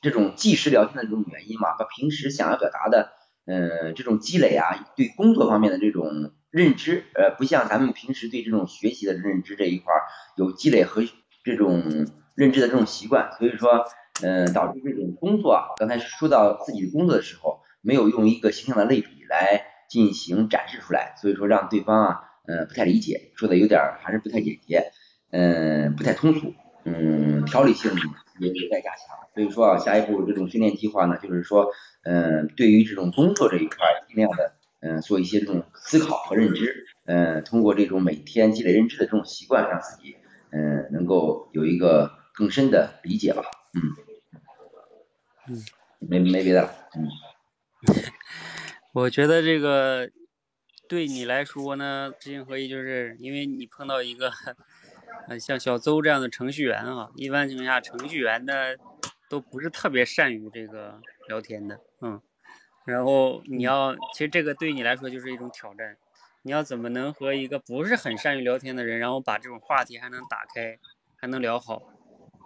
[0.00, 3.10] 这种即时聊天的这种原因嘛，和平时想要表达的
[3.46, 9.92] 嗯这种积累啊，对工作方面的这种认知，呃不像咱们平时对这种学习的认知这一块
[10.36, 11.02] 有积累和
[11.44, 13.84] 这种认知的这种习惯，所以说。
[14.22, 24.92] 嗯，导致这种工作啊，刚才说到自己的工作的时候，没有用一个形象的类比来进行展示出来，所以说让对方啊，呃，不太理解，说的有点还是不太简洁，
[25.32, 27.90] 嗯，不太通俗，嗯，条理性
[28.38, 29.18] 也有待加强。
[29.34, 31.66] 所以说啊，下一步这种训练计划呢，就是说，
[32.04, 33.76] 嗯，对于这种工作这一块，
[34.08, 40.16] 尽量的，嗯，做一些这种思考和认知，嗯，通过这种每天积累认知的这种习惯，让自己，
[40.52, 43.42] 嗯，能够有一个更深的理解吧，
[43.74, 43.82] 嗯。
[45.48, 45.64] 嗯，
[46.00, 46.70] 没没别的了。
[46.96, 47.08] 嗯，
[48.92, 50.10] 我觉得这个
[50.88, 54.32] 对你来说呢，知行合一，就是因为你碰到一个，
[55.28, 58.52] 呃，像小邹这样的程序员啊，一般情况下，程序员呢
[59.28, 62.20] 都不是特别善于这个聊天的，嗯。
[62.84, 65.96] 然后你要，其实这个对你来说就是一种挑战，
[66.42, 70.76] 你要怎么能和一个不是很善于聊天的人，然后把这种话题还能打开，
[71.16, 71.80] 还能聊好，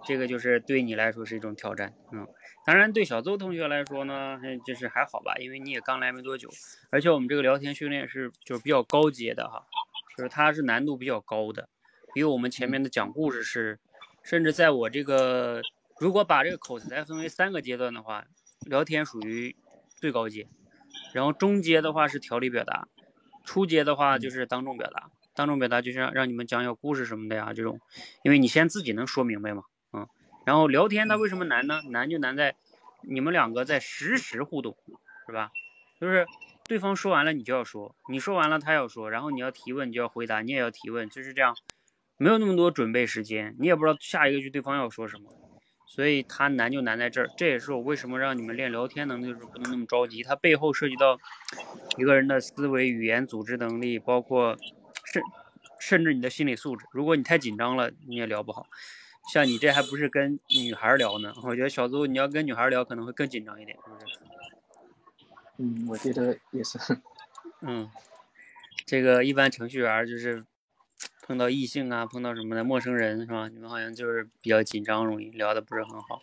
[0.06, 2.26] 这个就是对你来说是一种挑战，嗯。
[2.66, 6.48] 当然，对小邹同学来说呢，就是还好吧，因为你也刚来没多久，
[6.90, 9.66] 而且我们这个聊天训练是就是比较高阶的哈，
[10.16, 11.68] 就是它是难度比较高的，
[12.14, 13.78] 比我们前面的讲故事是，
[14.22, 15.60] 甚至在我这个
[16.00, 18.24] 如果把这个口才分为三个阶段的话，
[18.60, 19.54] 聊天属于
[20.00, 20.48] 最高阶，
[21.12, 22.88] 然后中阶的话是条理表达，
[23.44, 27.78] 初阶的话就是当众表达，当众表达就像让让你们讲讲故事什么的呀这种，
[28.22, 29.64] 因为你先自己能说明白嘛。
[30.44, 31.80] 然后聊天它为什么难呢？
[31.90, 32.54] 难就难在
[33.02, 34.76] 你们两个在实时互动，
[35.26, 35.50] 是吧？
[36.00, 36.26] 就是
[36.66, 41.54] 对方说完了你就要说，你说完了他要说，然后你要提问你就要回答，你也要提问，就是这样，
[42.16, 45.30] 没有那么多准备时间，你也不知道下一个句对方要说什么，
[45.86, 47.30] 所以它难就难在这儿。
[47.36, 51.18] 这也是我为什么让你们练聊天能力的时候不能那么着急，它背后涉及到
[51.98, 54.56] 一个人的思维、语言、组织能力，包括
[55.12, 55.22] 甚
[55.78, 56.86] 甚至你的心理素质。
[56.92, 58.66] 如果你太紧张了，你也聊不好。
[59.32, 61.32] 像你这还不是跟女孩聊呢？
[61.42, 64.18] 我觉得小邹你要跟女孩聊可能会更紧张一点，是不是？
[65.58, 66.78] 嗯，我觉得也是。
[67.62, 67.88] 嗯，
[68.84, 70.44] 这个一般程序员就是
[71.22, 73.48] 碰到异性啊，碰到什么的陌生人是吧？
[73.48, 76.20] 你们好像就是比较紧张，容易聊的不是很好。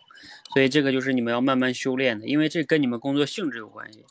[0.52, 4.04] 所以这个就是你们要慢慢修炼的，因为这跟你们工作性质有关系。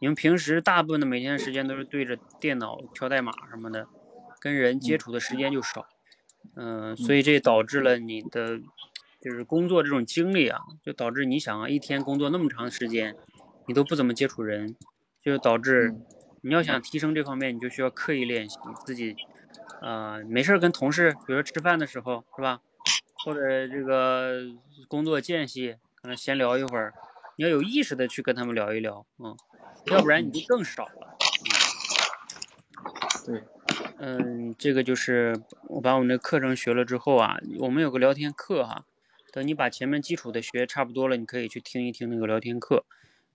[0.00, 3.86] 你们平时大部分的每天的时间都是对着电脑敲代码什么的，
[4.38, 5.86] 跟人接触的时间就少。
[5.88, 5.93] 嗯，
[6.96, 8.60] 所以这导致了你的
[9.20, 13.16] 就是工作这种经历啊，就导致你想啊，一天工作那么长时间，
[13.66, 14.76] 你都不怎么接触人，
[15.20, 15.94] 就导致
[16.42, 19.16] 你要想提升这方面，你就需要刻意练习自己，
[19.80, 22.60] 啊，没事儿跟同事，比如说吃饭的时候是吧，
[23.24, 24.42] 或者这个
[24.86, 26.92] 工作间隙可能闲聊一会儿，
[27.36, 29.34] 你要有意识的去跟他们聊一聊，嗯，
[29.86, 31.16] 要不然你就更少了。
[33.26, 33.42] 嗯对。
[33.96, 38.84] 嗯，这个就是我把我们的课程学了之后啊，我们有个聊天课哈，
[39.32, 42.84] 等你把前面基础的学差不多了，你可以去听一听那个聊天课，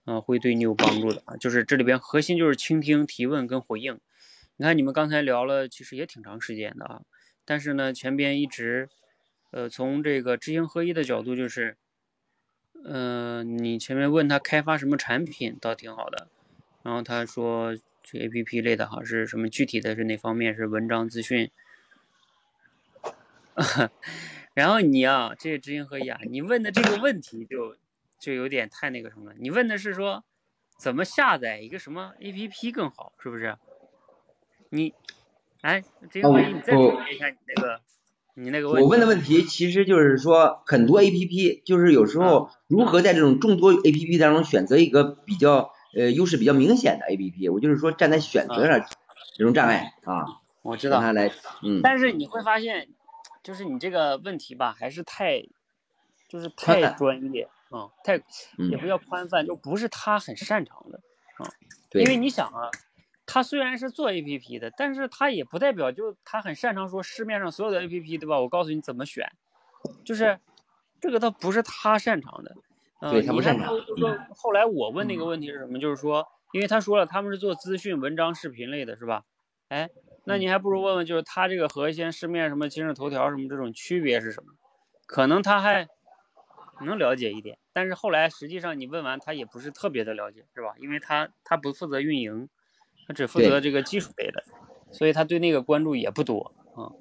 [0.05, 1.37] 嗯，会对你有帮助的啊。
[1.37, 3.99] 就是这里边核心就是倾听、提问跟回应。
[4.57, 7.01] 你看你们刚才聊了，其实也挺长时间的啊，
[7.45, 8.89] 但是呢，前边一直，
[9.51, 11.77] 呃，从这个知行合一的角度，就是，
[12.83, 16.27] 嗯，你前面问他开发什么产品，倒挺好的，
[16.83, 17.77] 然后他说。
[18.11, 19.47] 这 A P P 类的哈是什么？
[19.47, 20.55] 具体的是哪方面？
[20.55, 21.51] 是文章资讯。
[24.55, 27.75] 然后你啊，这个知行合一啊，你问的这个问题就
[28.19, 29.35] 就有点太那个什么了。
[29.39, 30.23] 你问的是说
[30.79, 33.55] 怎么下载一个什么 A P P 更好，是不是？
[34.69, 34.93] 你，
[35.61, 37.81] 哎，知行合一，你再总结一下你那个
[38.33, 48.79] 你那个问我问的问题其实就是说，很多 A P P 就是有时候如何在这种众多 A P P 当中选择一个比较呃优势比较明显的 A P P，我就是说站在选择上
[49.35, 50.25] 这种障碍啊，
[50.61, 51.31] 我知道，他来，
[51.63, 52.89] 嗯，但是你会发现，
[53.43, 55.43] 就是你这个问题吧，还是太，
[56.27, 58.17] 就是太专业啊、太
[58.57, 60.99] 嗯也不叫宽泛，就不是他很擅长的。
[61.89, 62.69] 对，因为你想啊，
[63.25, 68.39] 他虽然是做 A P P 的，但是他也不代表就他很擅长说市面上所有的 A P P，对吧？
[68.39, 69.31] 我告诉你怎么选，
[70.03, 70.39] 就是
[70.99, 72.55] 这个倒不是他擅长的。
[72.99, 75.79] 嗯、对他不你看擅长嗯就说后来我问那个问题是什么？
[75.79, 79.23] 就是说，因为他说了他们是做资讯、文章、视频类的，是吧？
[79.69, 79.89] 哎，
[80.25, 84.53] 那嗯你还不如问问，就是他这个和一些市面什么今日头条什么这种区别是什么？
[85.05, 85.87] 可能他还
[86.81, 90.73] 能了解一点，但是后来实际上你问完他也不是特别的了解，是吧？
[90.79, 92.49] 因为他他不负责运营，
[93.07, 94.43] 他只负责这个技术类的，
[94.91, 96.91] 所以他对那个关注也不多啊。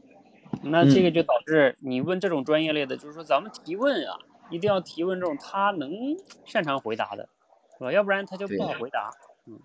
[0.63, 4.17] 那这嗯个就导致你问这种专业类的，就是说咱们提问啊，
[4.51, 7.29] 一定要提问这种他能擅长回答的，
[7.77, 7.93] 是吧？
[7.93, 9.11] 要不然他就不好回答。
[9.47, 9.61] 嗯，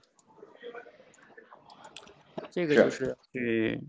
[2.50, 3.82] 这个就是去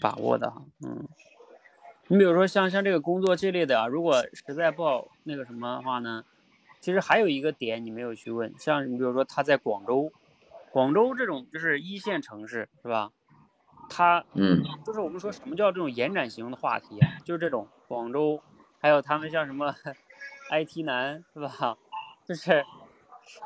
[0.00, 0.62] 把握的哈。
[0.84, 1.08] 嗯，
[2.08, 6.24] 你比如说像像这个工作这类的啊，如果实在不好那个什么的话呢，
[6.80, 10.12] 其实还有一个点你没有去问，像你比如说他在广州，
[10.70, 13.12] 广州这种就是一线城市是吧？
[13.88, 17.18] 他嗯就是我们说什么叫这种延展型的话题啊？
[17.24, 18.40] 就是这种广州，
[18.78, 19.74] 还有他们像什么
[20.50, 21.78] IT 男是吧？
[22.26, 22.64] 就是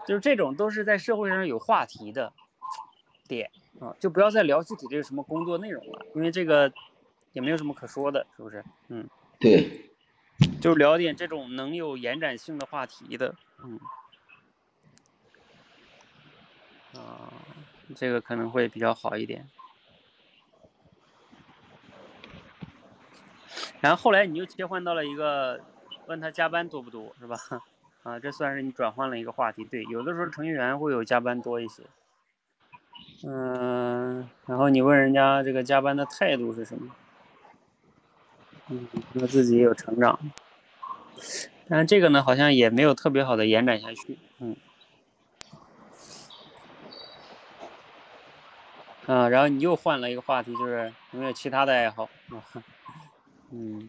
[0.07, 2.33] 就是这种都是在社会上有话题的
[3.29, 3.51] 点
[3.81, 6.73] 啊，就不要再聊具体这个什么工作内容了，因为这个
[7.33, 8.65] 也没有什么可说的，是不是？
[8.89, 9.91] 嗯，对，
[10.61, 13.81] 就聊点这种能有延展性的话题的，嗯，
[16.95, 17.33] 啊，
[17.97, 19.49] 这个可能会比较好一点。
[23.81, 25.61] 然后后来你又切换到了一个
[26.07, 27.39] 问他加班多不多，是吧？
[28.05, 29.65] 啊，这算是你转换了一个话题。
[29.65, 31.83] 对，有的时候程序员会有加班多一些。
[33.27, 36.95] 嗯，然后你问人家这个加班的态度是什么？
[38.69, 38.87] 嗯，
[39.19, 40.19] 他自己有成长。
[41.69, 44.19] 但是这个呢，好像也没有特别好的延展下去。
[44.39, 44.55] 嗯。
[49.07, 52.09] 啊，然后你又换了一个话题，就是有没有其他的爱好？
[53.51, 53.89] 嗯，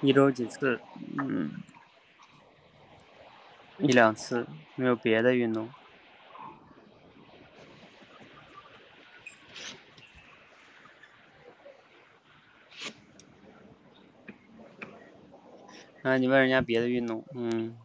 [0.00, 0.80] 一周几次？
[1.18, 1.50] 嗯，
[3.78, 4.46] 一两次，
[4.76, 5.68] 没有别的运动。
[16.02, 17.76] 啊，你问人家别的运动，嗯，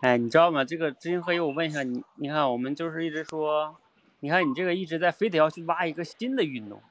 [0.00, 0.64] 哎，你知道吗？
[0.64, 3.76] 这个知行合一，我问一下你，你看我们就是一直说，
[4.20, 6.82] 你看你这个一直在非得要去挖一个新的运动，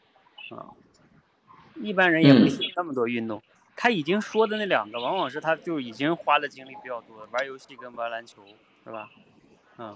[0.52, 0.70] 啊，
[1.82, 3.42] 一般人也不行那么多运动。
[3.82, 8.44] 他已经说的那两个，往往是他就已经花的精力比较多，玩游戏跟玩篮球，
[8.84, 9.10] 是吧？
[9.80, 9.96] 嗯，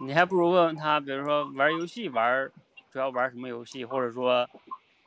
[0.00, 2.50] 你还不如问问他，比如说玩游戏玩，
[2.92, 4.48] 主要玩什么游戏，或者说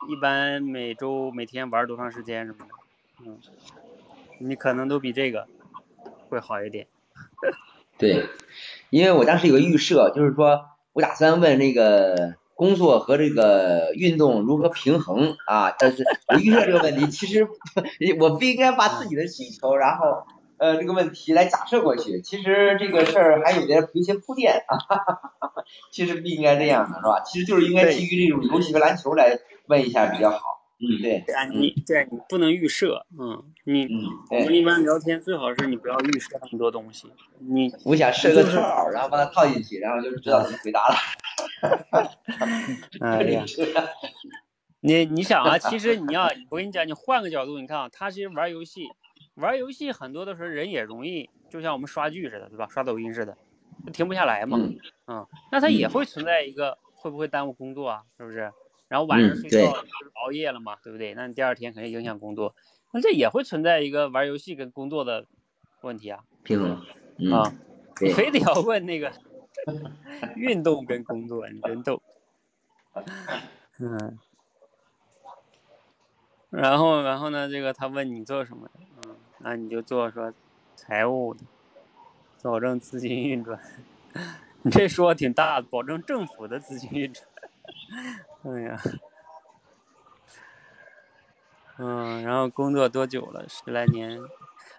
[0.08, 2.74] 一般每周每天玩多长时间什么的，
[3.26, 3.42] 嗯，
[4.40, 5.46] 你可能都比这个
[6.30, 6.88] 会好一点。
[8.00, 8.30] 对，
[8.90, 17.48] 因为我当时有个预设，就是说我打算问那个工作和这个运动如何平衡啊，但是我预设这个问题，其实
[18.20, 20.26] 我不应该把自己的需求，然后
[20.58, 27.22] 呃这个问题来假设过去，其实这个事儿还有点有一些铺垫啊，哈哈哈哈其实不应该这样的是吧？
[27.24, 30.57] 其实就是应该基于这种游戏和篮球来问一下比较好。
[30.80, 37.08] 嗯，对，对啊，你对啊你不能预设，嗯，你嗯，我们，一般聊天最好是你不要预设那么多东西，
[37.40, 40.96] 你我想设个套儿，然后把它套进去，然后就知道怎么回答了。
[43.02, 43.44] 哎呀，
[44.82, 48.88] 你你想啊，其实你要我跟你讲，你换个角度，你看啊，他其实玩游戏，
[49.36, 52.68] 玩游戏很多的时候人也容易，就像我们刷剧似的，对吧？
[52.70, 53.36] 刷抖音似的，
[53.86, 54.60] 就停不下来嘛。
[54.62, 58.04] 嗯嗯，那他也嗯会存在一个会不会耽误工作啊？
[58.20, 58.52] 是不是？
[58.88, 61.14] 然后晚上睡觉就是熬夜了嘛，对不对？
[61.14, 62.56] 那你第二天肯定影响工作，
[62.92, 65.26] 那这也会存在一个玩游戏跟工作的
[65.82, 66.24] 问题啊。
[66.44, 66.82] 平衡。
[67.18, 67.54] 嗯，啊，
[67.96, 69.12] 对， 非得要问那个
[70.36, 72.02] 运动跟工作，你真逗。
[73.80, 74.18] 嗯，
[76.50, 80.34] 然后然后呢，这个他问你做什么的，嗯，那你就做说
[80.76, 81.42] 财务的，
[82.42, 83.60] 保证资金运转。
[84.64, 87.28] 你这说挺大的，保证政府的资金运转。
[88.44, 88.80] 哎呀，
[91.78, 93.48] 嗯，然后工作多久了？
[93.50, 94.22] 十来年。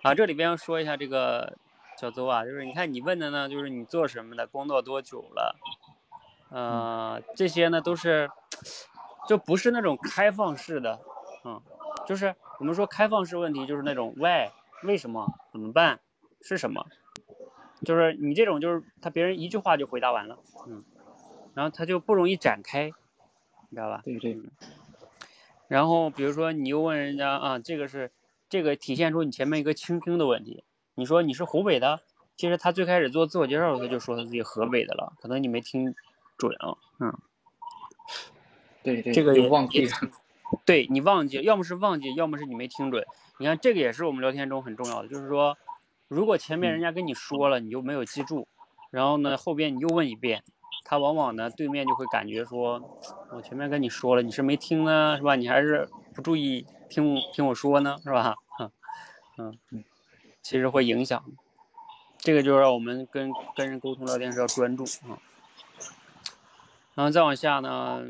[0.02, 1.56] 啊，这里边要说一下这个
[1.98, 5.56] 小邹啊，就是你看你问的呢，就是你做什么的，工作多久了，
[6.50, 8.30] 呃，这些呢都是
[9.26, 11.00] 就不是那种开放式的，
[11.44, 11.61] 嗯，
[12.06, 14.50] 就是我们说开放式问题，就是那种 why
[14.84, 15.26] 为什么？
[15.52, 15.98] 怎么办？
[16.40, 16.86] 是什么，
[17.84, 20.38] 就是你这种就是他别人一句话就回答完了，
[20.68, 20.84] 嗯，
[21.54, 22.92] 然后他就不容易展开，
[23.69, 24.03] 你知道吧？
[24.05, 24.51] 对对，嗯
[25.69, 28.11] 然后比如说你又问人家啊，这个是
[28.49, 30.64] 这个体现出你前面一个倾听的问题。
[30.95, 32.01] 你说你是湖北的，
[32.37, 35.95] 其实他最开始做自我介绍的时候就说他自己河北的了，可能你没听
[36.39, 37.12] 准啊，嗯，
[38.83, 39.91] 对 对，这个也就忘记了。
[40.64, 43.05] 对你忘记，要么是忘记，要么是你没听准。
[43.39, 45.59] 你看这个也是我们聊天中很重要的，就是说，
[46.09, 48.49] 如果前面人家跟你说了，你又没有记住，
[48.91, 50.43] 然后呢后边你又问一遍，
[50.91, 52.80] 他往往呢对面就会感觉说，
[53.30, 55.36] 我前面跟你说了，你是没听呢，是吧？
[55.36, 58.34] 你还是不注意听我听我说呢，是吧？
[59.36, 59.84] 嗯嗯，
[60.41, 61.22] 其实会影响。
[62.16, 65.20] 这个就让我们跟跟人沟通聊天时要专注啊。
[66.95, 68.03] 然后再往下呢，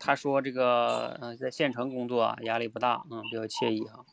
[0.00, 4.06] 他说这个嗯、呃在县城工作啊压力不大，嗯比较惬意哈。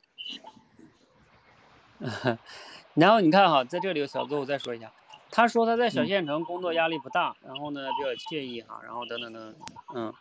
[2.94, 4.92] 然后你看哈，在这里小最后再说一下，
[5.32, 9.56] 他说他在小嗯县城工作压力不大，然后呢比较惬意哈，然后等等等，
[9.94, 10.14] 嗯。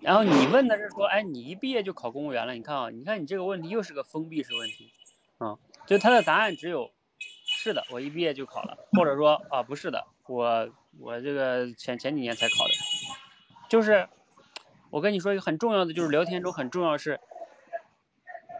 [0.00, 2.54] 然后你问的是说，哎，你一毕业就考公务员了？
[2.54, 4.92] 你看啊，你看你这个问题又是个封闭式问题，
[5.38, 6.92] 啊、就他的答案只有
[7.44, 10.68] 是的，我一毕业就考了，或者说啊不是的，我
[11.00, 12.70] 我这个前前几年才考的，
[13.68, 14.08] 就是
[14.90, 17.18] 我跟你说一个很重要的，就是聊天中很重要的是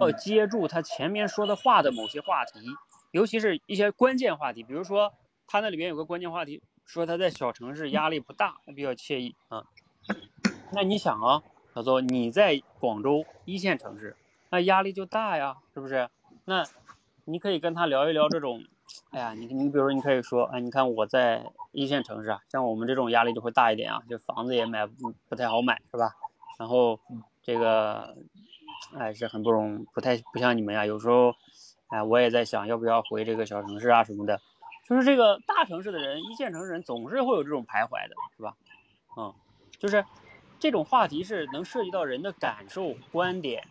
[0.00, 2.58] 要接住他前面说的话的某些话题，
[3.10, 5.12] 尤其是一些关键话题，比如说
[5.46, 9.64] 他那里边有个关键话题，说他在小城市压力不大，他比较惬意啊。
[10.72, 11.42] 那你想啊，
[11.74, 14.16] 小邹，你在广州一线城市，
[14.50, 16.08] 那压力就大呀，是不是？
[16.44, 16.64] 那
[17.24, 18.62] 你可以跟他聊一聊这种，
[19.10, 26.14] 哎呀，你你比如说你可以说，哎，你看我在一线城市啊，像我们这种压力就会大一点啊，就房子也买不不太好买，是吧？
[26.58, 27.00] 然后
[27.42, 28.16] 这个，
[28.98, 31.34] 哎，是很不容不太不像你们呀，有时候，
[31.88, 34.40] 哎，我也在想要不要回这个小城市啊什么的，
[34.88, 38.54] 就是这个大城市的人，一线城市人总是会有这种徘徊的，是吧？
[39.16, 39.34] 嗯，
[39.78, 40.04] 就是
[40.58, 43.66] 这种话题是能涉及到人的感受、观点，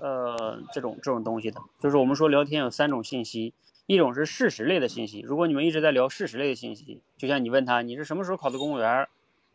[0.00, 1.60] 呃，这种这种东西的。
[1.78, 3.52] 就是我们说聊天有三种信息，
[3.86, 5.20] 一种是事实类的信息。
[5.20, 9.08] 如果你们一直在聊事实类的信息，就像你问他你是什么时候考的公务员，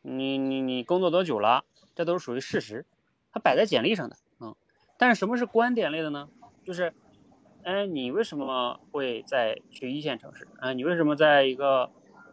[0.04, 2.86] 你你你工作多久了，这都是属于事实，
[3.34, 4.56] 它摆在简历上的，嗯。
[4.98, 6.30] 但是什么是观点类的呢？
[6.64, 6.94] 就是，
[7.64, 10.74] 哎，你为什么会在去一线城市啊？
[10.74, 11.92] 你为什么在一个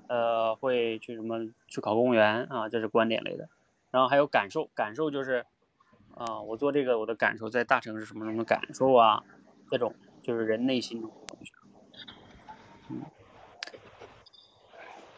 [0.08, 2.68] 呃会去什么去考公务员啊？
[2.68, 3.48] 这是观点类的。
[3.90, 5.46] 然后还有感受，感受就是，
[6.14, 9.22] 啊、我做这个我的感受在大城市什么什么感受啊，
[9.70, 11.02] 这种就是人内心。
[12.90, 13.02] 嗯，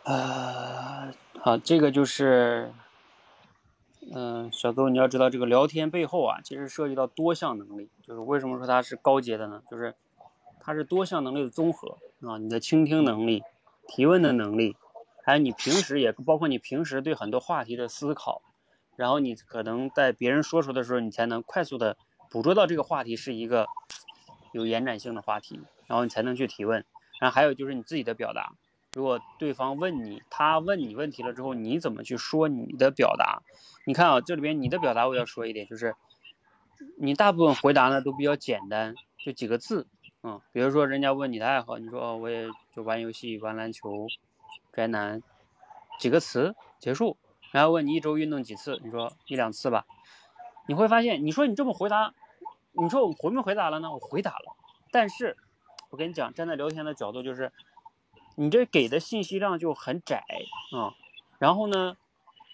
[0.05, 2.73] 呃，好，这个就是，
[4.13, 9.63] 嗯、小邹，你要知道这个聊天背后啊，其实涉及到多项能力，就是为什么说它是高阶的呢？
[9.71, 9.95] 就是
[10.59, 13.43] 它是多项能力的综合啊，你的倾听能力、
[13.87, 14.77] 提问的能力，
[15.25, 18.43] 还有你平时也包括你平时对很多话题的思考，
[18.97, 21.97] 然后你可能在别人说出的时候，你才能快速的
[22.31, 23.67] 捕捉到这个话题是一个
[24.53, 26.85] 有延展性的话题，然后你才能去提问。
[27.21, 28.55] 然后还有就是你自己的表达，
[28.93, 33.43] 如果对方问你，他问你问题了之后，你怎么去说你的表达？
[33.87, 35.95] 你看啊，这里边你的表达我要说一点，就是
[36.99, 38.95] 你大部分回答呢都比较简单，
[39.25, 39.87] 就几个字，
[40.23, 44.09] 嗯，比如说人家问你的爱好，你说哦我也就玩游戏、玩篮球、
[44.73, 45.23] 宅男，
[45.99, 47.17] 几个词结束。
[47.53, 49.85] 然后问你一周运动几次，你说一两次吧，
[50.69, 52.15] 你会发现，你说你这么回答，
[52.73, 53.93] 你说我回没回答了呢？
[53.93, 54.57] 我回答了，
[54.93, 55.37] 但是
[55.91, 57.53] 我跟你讲，站在聊天的角度就是，
[58.37, 60.25] 你这给的信息量就很窄
[60.73, 60.95] 啊、
[61.39, 61.97] 然后呢，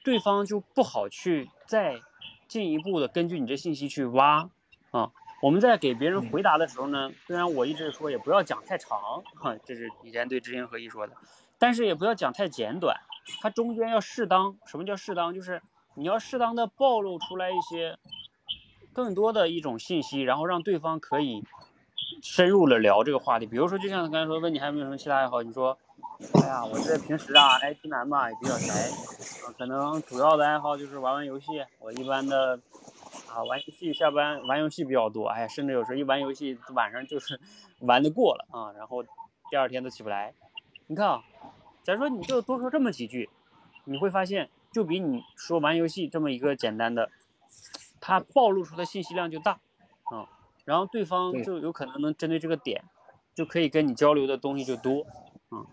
[0.05, 2.01] 对方就不好去再
[2.49, 4.49] 进一步的根据你这信息去挖
[4.91, 5.13] 啊。
[5.43, 11.13] 我们在给别人回答的时候呢，虽然我一直说也不要讲太长，哈，这是以前对知行合一说的，
[11.59, 12.97] 但是也不要讲太简短，
[13.43, 14.57] 它中间要适当。
[14.67, 15.35] 什么叫适当？
[15.35, 15.61] 就是
[15.95, 17.99] 你要适当的暴露出来一些
[18.95, 21.45] 更多的一种信息，然后让对方可以
[22.23, 23.47] 深入的聊这个话题。
[23.47, 25.77] 比如说，就像刚才说，问你还有没有什么其他爱好，你说，
[26.35, 28.73] 哎呀，我这平时啊爱听男嘛，也比较宅，
[29.47, 31.65] 啊，可能主要的爱好就是玩玩游戏。
[31.79, 32.59] 我一般的
[33.29, 37.41] 啊玩游戏，下班玩游戏比较多，哎呀，甚至有时候一玩游戏晚上就是
[37.81, 39.03] 玩的过了啊，然后
[39.51, 40.33] 第二天都起不来。
[40.87, 41.23] 你看啊，
[41.83, 43.29] 假如说你就多说这么几句，
[43.85, 47.11] 你会发现，就比你说玩游戏这么一个简单的，
[48.01, 49.53] 它暴露出的信息量就大，
[50.05, 50.29] 啊、
[50.67, 52.85] 然后对方就有可能能针对这个点，
[53.35, 55.07] 就可以跟你交流的东西就多，
[55.53, 55.65] 嗯，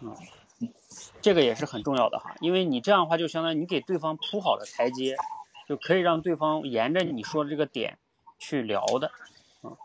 [0.00, 0.16] 嗯，
[1.20, 5.16] 这个也是很重要的哈，因为你这样的话就相当于你给对方铺好了台阶，
[5.68, 7.98] 就可以让对方沿着你说的这个点
[8.38, 9.12] 去聊的，
[9.60, 9.76] 啊，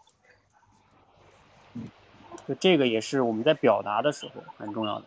[2.48, 5.06] 就这个也是我们在表达的时候很重要的。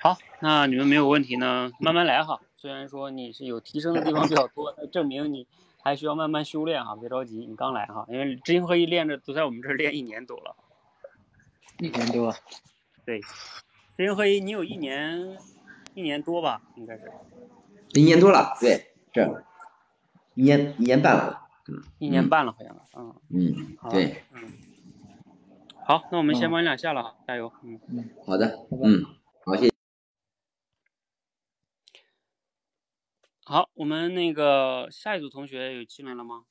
[0.00, 2.40] 好，那你们没有问题呢，慢慢来哈。
[2.60, 5.46] 虽然说你是有提升的地方比较多，那证明你
[5.80, 10.56] 还需要慢慢修炼哈，别着急，你刚来哈，因为知行合一练着都在我们这儿练一年多了。
[11.78, 12.34] 一年多，
[13.04, 13.20] 对，
[13.96, 15.38] 知行合一你有一年
[15.94, 17.12] 一年多吧，应该是。
[17.94, 19.44] 一年多了，对，是
[20.34, 21.46] 一年一年半了，
[21.98, 24.52] 一年半了好像，嗯嗯，对，嗯，
[25.86, 26.50] 好，那我们先嗯。
[26.50, 27.78] 帮你俩下了哈，加油，嗯。
[28.26, 29.04] 好的，嗯，
[29.44, 29.72] 好，谢谢。
[33.50, 36.44] 好，我们那个下一组同学有进来了吗？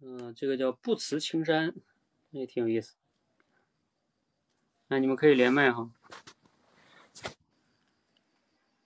[0.00, 1.72] 嗯，这个叫不辞青山，
[2.30, 2.96] 也挺有意思。
[4.88, 5.92] 那你们可以连麦哈。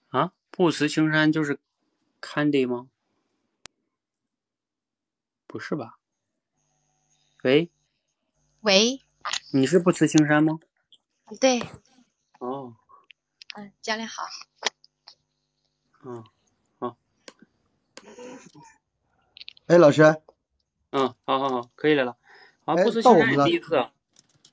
[0.09, 1.59] 啊，不辞青山就是
[2.21, 2.91] Candy 吗？
[5.47, 5.97] 不是吧？
[7.41, 7.71] 喂，
[8.59, 9.01] 喂，
[9.51, 10.59] 你是不辞青山吗？
[11.39, 11.59] 对，
[12.37, 12.75] 哦，
[13.55, 14.23] 嗯，教练好。
[16.03, 16.23] 嗯
[16.79, 16.97] 好
[19.67, 20.21] 哎，老师，
[20.91, 22.17] 嗯，好好好，可以来了。
[22.65, 23.93] 好，哎不辞青山到我们了第一次啊。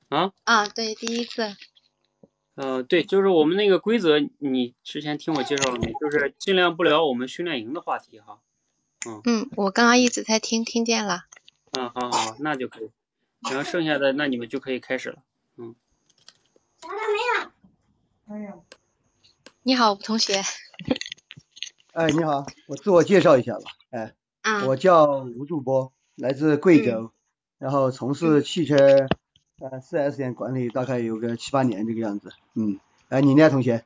[0.08, 1.56] 啊，啊，对，第一次。
[2.54, 5.92] 呃，对，就是我们那个规则，你之前听我介绍了没？
[5.92, 8.40] 就是尽量不聊我们训练营的话题哈。
[9.06, 11.26] 嗯，嗯我刚刚一直在听，听见了。
[11.72, 12.90] 嗯，好好好，那就可以。
[13.48, 15.22] 然后剩下的那你们就可以开始了。
[19.62, 20.42] 你好，吴同学。
[21.92, 23.62] 哎，你好，我自我介绍一下吧。
[23.90, 27.12] 哎，啊，我叫吴主播，来自贵州，
[27.58, 28.76] 然后从事汽车
[29.58, 32.32] 呃 4S 店管理大概有个七八年这个样子。
[32.54, 32.78] 嗯，
[33.08, 33.84] 哎，你呢，同学？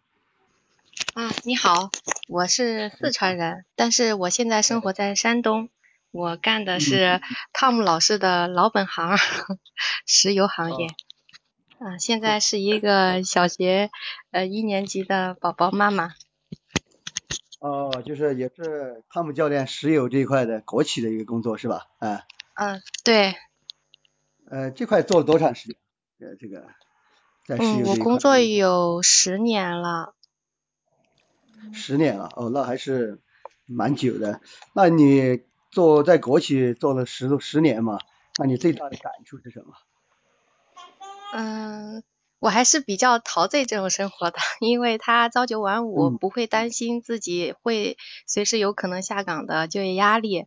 [1.15, 1.91] 啊，你好，
[2.29, 5.71] 我是四川人，但是我现在生活在山东，
[6.11, 7.21] 我干的是
[7.53, 9.17] 汤姆老师的老本行，
[10.07, 10.87] 石油行业。
[11.85, 13.91] 啊，现在是一个小学
[14.31, 16.15] 呃一年级的宝宝妈妈。
[17.59, 21.89] 哦，就是也是汤姆教练石油这一块的国企的一个工作是吧？
[21.99, 22.23] 啊，
[22.55, 23.35] 嗯，对，
[24.49, 25.77] 呃，这块做了多长时间？
[26.21, 26.69] 呃，这个
[27.47, 30.15] 在石油我工作有十年了。
[31.73, 33.21] 十年了，哦，那还是
[33.67, 34.41] 蛮久的。
[34.73, 35.43] 那你
[35.73, 37.99] 做在国企做了十十年嘛？
[38.39, 39.75] 那你最大的感触是什么？
[41.35, 42.03] 嗯，
[42.41, 47.97] 我还是比较陶醉这种生活的， 因为他朝九晚五，嗯不会担心自己会
[48.27, 50.45] 随时有可能下岗的就业压力，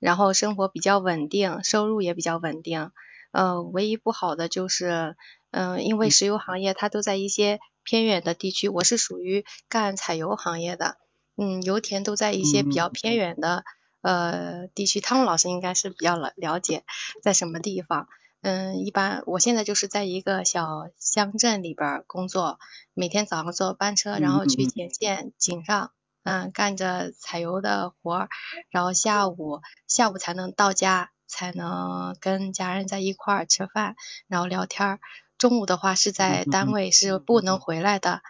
[0.00, 2.90] 然后生活比较稳定，收入也比较稳定。
[3.30, 5.16] 呃，唯一不好的就是，
[5.52, 10.96] 嗯、因为石油行业它都在一些偏远的地区，我是属于干采油行业的，
[11.36, 13.64] 嗯，油田都在一些比较偏远的
[14.02, 15.00] 呃地区。
[15.00, 16.82] 汤姆老师应该是比较了了解
[17.22, 18.08] 在什么地方。
[18.44, 22.58] 嗯，一般我现在就是在一个小乡镇里边儿工作，
[22.92, 25.92] 每天早上坐班车，然后去嗯嗯嗯田县井上，
[26.24, 28.28] 嗯，干着采油的活儿，
[28.68, 33.96] 然后下午下午才能到家，才能跟家人在一块儿吃饭，
[34.28, 35.00] 然后聊天儿。
[35.38, 38.20] 中午的话是在单位是不能回来的，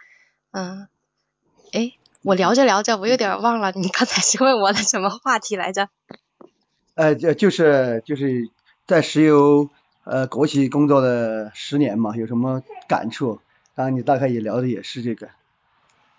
[0.51, 0.87] 嗯，
[1.73, 5.89] 诶，我聊着聊着，我有点忘了你刚才是问我的什么话题来着？
[6.93, 8.49] 呃，就就是就是
[8.87, 9.69] 在石油
[10.05, 13.41] 呃国企工作的十年嘛，有什么感触？
[13.75, 15.27] 刚刚你大概也聊的也是这个。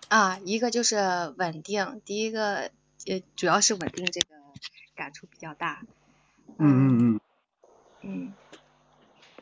[0.09, 2.69] 啊，一个就是稳定，第一个
[3.03, 4.27] 也主要是稳定这个
[4.95, 5.81] 感触比较大。
[6.59, 7.19] 嗯嗯嗯，
[8.03, 8.33] 嗯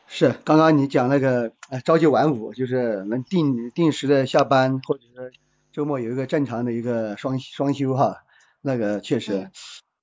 [0.06, 5.32] 是，刚刚你讲那个呃朝九晚五，就是能定定时的下班，或者是
[5.72, 8.24] 周末有一个正常的一个双双休哈，
[8.60, 9.50] 那个确实嗯，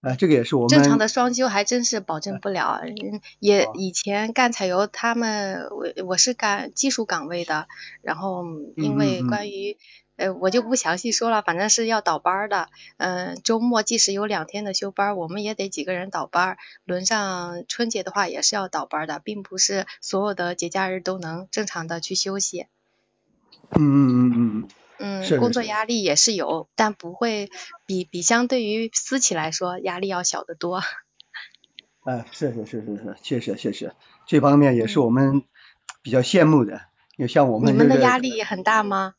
[0.04, 2.82] 呃这个也是我们正常的双休还真是保证不了。
[2.84, 7.68] 嗯，也哦以前干采油，他们我我是干技术岗位的，
[8.02, 8.44] 然后
[8.76, 9.78] 因为关于
[10.18, 12.68] 呃我就不详细说了，反正是要倒班的。
[12.98, 16.58] 嗯、周末即使有两天的休班，我们也得几个人倒班。
[16.84, 22.68] 轮上春节的话也是要倒班的，并不是所有的节假日都能正常的去休息。
[23.72, 24.68] 嗯嗯嗯嗯
[25.00, 27.50] 嗯，工作压力也是有，但不会
[27.86, 30.82] 比比相对于私企来说压力要小得多。
[32.06, 33.94] 哎，是是是是是，确实确实，
[34.28, 35.44] 这方面也是嗯我们
[36.02, 36.82] 比较羡慕的。
[37.16, 39.14] 因为像我们你们的压力很大吗？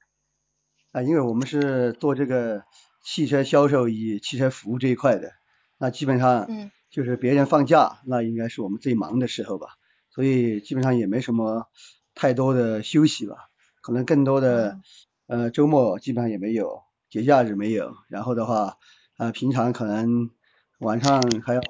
[0.93, 2.65] 啊，因为我们是做这个
[3.05, 5.33] 汽车销售与汽车服务这一块的，
[5.79, 9.77] 那基本上嗯就是别人放假，那应该是我们最忙的时候吧，
[10.11, 11.69] 所以基本上也没什么
[12.15, 13.37] 太多的休息吧。
[13.81, 14.81] 可能更多的
[15.27, 18.79] 呃周末基本上也没有，节假日没有，然后的话
[19.17, 20.31] 啊、平常可能
[20.79, 21.61] 晚上还要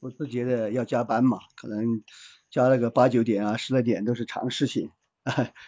[0.00, 2.02] 不自觉的要加班嘛，可能
[2.50, 4.90] 加了个八九点啊十来点都是常事情，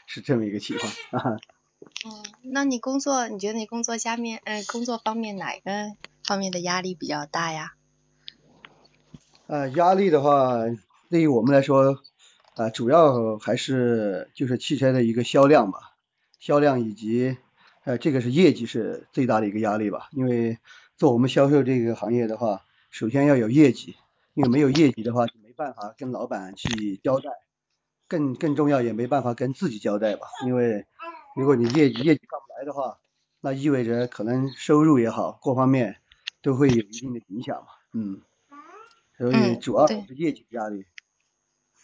[0.06, 1.38] 是这么一个情况啊。
[2.04, 7.74] 嗯，那你工作，你觉得你工作下面，呃，工作方面哪个方面的压力比较大呀？
[9.46, 10.56] 呃，压力的话，
[11.08, 12.02] 对于我们来说，
[12.56, 15.95] 啊、主要还是就是汽车的一个销量吧，
[16.38, 17.36] 销量以及
[17.84, 20.08] 呃，这个是业绩是最大的一个压力吧。
[20.12, 20.58] 因为
[20.96, 23.96] 做我们销售这个行业的话，首先要有业绩，
[24.34, 27.30] 因为没有业绩的话，就没办法跟老板去交代，
[28.08, 30.26] 更更重要也没办法跟自己交代吧。
[30.46, 30.86] 因为
[31.36, 32.98] 如果你业绩业绩上不来的话，
[33.40, 35.96] 那意味着可能收入也好，各方面
[36.42, 37.68] 都会有一定的影响嘛。
[37.92, 38.22] 嗯。
[39.18, 40.84] 所以嗯主要还是业绩压力。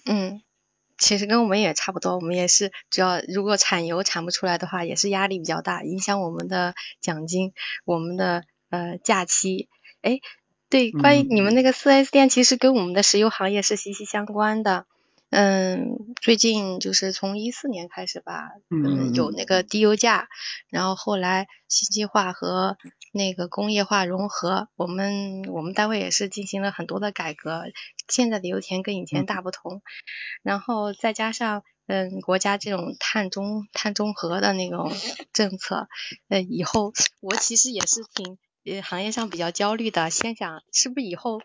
[0.05, 0.43] 嗯，
[1.03, 7.53] 其实跟我们也差不多，我们也是主要如果产油产不出来的话，也是压力比较大，影响我们的奖金，
[7.85, 9.69] 我们的呃假期。
[10.01, 10.21] 哎，
[10.71, 14.87] 对，关于嗯你们那个四 S 店，其实跟我们的石油行业是息息相关的。
[15.31, 20.29] 嗯，最近就是从一四年开始吧，嗯有那个低油价，
[20.69, 22.77] 然后后来信息化和
[23.13, 27.65] 那个工业化融合，我们我们单位也是进行了很多的改革，
[28.09, 29.83] 现在的油田跟以前嗯大不同，
[30.43, 34.91] 然后再加上嗯国家这种碳中碳中和的那种
[35.33, 35.89] 政策，
[36.29, 41.41] 呃以后我其实也是挺呃行业上比较焦虑的，先想是不是以后。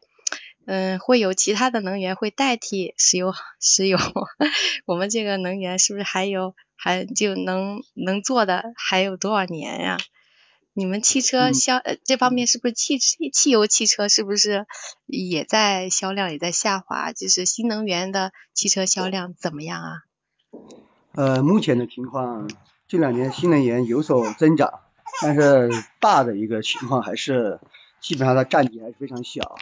[0.69, 3.97] 嗯，会有其他的能源会代替石油，石油，
[4.85, 9.97] 我们这个能源是不是还有还就能能做的还有多少年呀、
[10.77, 14.67] 你们汽车嗯销、呃这方面是不是汽汽汽油汽车是不是
[15.07, 17.13] 也在销量也在下滑？
[17.13, 20.03] 就是新能源的汽车销量怎么样啊？
[21.13, 22.47] 呃，目前的情况，
[22.87, 24.81] 这两年新能源有所增长，
[25.23, 27.59] 但是大的一个情况还是
[27.99, 29.57] 基本上它占比还是非常小。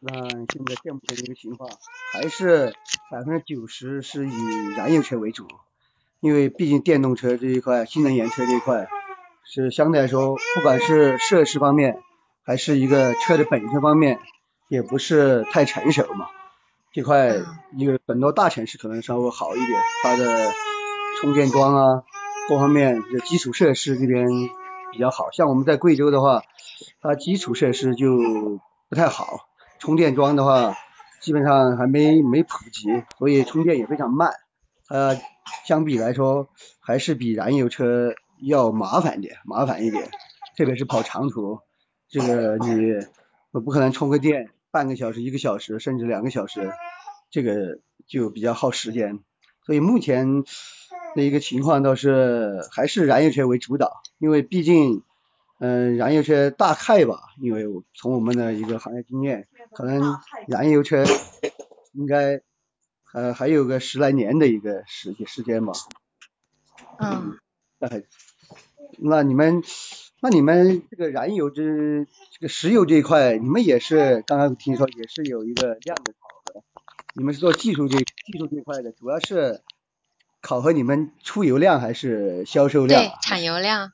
[0.00, 1.68] 那现在现目前的一个情况，
[2.12, 2.72] 还是
[3.10, 4.32] 百分之九十是以
[4.76, 5.48] 燃油车为主，
[6.20, 8.86] 因为毕竟电动车这一块、新能源车这一块
[9.46, 11.98] 是相对来说，不管是设施方面，
[12.44, 14.18] 还是一个车的本身方面，
[14.68, 16.26] 也不是太成熟嘛。
[16.92, 17.44] 这块嗯
[17.76, 20.50] 一个很多大城市可能稍微好一点，它的
[21.20, 22.02] 充电桩啊，
[22.48, 24.26] 各方面的基础设施这边
[24.92, 25.30] 比较好。
[25.32, 26.42] 像我们在贵州的话，
[27.02, 28.16] 它基础设施就
[28.88, 29.48] 不太好，
[29.78, 30.74] 充电桩的话
[31.20, 34.32] 基本上还没没普及，所以充电也非常慢。
[34.88, 35.16] 呃，
[35.66, 36.48] 相比来说
[36.80, 40.10] 还是比燃油车要麻烦点，麻烦一点，
[40.56, 41.60] 特别是跑长途，
[42.08, 42.92] 这个你
[43.52, 46.72] 我不可能充个电半个小时、一个小时，甚至两个小时，
[47.30, 49.20] 这个就比较耗时间。
[49.64, 50.42] 所以目前
[51.14, 55.02] 的一个情况倒是还是燃油车为主导，因为毕竟，
[55.58, 61.04] 嗯、燃油车大概吧，因为我从我们的一个行业经验，可能燃油车
[61.92, 62.42] 应该
[63.14, 65.72] 呃还有个十来年的一个时时间吧。
[66.98, 67.38] 嗯，
[67.88, 68.02] 呃，
[68.98, 69.62] 那你们，
[70.20, 71.62] 那你们这个燃油这
[72.32, 76.62] 这个石油这一块，你们也是刚刚听说也是有一个量的考核，
[77.14, 79.60] 你们是做技术这技术这一块的，主要是
[80.40, 83.88] 考核你们出油量还是销售量啊？，对产油量。
[83.88, 83.92] 嗯，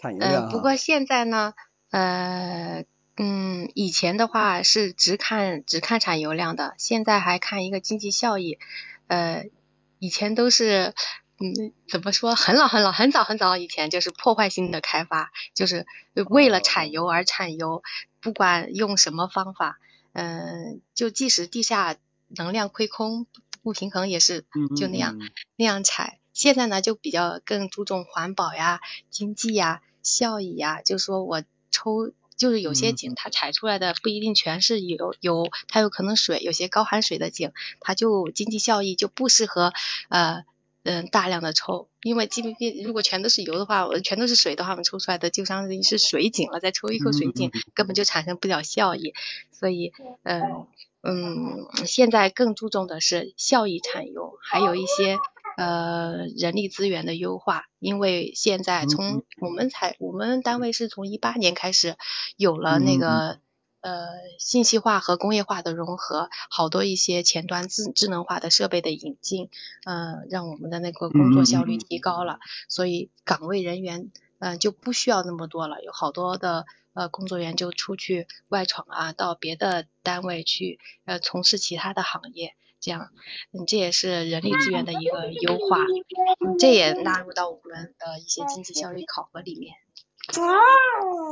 [0.00, 0.50] 产油量哈。
[0.50, 1.54] 不过现在呢，
[1.90, 2.84] 呃，
[3.16, 8.58] 嗯，以前的话是只看只看产油量的，现在还看一个经济效益。
[9.06, 9.46] 呃，
[9.98, 10.94] 以前都是，
[11.42, 12.34] 嗯，怎么说？
[12.34, 15.86] 很老很老很早很早以前就是破坏性的开发，就是
[16.30, 17.82] 为了产油而产油，
[18.20, 19.78] 不管用什么方法，
[20.12, 21.96] 嗯、就即使地下
[22.28, 23.26] 能量亏空
[23.62, 25.18] 不平衡也是嗯就那样。
[25.56, 26.18] 那样采。
[26.32, 30.80] 现在呢，就比较更注重环保呀、经济呀、效益呀。
[30.80, 39.74] 就说我抽，就是有些嗯井它采出来的不一定全是油，油它有可能水，有些高含水的井，它就经济效益就不适合
[40.08, 40.44] 呃
[40.84, 49.14] 嗯大量的抽，因为 GDP 如果全都是油的话，我全都是水的话，我们抽出来的就相当于是水井了，再抽一口水井根本就产生不了效益，
[49.52, 49.92] 所以
[50.22, 50.66] 嗯
[51.02, 55.18] 嗯，现在更注重的是效益产油，还有一些
[55.56, 61.96] 呃人力资源的优化，因为现在嗯从我们才我们单位是从一八年开始
[62.36, 63.40] 有了那个。
[63.82, 69.50] 呃，信息化和工业化的融合，好多一些前端智智能化的设备的引进，
[69.84, 71.86] 呃，让我们的那个工作效率嗯嗯嗯。
[71.88, 72.38] 提高了，
[72.68, 76.64] 所以岗位人员，呃，就不需要那么多了，有好多的
[76.94, 83.10] 呃工作人员就出去外闯啊，到别的单位去呃从事其他的行业，这样，
[83.52, 85.78] 嗯，这也是人力资源的一个优化，
[86.46, 89.74] 嗯，这也纳入到我们的一些经济效率考核里面。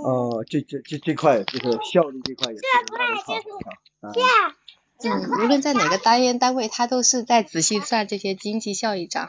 [0.04, 2.64] 哦，这这这这块就是效率这块也是
[2.96, 3.40] 让人考核
[4.12, 4.54] 的啊。
[5.02, 9.28] 嗯，无论在哪个单元单位，他都是在仔细算这些经济效益账。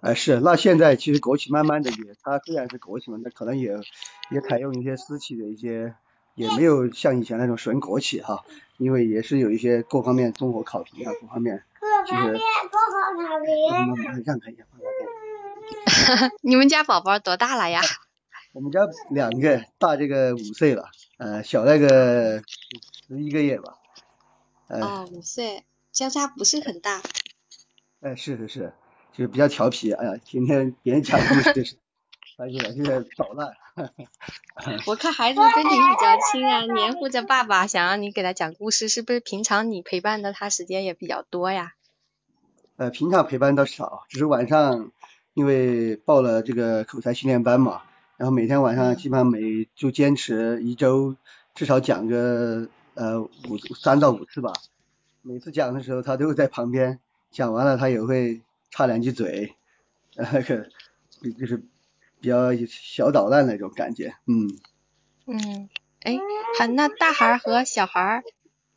[0.00, 3.78] 哎，是，那现在其实国企慢慢的也，它虽然是国企嘛，那可能也
[4.30, 5.94] 也采用一些私企的一些，
[6.34, 8.44] 也没有像以前那种纯国企哈，
[8.78, 11.64] 因为也是有一些各方面综合考评啊，各方面，
[12.06, 12.38] 其实。
[13.70, 13.94] 妈妈
[14.24, 14.64] 让开一下，
[16.42, 17.80] 你们家宝宝多大了呀？
[18.52, 22.42] 我们家两个，大这个五岁了，呃，小那个
[23.06, 23.76] 十一个月吧。
[24.68, 27.00] 哦，五岁，相差不是很大。
[28.00, 28.72] 哎，是是是。
[29.12, 31.76] 就是比较调皮，哎呀，天天别人讲故事，
[32.38, 33.52] 而且现在捣乱。
[34.86, 41.74] 我看孩子跟你比较亲啊，黏糊着爸爸，想让你给他讲故事，是不是平常你陪伴的他时间也比较多呀？
[42.76, 44.92] 呃，平常陪伴倒少，只是晚上
[45.34, 47.82] 因为报了这个口才训练班嘛，
[48.20, 51.16] 然后每天晚上基本上每就坚持一周
[51.54, 54.52] 至少讲个呃五三到五次吧，
[55.22, 58.42] 每次讲的时候他都在旁边，讲完了他也会。
[58.72, 59.56] 插两句嘴，
[60.14, 60.68] 那个
[61.36, 61.56] 就是
[62.20, 64.46] 比较小捣乱那种感觉，嗯。
[65.26, 65.68] 嗯，
[66.02, 66.16] 哎，
[66.56, 68.22] 还那大孩和小孩，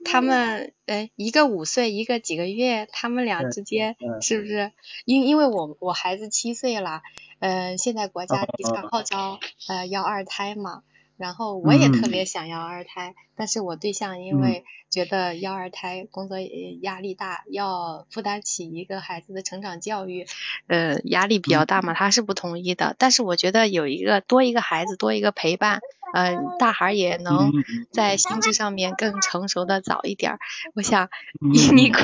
[0.03, 4.71] 他们，哎，一个五岁，一个几个月，他们俩之间是不是？
[5.05, 7.03] 因因为我我孩子七岁了，
[7.43, 9.37] 嗯，现在国家提倡号召
[9.67, 10.81] 呃要二胎嘛。
[11.17, 16.37] 然后我也特别想要二胎，但是我对象因为觉得要二胎工作
[16.81, 20.25] 压力大，要负担起一个孩子的成长教育，
[20.67, 22.95] 呃，压力比较大嘛，他是不同意的。
[22.97, 25.81] 但是我觉得有一个多一个孩子，多一个陪伴，
[26.13, 27.51] 呃，大孩也能
[27.91, 30.37] 在心智上面更成熟的早一点。
[30.73, 31.09] 我想
[31.39, 32.01] 你过，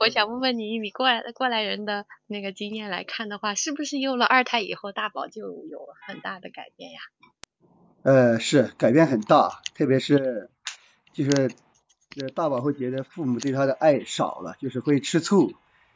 [0.00, 7.00] 我想问问你，你过来过来人的那个经验来看的话，是不是有了二胎以后，大宝就有很大的改变呀？
[8.02, 10.48] 呃，是改变很大，特别是
[11.12, 11.50] 就是
[12.16, 15.52] 呃大宝会觉得父母对他的爱少了，就是会吃醋，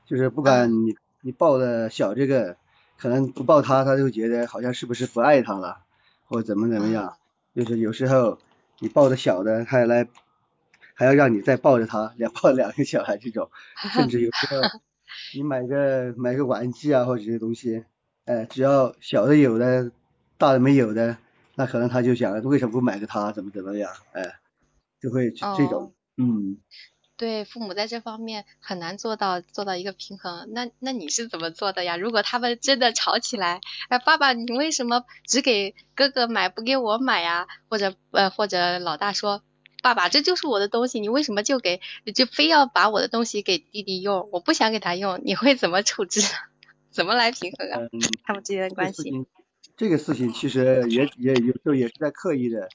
[0.06, 2.56] 就是不管你你抱的小这个，
[2.98, 5.78] 可能不抱他，他就觉得好像是不是不爱他了，
[6.26, 7.16] 或怎么怎么样，
[7.54, 8.38] 就是有时候
[8.80, 10.06] 你抱的小的，还来
[10.92, 13.50] 还要让你再抱着他，两 抱两个小孩这种，
[13.94, 14.60] 甚至有时候
[15.34, 17.84] 你买个买个玩具啊或者这些东西，
[18.26, 19.90] 哎，只要小的有的，
[20.36, 21.16] 大的没有的。
[21.56, 23.32] 那可能他就想，为什么不买个他？
[23.32, 23.92] 怎么怎么样？
[24.12, 24.38] 哎，
[25.00, 26.58] 就会这种，嗯。
[27.16, 30.48] 对，父母在这方面很难做到做到一个平衡。
[30.50, 31.96] 那那你是怎么做的呀？
[31.96, 37.46] 如果他们真的吵起来，哎，爸爸，你为什么只给哥哥买，不给我买呀？
[37.68, 39.42] 或者呃，或者老大说，
[39.80, 41.80] 爸爸，这就是我的东西，你为什么就给，
[42.16, 44.28] 就非要把我的东西给弟弟用？
[44.32, 46.20] 我不想给他用，你会怎么处置？
[46.90, 47.78] 怎么来平衡啊？
[48.24, 49.24] 他们之间的关系？
[49.76, 52.68] 这个事情其实也也有时候也是在刻意的，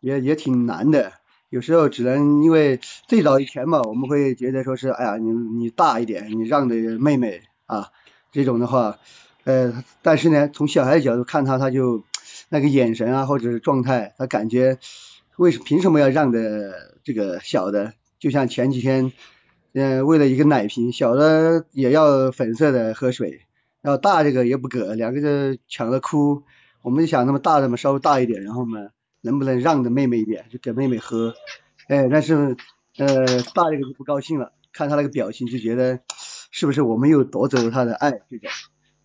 [0.00, 1.12] 也也挺难的。
[1.48, 7.88] 有时候只能因为最早以前嘛，我们会觉得说是，哎呀，你你大一点，你让着妹妹啊，
[8.32, 8.98] 这种的话，
[9.44, 12.04] 呃，但是呢，从小孩的角度看他，他就
[12.50, 14.78] 那个眼神啊，或者是状态，他感觉
[15.36, 16.40] 为什凭什么要让着
[17.02, 17.94] 这个小的？
[18.18, 19.12] 就像前几天，
[19.72, 23.40] 嗯，为了一个奶瓶，小的也要粉色的喝水。
[23.82, 26.44] 然后大这个也不给，两个就抢着哭。
[26.82, 28.78] 我们就想那么大的嘛，稍微大一点，然后嘛，
[29.20, 31.34] 能不能让着妹妹一点，就给妹妹喝。
[31.88, 32.56] 哎，但是
[32.96, 36.00] 呃，大这个就不高兴了，看他那个表情就觉得
[36.50, 38.50] 是不是我们又夺走了他的爱这种。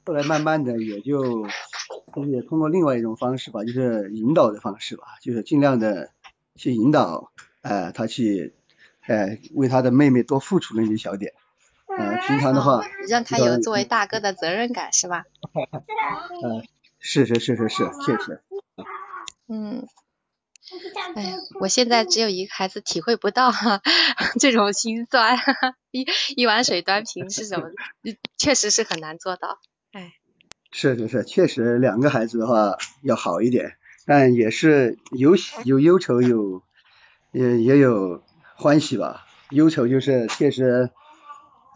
[0.06, 1.44] 后来慢慢的也就
[2.16, 6.12] 就是也通过另外一种方式吧，就是引导的方式吧，就是尽量的
[6.56, 7.32] 去引导，
[7.62, 8.54] 哎，他去
[9.02, 11.34] 哎为他的妹妹多付出那一小点。
[11.98, 15.26] 呃，平常的话，让他有作为大哥的责任感，是吧？
[16.44, 16.64] 嗯，
[17.00, 18.42] 是是是是是，确实。
[19.48, 19.88] 嗯。
[21.16, 23.82] 哎，我现在只有一个孩子，体会不到哈
[24.40, 25.38] 这种心酸。
[25.92, 26.06] 一
[26.36, 27.70] 一碗水端平是什么？
[28.38, 29.60] 确实是很难做到。
[29.94, 30.14] 哎。
[30.70, 36.62] 是是是，确实两个孩子的话要好一点，但也是有有忧愁，有
[37.32, 38.22] 也也有
[38.56, 39.26] 欢喜吧。
[39.50, 40.92] 忧愁就是确实。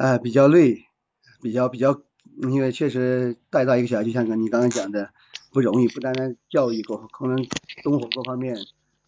[0.01, 0.85] 呃，比较累，
[1.43, 2.01] 比较比较，
[2.49, 5.13] 因为确实带大一个小孩，就像你刚刚讲的，
[5.51, 7.37] 不容易，不单单教育过，可能
[7.83, 8.57] 生活各方面，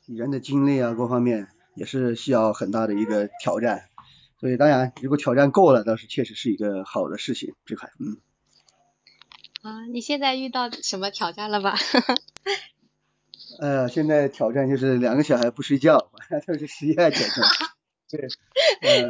[0.05, 3.85] 人的精力啊，各方面也是需要很大的一个挑战。
[4.39, 8.17] 所以当然，如果挑战够了，倒是确实是一个好的事情，这块，嗯。
[9.63, 11.75] 啊，你现在遇到什么挑战了吧？
[13.59, 16.11] 呃，现在挑战就是两个小孩不睡觉，
[16.45, 17.43] 都是十一二点钟，
[18.11, 18.27] 对，
[18.81, 19.09] 呃。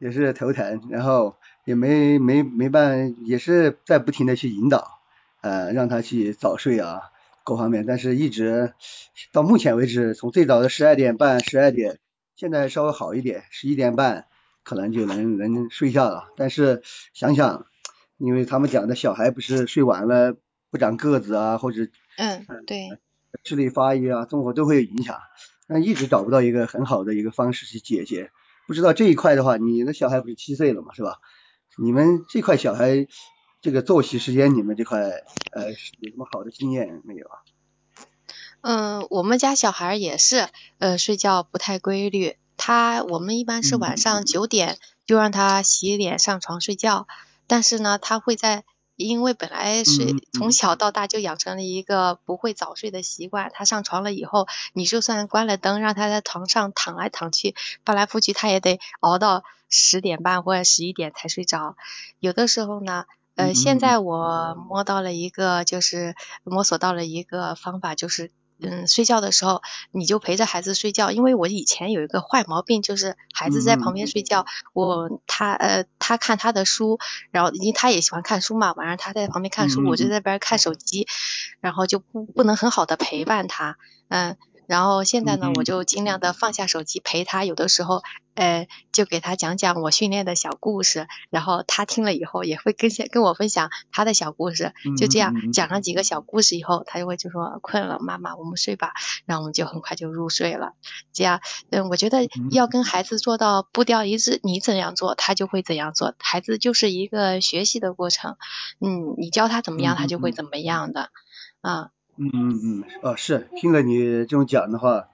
[0.00, 1.36] 也是头疼，然后
[1.66, 4.98] 也没没没办，也是在不停的去引导，
[5.42, 7.02] 呃，让他去早睡啊，
[7.44, 8.72] 各方面，但是一直
[9.30, 11.98] 到目前为止，从最早的十二点半、十二点，
[12.34, 14.24] 现在稍微好一点，十一点半
[14.64, 16.32] 可能就能能睡觉了。
[16.34, 16.82] 但是
[17.12, 17.66] 想想，
[18.16, 20.34] 因为他们讲的小孩不是睡晚了
[20.70, 22.88] 不长个子啊，或者嗯，对，
[23.44, 25.18] 智力发育啊，综合都会有影响，
[25.68, 28.30] 但一直找不到一个很好的一个方式去解决。
[28.70, 31.18] 不知道这一块的话，你的小孩不是七岁了嘛，是吧？
[31.76, 33.08] 你们这块小孩
[33.60, 35.00] 这个作息时间，你们这块
[35.50, 37.42] 呃有什么好的经验没有啊？
[38.60, 40.46] 嗯，我们家小孩也是，
[40.78, 42.36] 呃，睡觉不太规律。
[42.56, 47.08] 他我们一般是晚上九点就让他洗脸上床睡觉，
[47.48, 48.62] 但是呢，他会在。
[49.06, 57.54] 因为本来是从小到大就养成了一个不会早睡的习惯，他上床了以后，你就算关了灯，让他在床上躺来躺去、
[57.84, 61.76] 翻来覆去，他也得熬到十点半或者十一点才睡着。
[62.18, 63.04] 有的时候呢，
[63.36, 66.14] 呃，现在我摸到了一个，就是
[66.44, 68.30] 摸索到了一个方法，就是。
[68.62, 74.44] 嗯，睡觉的时候你就陪着孩子睡觉，因为我以前有一个坏毛病，就是孩子在旁边睡觉，
[74.74, 76.98] 我他呃他看他的书，
[77.30, 81.06] 然后因为他也喜欢看书嘛，晚上他在旁边看书，我就在边看手机，
[81.60, 83.76] 然后就不不能很好的陪伴他，
[84.08, 84.36] 嗯。
[84.70, 98.92] 然后现在呢，我就尽量的放下手机陪他，有的时候，呃，就给他讲讲我训练的小故事，然后他听了以后也会跟跟我分享他的小故事，就这样讲上几个小故事以后，他就会就说困了，妈妈我们睡吧，
[99.26, 100.74] 然后我们就很快就入睡了。
[101.12, 101.40] 这样，
[101.70, 108.36] 嗯，我觉得要跟孩子做到步调一致，你怎样做，他就会怎样做，孩子就是一个学习的过程，
[108.78, 111.10] 嗯，你教他怎么样，他就会怎么样的，
[111.60, 111.90] 啊。
[112.22, 115.08] 嗯嗯嗯，哦是，听了你这种讲的话，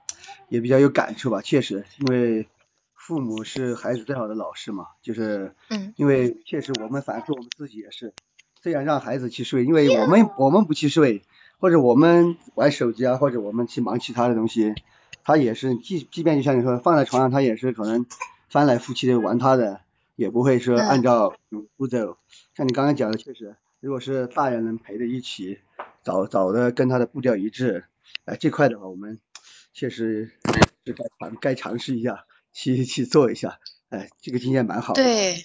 [0.49, 1.41] 也比较有感触吧。
[1.41, 2.49] 确实，因为
[2.93, 8.13] 父母是孩子最好的老师嘛，就是，嗯，因为确实我们反思我们自己也是，
[8.61, 11.21] 这样让孩子去睡，因为我们我们不去睡，
[11.59, 14.75] 或者我们玩手机啊，或者我们去忙其他的东西，
[15.23, 18.05] 他也是，即即便就像你说放在床上，他也是可能
[18.49, 19.79] 翻来覆去的玩他的，
[20.17, 21.33] 也不会说按照
[21.77, 22.17] 步骤。
[22.53, 23.55] 像你刚刚讲的，确实，
[23.87, 25.59] 如果是大人能陪着一起。
[26.03, 27.83] 找找的跟他的步调一致，
[28.23, 29.19] 哎，这块的话我们
[29.73, 30.31] 确实
[30.85, 33.59] 是该尝该尝试一下，去去做一下，
[33.89, 35.03] 哎，这个经验蛮好的。
[35.03, 35.43] 对，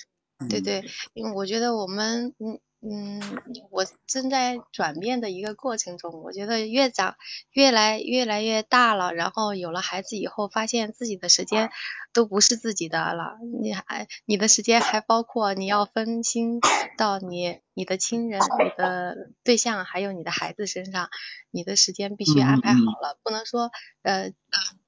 [0.48, 2.60] 对对，因为我觉得我们嗯。
[2.85, 3.23] 嗯，
[3.71, 7.15] 我正在转变的一个过程中，我觉得越长
[7.53, 11.71] 越来越来越大了，然后有了孩子以后，发现自己的时间
[12.13, 13.39] 都不是自己的了。
[13.63, 16.59] 你还你的时间还包括你要分心
[16.99, 21.09] 到你你的亲人、你的对象还有你的孩子身上，
[21.53, 23.71] 你的时间必须安排好了，不能说
[24.03, 24.33] 呃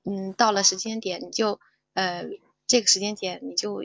[0.03, 1.61] 嗯到了时间点你就
[1.93, 2.25] 呃
[2.66, 3.85] 这个时间点你就。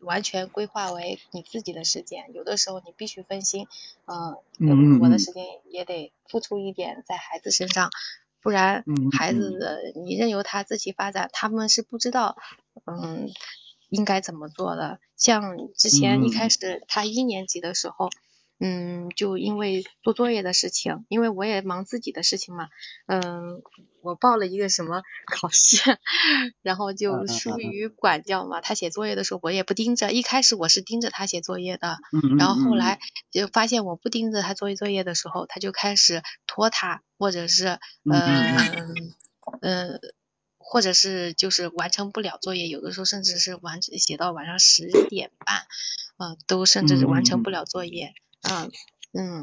[0.00, 3.66] 完全规划为你自己的时间，有的时候你必须分心，
[4.06, 7.90] 嗯，我的时间也得付出一点在孩子身上，
[8.40, 8.84] 不然
[9.16, 12.36] 孩子的你任由他自己发展，他们是不知道，
[12.86, 13.28] 嗯，
[13.88, 14.98] 应该怎么做的。
[15.16, 18.10] 像之前一开始他一年级的时候。
[18.62, 22.68] 嗯，就因为做作业的事情，因为我也忙自己的事情嘛。
[23.06, 23.62] 嗯，
[24.02, 25.98] 我报了一个什么 考试，
[26.60, 28.60] 然后就疏于管教嘛。
[28.60, 30.12] 他写作业的时候，我也不盯着。
[30.12, 31.96] 一开始我是盯着他写作业的，
[32.38, 33.00] 然后后来
[33.30, 39.16] 就发现我不盯着他作业作业的时候，他就开始拖沓，或者是嗯
[39.62, 40.00] 嗯，
[40.58, 45.62] 或者是就是完成不了作业，有的时候甚至是完写到晚上十点半，
[46.18, 48.08] 嗯，都甚至是完成不了作业。
[48.08, 48.20] 嗯
[49.12, 49.42] 嗯，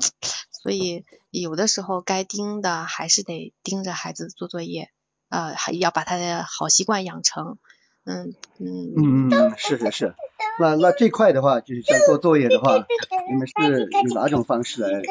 [0.51, 4.89] 所以有的时候该盯的还是得盯着孩子做作业，
[5.29, 7.57] 呃，还要把他的好习惯养成。
[8.05, 10.15] 嗯嗯嗯嗯，是是是。
[10.59, 12.85] 那那这块的话，就是像做作业的话，
[13.29, 15.01] 你们是用哪种方式来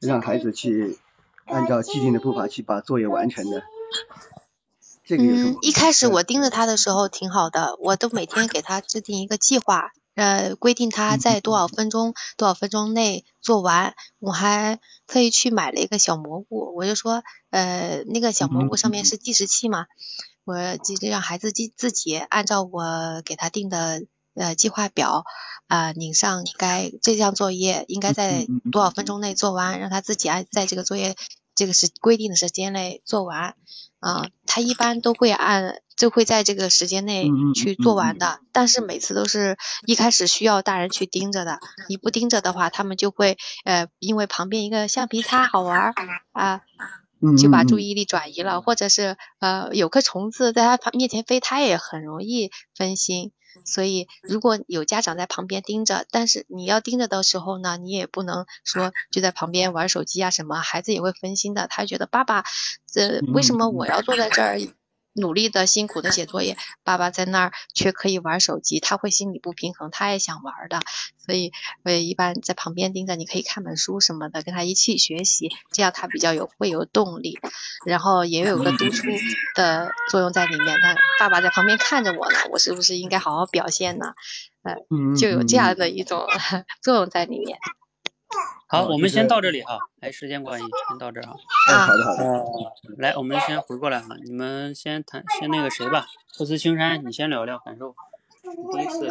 [0.00, 0.98] 让孩子去
[1.46, 3.62] 按照既定的步伐去把作业完成的？
[5.04, 9.92] 这个嗯，一开始我盯着他的时候挺好的，我都每天给他制定一个计划。
[10.14, 19.86] 呃，规定他在多少分钟多少分钟内做完，我还特意去买了一个小蘑菇，我就说，呃，那个小蘑菇上面是计时器嘛，
[20.44, 24.02] 我就让孩子自自己按照我给他定的
[24.34, 25.24] 呃计划表
[25.68, 31.16] 啊，拧上该这项作业应该在多少分钟内做完，让他自己按在这个作业
[31.54, 33.54] 这个时规定的时间内做完。
[34.00, 38.40] 啊，他一般都会按，就会在这个时间内去做完的。
[38.52, 41.58] 但是每次都是一开始需要大人去盯着的，
[41.90, 43.36] 你不盯着的话，他们就会
[43.66, 45.92] 呃，因为旁边一个橡皮擦好玩
[46.32, 46.62] 啊，
[47.20, 53.32] 嗯就把注意力转移了，或者是呃有颗虫子在他旁面前飞，他也很容易分心。
[53.66, 61.66] 所以如果有家长在旁边盯着，但是你要盯着的时候呢，你也不能说就在旁边玩手机啊什么，孩子也会分心的。
[61.68, 62.44] 他觉得爸爸，
[62.90, 64.58] 这为什么我要坐在这儿
[65.20, 70.80] 努力的辛苦的写作业，爸爸在那儿却可以玩手机，他会心里不平衡，他也想玩的。
[71.18, 71.52] 所以
[71.84, 77.38] 我也一般在旁边盯着，你可以看本书什么的，跟他一起学习，这样他比较有会有动力，
[77.86, 79.06] 然后也有个督促
[79.54, 80.76] 的作用在里面。
[80.80, 84.14] 他爸爸在旁边看着我呢，我是不是应该好好表现呢？
[84.62, 86.26] 呃，嗯，就有这嗯样的一种
[86.82, 87.58] 作用在里面。
[88.68, 91.34] 好，我们先到这里哈，哎，时间关系先到这儿啊。
[91.68, 92.44] 哎，啊好的好的，呃，
[92.98, 97.94] 来，我们先回过来哈，你们先谈，先那个谁吧，托斯青山，你先聊聊感受。
[98.72, 99.08] 第一次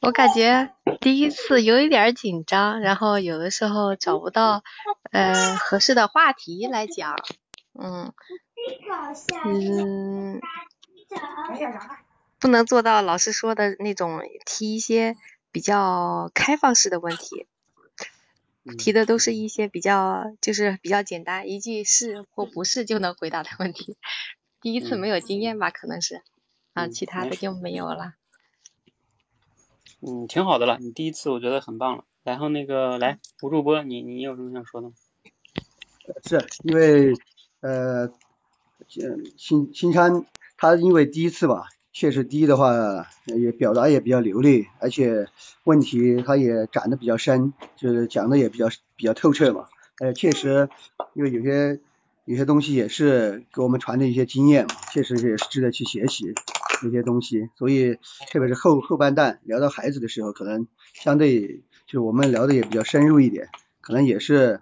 [0.00, 4.62] 我感觉第一次有一点紧张，然后有的时候找不到
[5.10, 7.16] 呃合适的话题来讲，
[7.78, 8.12] 嗯
[9.44, 10.40] 嗯，
[12.38, 15.16] 不能做到老师说的那种提一些
[15.50, 17.46] 比较开放式的问题，
[18.76, 23.96] 提的都是一些比较就是比较简单，一句是或不是就能回答的问题。
[24.60, 26.22] 第一次没有经验吧，可能是
[26.74, 28.14] 啊，嗯其他的就没有了。
[30.00, 32.04] 嗯，挺好的了，你第一次我觉得很棒了。
[32.22, 34.94] 然后那个来吴主播，你你有什么想说的吗？
[36.24, 37.12] 是因为
[37.60, 38.12] 呃，呃
[39.36, 40.24] 新新川
[40.56, 45.26] 他因为第一次吧，确实第一的话也表达也比较流利，而且
[45.64, 49.66] 问题他也展的比较深，就是讲的也比较比较透彻嘛。
[49.98, 50.68] 呃，确实
[51.14, 51.80] 因为有些
[52.24, 56.34] 有些东西也是给我们传的一些经验嘛，确实也是值得去学习
[56.86, 57.48] 一些东西。
[57.56, 57.98] 所以
[58.30, 63.48] 特别是后后半段聊到孩子的时候，可能相对就我们聊的也比较深入一点，
[63.80, 64.60] 可能也是。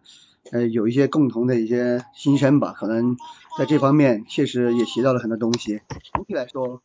[0.53, 3.17] 呃，有一些共同的一些心声吧，可能
[3.59, 5.81] 在这方面确实也学到了很多东西。
[6.15, 6.85] 总体来说，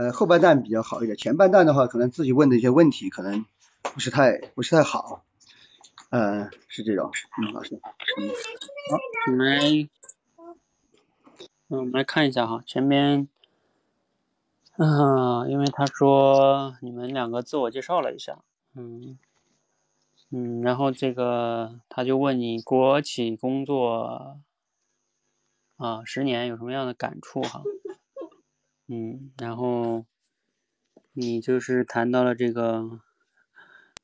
[0.00, 3.44] 呃，后半段比较好一点，前半段的话，可能自己问的一些问题可能
[3.82, 5.26] 不是太不是太好，
[6.08, 7.78] 呃，是这种，嗯，老师，
[8.18, 8.30] 嗯，
[9.26, 9.90] 我们，
[11.68, 13.28] 嗯，我们来看一下哈，前面，
[14.78, 18.38] 嗯、因为他说你们两个自我介绍了一下，
[18.74, 19.18] 嗯
[20.30, 24.38] 嗯，然后这个他就问你国企工作
[25.76, 27.62] 啊十年有什么样的感触哈，
[28.92, 30.04] 嗯，然后
[31.12, 33.00] 你就是谈到了这个，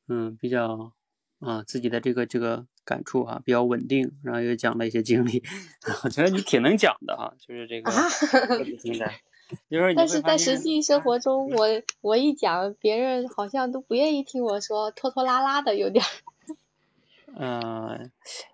[0.07, 0.93] 嗯，比较
[1.41, 5.43] 啊自己的这个这个感触啊、比较稳定，然后又讲了一些经历，
[6.05, 7.91] 我觉得你挺能讲的哈、就是这个
[9.97, 11.67] 但是在实际生活中，我
[12.01, 16.09] 我一讲，别人好像都不愿意听我说，拖拖拉拉的有点儿。
[17.39, 18.01] 呃，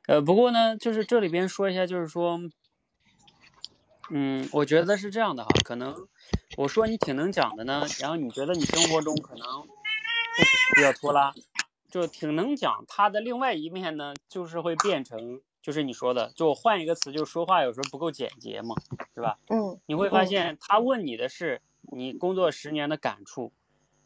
[0.06, 2.38] 呃，不过呢，就是这里边说一下，就是说，
[4.14, 6.06] 嗯，我觉得是这样的哈，可能
[6.54, 9.46] 我说你挺能讲的呢，然后你觉得你生活中可能
[10.74, 11.34] 比较拖拉，
[11.90, 18.76] 就挺能讲，他的另外一面呢，就是会变成，就是你说的，就我换一个词，就是说话有时候不够简洁嘛，
[19.14, 19.38] 是吧？
[19.48, 23.54] 嗯你会发嗯现他问你的是你工作十年的感触，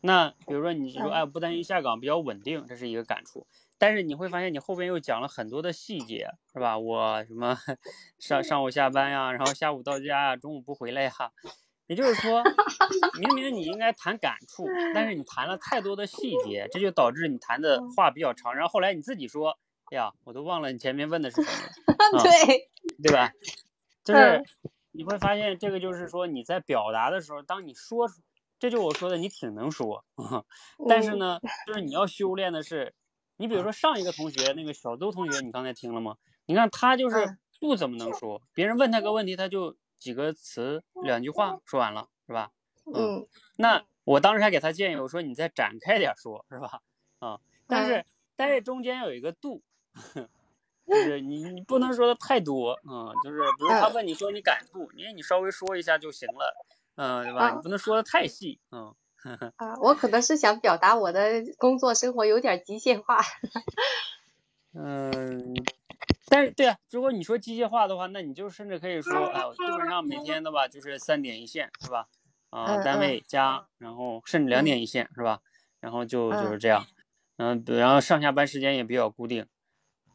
[0.03, 3.47] 那比如说你说嗯哎不担心下岗比较稳定，这是一个感触，
[3.79, 6.79] 但是你会发现你后边又讲了很多的细节，是吧？
[6.79, 7.57] 我什么
[8.19, 11.13] 上上午下班呀，然后下午到家呀，中午不回来呀，
[11.87, 12.43] 也就是说，
[13.21, 19.59] 明明你应该谈感触，但是你谈了太多的细节，这就导致你谈的话比较长，然后后来你自己说，
[19.91, 21.69] 哎呀，我都忘了你前面问的是什么了。
[22.19, 22.71] 啊对，
[23.03, 23.31] 对吧？
[24.05, 24.45] 就是嗯
[24.93, 28.23] 你会发现，这个就是说你在表达的时候，当你说出，
[28.59, 30.05] 这就我说的，你挺能说，
[30.89, 32.95] 但是嗯呢，就是你要修炼的是，
[33.37, 36.17] 你比如说上一个同学，那个小邹同学，你刚才听了吗？
[36.47, 42.51] 你看他就是嗯不怎么能说，别人问他个问题，他就几个词两句话说完了，是吧？
[42.95, 43.27] 嗯
[43.57, 46.81] 那我当时还给他建议，我说你再展开点说，是吧？
[47.19, 48.05] 啊，但是
[48.37, 49.63] 但是中间有一个度，
[50.87, 57.47] 就是你你不能说的太多，嗯，就是比如他问你说你感触，你你稍微说一下就行了，嗯，对吧？
[57.49, 58.95] 啊你不能说的太细，嗯，
[59.57, 63.19] 啊，我可能是想表达我的工作生活有点机械化。
[64.79, 65.55] 嗯，
[66.29, 72.07] 但是对啊，如果你说机械化的话，那你就甚至可以说，哎，我基本上每天的吧，就是三点一线，是吧？
[72.51, 75.41] 啊、嗯单位加，然后甚至两点一线，是吧？
[75.81, 76.87] 然后就嗯就是这样，
[77.39, 79.47] 嗯，然后上下班时间也比较固定，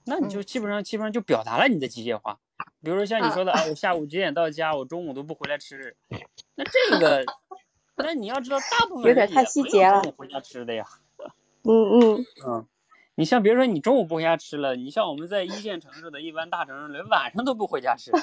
[0.06, 2.40] 那你就嗯基本上基本上就表达了你的机械化。
[2.84, 5.96] 比如说像你说的，啊，我下午几点到家，我中午都不回来吃，
[6.56, 7.26] 那这个，
[8.04, 10.86] 那你要知道，大部分有点太细节了回家吃的呀。
[11.64, 12.68] 嗯嗯嗯，
[13.16, 18.20] 你像别说你中午不回家吃了，你像我们在一线城市的一般大城市，连晚上都不回家吃， 对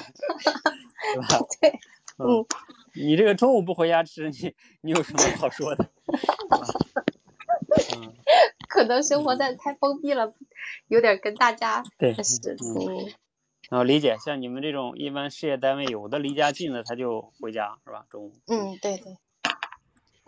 [1.21, 1.45] 吧？
[1.61, 1.71] 对，
[2.17, 2.45] 嗯，
[2.95, 5.89] 你这个中午不回家吃，你你有什么好说的？
[7.95, 8.13] 嗯，
[8.67, 10.33] 可能生活在太封闭了，
[10.87, 13.13] 有点跟大家对，是嗯，
[13.69, 18.05] 然后理解，像你们这种一般事业单位，有的离家近的他就回家，是吧？
[18.09, 19.17] 中午，嗯，对对，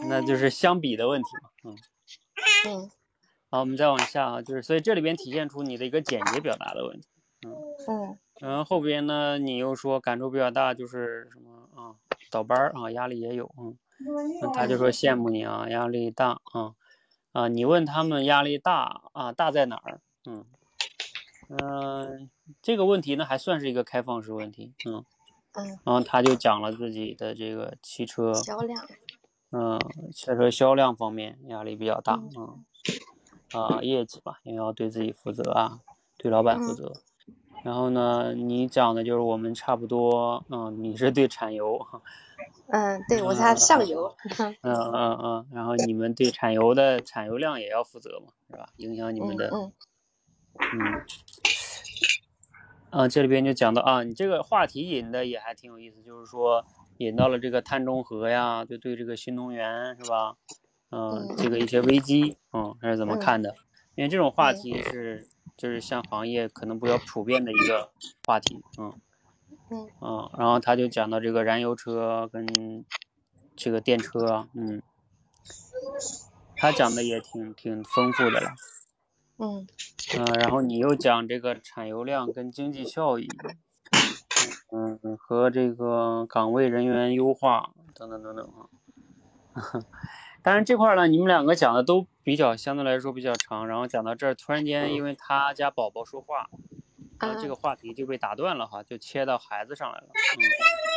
[0.07, 1.77] 那就是相比的问题嘛，嗯。
[2.67, 2.89] 嗯。
[3.49, 7.07] 好，我们再往下啊，就是所以这里边体现出你的一个简洁表达的问题，
[7.45, 7.53] 嗯
[7.87, 8.17] 嗯。
[8.39, 11.95] 然后后边呢，你又说感触比较大，就是什么啊，
[12.29, 13.77] 倒班儿啊，压力也有，嗯，
[14.41, 16.73] 那他就说羡慕你啊，压力大啊，
[17.33, 20.01] 啊，你问他们压力大啊，大在哪儿？
[20.25, 20.45] 嗯。
[21.49, 22.29] 嗯、
[22.61, 25.03] 这个问题呢还算是一个开放式问题，嗯，
[25.51, 28.87] 嗯，然后他就讲了自己的这个汽车，销量，
[29.51, 29.79] 嗯，
[30.13, 32.63] 确实销量方面压力比较大，嗯
[33.53, 35.79] 嗯，啊，业绩吧，因为要对自己负责啊，
[36.17, 36.93] 对老板负嗯责。
[37.63, 41.85] 然后呢，你讲的就是我们差不多，嗯，你是对产油，
[42.71, 44.15] 嗯，对我是他上游，
[44.63, 48.69] 嗯嗯嗯，然后你们对产油的产油量也要负责嘛，是吧？
[48.77, 49.71] 影响你们的，嗯
[50.55, 51.05] 嗯嗯，
[53.01, 56.65] 啊，这里边就讲到啊，你这个话题引的也还挺有意思，就是说
[57.05, 60.35] 引到了这个碳中和呀，就对这个新能源是吧？
[60.89, 63.55] 嗯、嗯这个一些危机，嗯，还是怎么嗯看的？
[63.95, 67.91] 因为这种话题是就是像行业可能比较普遍的一个
[68.25, 68.93] 话题，嗯
[69.69, 72.45] 嗯嗯，然后他就讲到这个燃油车跟
[73.55, 74.81] 这个电车，嗯，
[76.55, 78.51] 他讲的也挺挺丰富的了。
[79.37, 79.67] 嗯
[80.17, 83.27] 嗯、然后你又讲这个产油量跟经济效益，
[84.71, 88.65] 嗯，和这个岗位人员优化等等等等啊。
[90.41, 96.49] 当然这块儿呢，你们两个讲的都比较相对来说比较长，然后讲到这儿，突然间因为他家宝宝说话，
[97.19, 100.07] 然后这个话题就被打断了哈，就切到孩子上来了。
[100.07, 100.41] 嗯，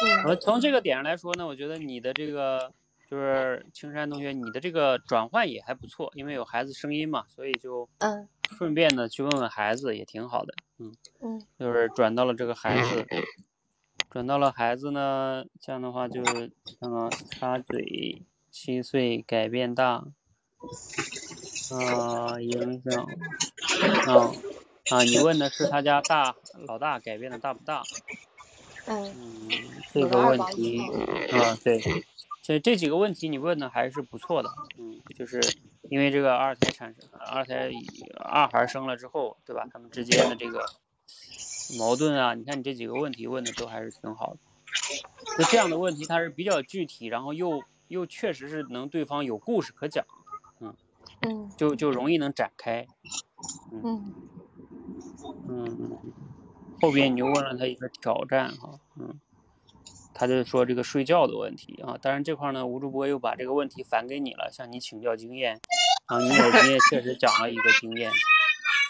[0.09, 2.73] 嗯而从这个点上来说呢，我觉得你的这个
[3.11, 8.27] 就是青山同学，你的这个转换也还不错，因为有孩子声音嘛，所以就嗯
[8.57, 10.55] 顺便的去问问孩子也挺好的。
[10.79, 13.07] 嗯，嗯就是转到了这个孩子，
[14.15, 20.05] 转到了孩子呢，这样的话就看看插嘴，七岁改变大，
[21.73, 23.03] 啊、影响，
[24.07, 24.31] 啊
[24.93, 27.83] 啊，你问的是他家大老大改变的大不大？
[28.87, 29.51] 嗯嗯，
[29.93, 30.81] 这个问题，
[31.33, 31.83] 啊，对，
[32.41, 35.41] 这这几个问题你问的还是不错的，嗯，就是
[35.91, 37.69] 因为这个二胎产生，二胎
[38.21, 39.67] 二孩生了之后，对吧？
[39.73, 40.65] 他们之间的这个
[41.79, 44.39] 矛盾啊，你看你这几个问题问的都还是挺好的。
[45.39, 50.05] 就这样的问题，它是比较具体，然后又又确实是能对方有故事可讲，
[50.61, 50.75] 嗯。
[51.23, 51.51] 嗯。
[51.57, 52.87] 就就容易能展开。
[53.73, 54.13] 嗯。
[55.49, 55.99] 嗯，
[56.81, 59.21] 后边你就问了他一个挑战哈，嗯，
[60.13, 65.61] 他就说这个睡觉的问题啊，当然这块呢，吴主播又把这个问题反给你了，向你请教经验，
[66.07, 68.11] 啊，你也你也确实讲了一个经验，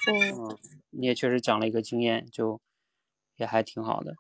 [0.06, 0.58] 嗯嗯，
[0.90, 2.60] 你也确实讲了一个经验，就
[3.36, 4.14] 也还挺好的，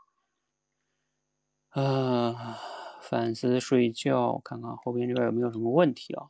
[1.70, 2.58] 啊，
[3.02, 6.28] 反思睡觉，看看后边这边有没有什么问题啊，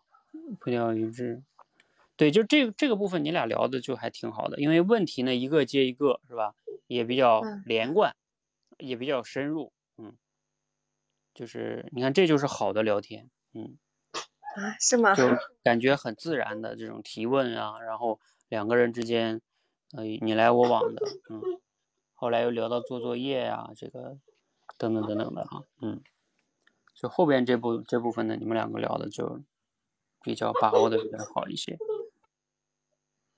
[0.60, 1.42] 步调一致。
[2.16, 6.54] 对，就这个这个部分，你俩聊的就还挺好的，因为问题呢一个接一个，是吧？
[6.86, 8.14] 也比较嗯连贯，
[8.78, 10.16] 也比较深入，嗯，
[11.34, 13.78] 就是你看，这就是好的聊天，嗯，
[14.56, 15.14] 啊是吗？
[15.14, 15.24] 就
[15.64, 19.40] 感觉很自然的这种提问啊，然后两个人之间，
[19.92, 21.42] 呃，你来我往的，嗯，
[22.14, 24.18] 后来又聊到做作业呀、这个
[24.78, 26.02] 等等等等的哈，嗯，
[26.94, 29.40] 就后边这部这部分呢，你们两个聊的就
[30.22, 31.78] 比较把握的比较好一些。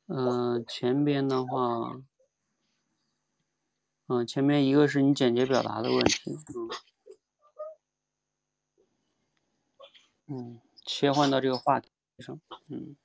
[0.08, 2.00] 嗯、前边的话，
[4.06, 6.38] 嗯、前面一个是你简洁表达的问题，
[10.28, 12.38] 嗯，嗯，切换到这个话题上，
[12.68, 12.96] 嗯。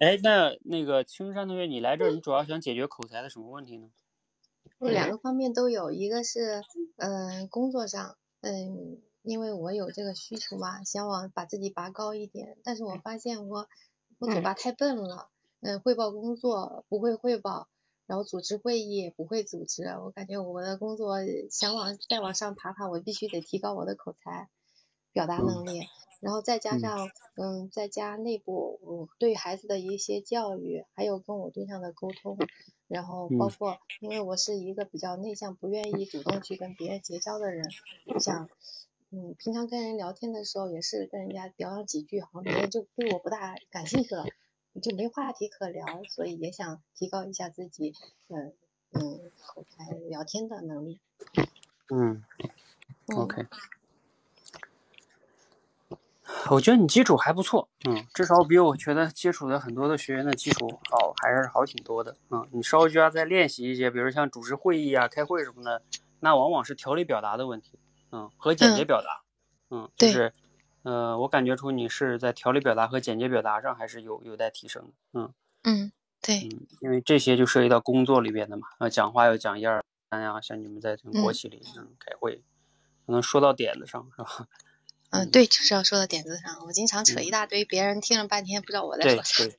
[0.00, 3.88] 哎，那那个青山同学，你来这儿，你主要想解决口才的什么问题呢？
[4.78, 6.62] 我两个方面都有，一个是
[6.96, 13.68] 嗯、工作上，嗯，因为我有这个需求嘛，想往把自己拔高一点，但是我发现我
[14.18, 15.30] 我嘴巴太笨了，
[15.60, 17.68] 嗯，汇报工作不会汇报，
[18.06, 21.16] 然后组织会议不会组织，我感觉我的工作
[21.50, 24.50] 想往再往上爬爬，我必须得提高我的口才
[25.12, 25.80] 表达能力，
[26.20, 32.38] 然后再加上嗯，在家内部我对孩子的一些教育，还有跟我对象的沟通，
[32.88, 37.68] 然后包嗯括因为我是一个比较内向，不愿意主动去跟别人结交的人，
[38.06, 38.48] 我想。
[39.12, 44.26] 嗯，平常跟人聊天的时候，也是跟人家聊上几句，好像别人就对我不大感兴趣了。
[44.82, 47.94] 就没话题可聊，所以也想提高一下自己，
[48.26, 48.52] 嗯
[48.90, 50.98] 嗯，口才聊天的能力。
[51.88, 52.24] 嗯
[53.06, 53.46] 嗯，OK。
[56.50, 65.82] 我觉得你基础还不错，嗯，至少比我觉得接触的很多的学员的基础好，还是好挺多的，嗯，你稍微就要再练习一些，比如像主持会议啊、开会什么的，
[66.20, 67.78] 那往往是条理表达的问题，
[68.10, 69.22] 嗯，和简洁嗯表达，
[69.70, 70.32] 嗯，就是，
[70.82, 75.32] 呃，我感觉出你是在条理表达和简洁表达上还是有有待提升的，嗯
[75.62, 82.42] 嗯，对，嗯，因为这些就涉及到工作里边的嘛，呃，讲话要讲一二三呀，像你们在这个国嗯企里嗯开会，
[83.06, 84.48] 可能说到点子上是吧？
[85.24, 86.64] 嗯，对，就是要说到点子上。
[86.66, 89.44] 我经常扯一大堆，别人听了半天不知道我在说啥。
[89.44, 89.58] 对，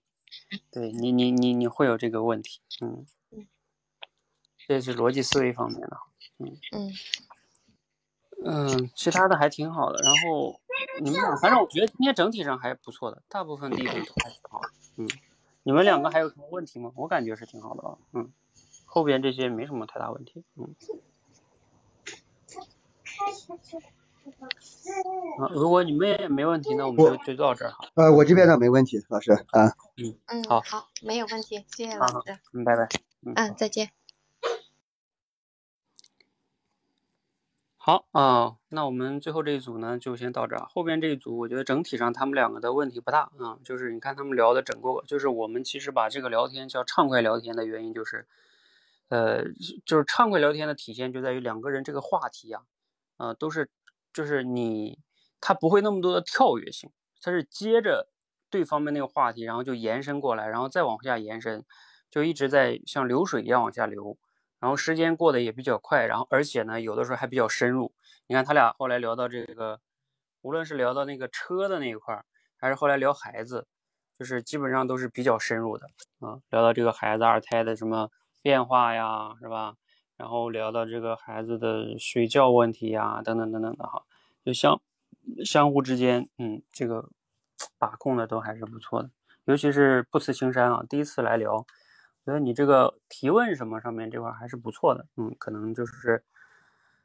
[0.71, 3.05] 对你你你你会有这个问题，嗯，
[4.67, 5.97] 这是逻辑思维方面的，
[6.39, 6.93] 嗯嗯，
[8.43, 10.01] 嗯其他的还挺好的。
[10.03, 10.59] 然后
[11.01, 15.09] 你们俩，反正我觉得今天整体上还不错的，大部分地方都还挺好的，嗯，
[15.63, 16.91] 你们两个还有什么问题吗？
[16.95, 18.31] 我感觉是挺好的啊，嗯，
[18.85, 20.75] 后边这些没什么太大问题，嗯。
[25.39, 27.89] 啊，如果你们也没问题，那我们就就到这儿哈。
[27.95, 29.73] 呃，我这边呢没问题，老师啊。
[29.97, 32.39] 嗯嗯，好好，没有问题，谢谢好好老师。
[32.53, 32.87] 嗯，拜拜。
[33.25, 33.91] 嗯，嗯，再见。
[37.77, 40.65] 好啊、那我们最后这一组呢，就先到这儿。
[40.65, 48.27] 后边这一组，我觉得整体上他们两个的问题不大啊、就是你看他们聊的整个，就是我们其实把这个聊天叫畅快聊天的原因，就是，
[49.07, 49.45] 呃，
[49.85, 52.63] 就是畅快聊天的体现就在于两个人这个话题啊，
[53.15, 53.69] 呃，都是
[54.13, 54.99] 就是你
[55.41, 58.09] 他不会那么多的跳跃性，他是接着
[58.49, 61.63] 对方面那个话题，然后就延伸过来，然后再往下延伸，
[62.09, 64.17] 就一直在像流水一样往下流。
[64.59, 67.93] 然后时间过得也比较快，然后而且呢，有的时候还比较深入。
[68.25, 69.79] 你看他俩后来聊到这个，
[70.41, 72.23] 无论是聊到那个车的那一块，
[72.57, 73.67] 还是后来聊孩子，
[74.17, 75.85] 就是基本上都是比较深入的
[76.19, 76.39] 啊。
[76.49, 78.09] 聊到这个孩子二胎的什么
[78.41, 79.75] 变化呀，是吧？
[80.17, 84.03] 然后聊到这个孩子的睡觉问题呀，等等等等的哈，
[84.43, 84.81] 就相
[85.45, 87.09] 相互之间，嗯，这个
[87.77, 89.11] 把控的都还是不错的。
[89.45, 91.65] 尤其是不辞青山啊，第一次来聊。
[92.25, 96.25] 觉得你这个提问什么上面这块还是不错的，嗯，可能就是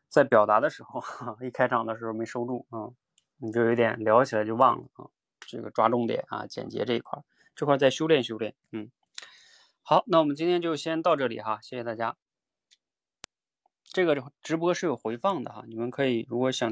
[0.09, 1.01] 在表达的时候，
[1.41, 2.91] 一开场的时候没收住啊、
[3.37, 5.07] 你就有点聊起来就忘了啊，
[5.39, 7.23] 这个抓重点啊，简洁这一块，
[7.55, 8.91] 这块再修炼修炼，嗯，
[9.83, 12.17] 好，那我们今天就先到这里哈，谢谢大家。
[13.93, 16.71] 这个直播是有回放的哈，你们可以如果想。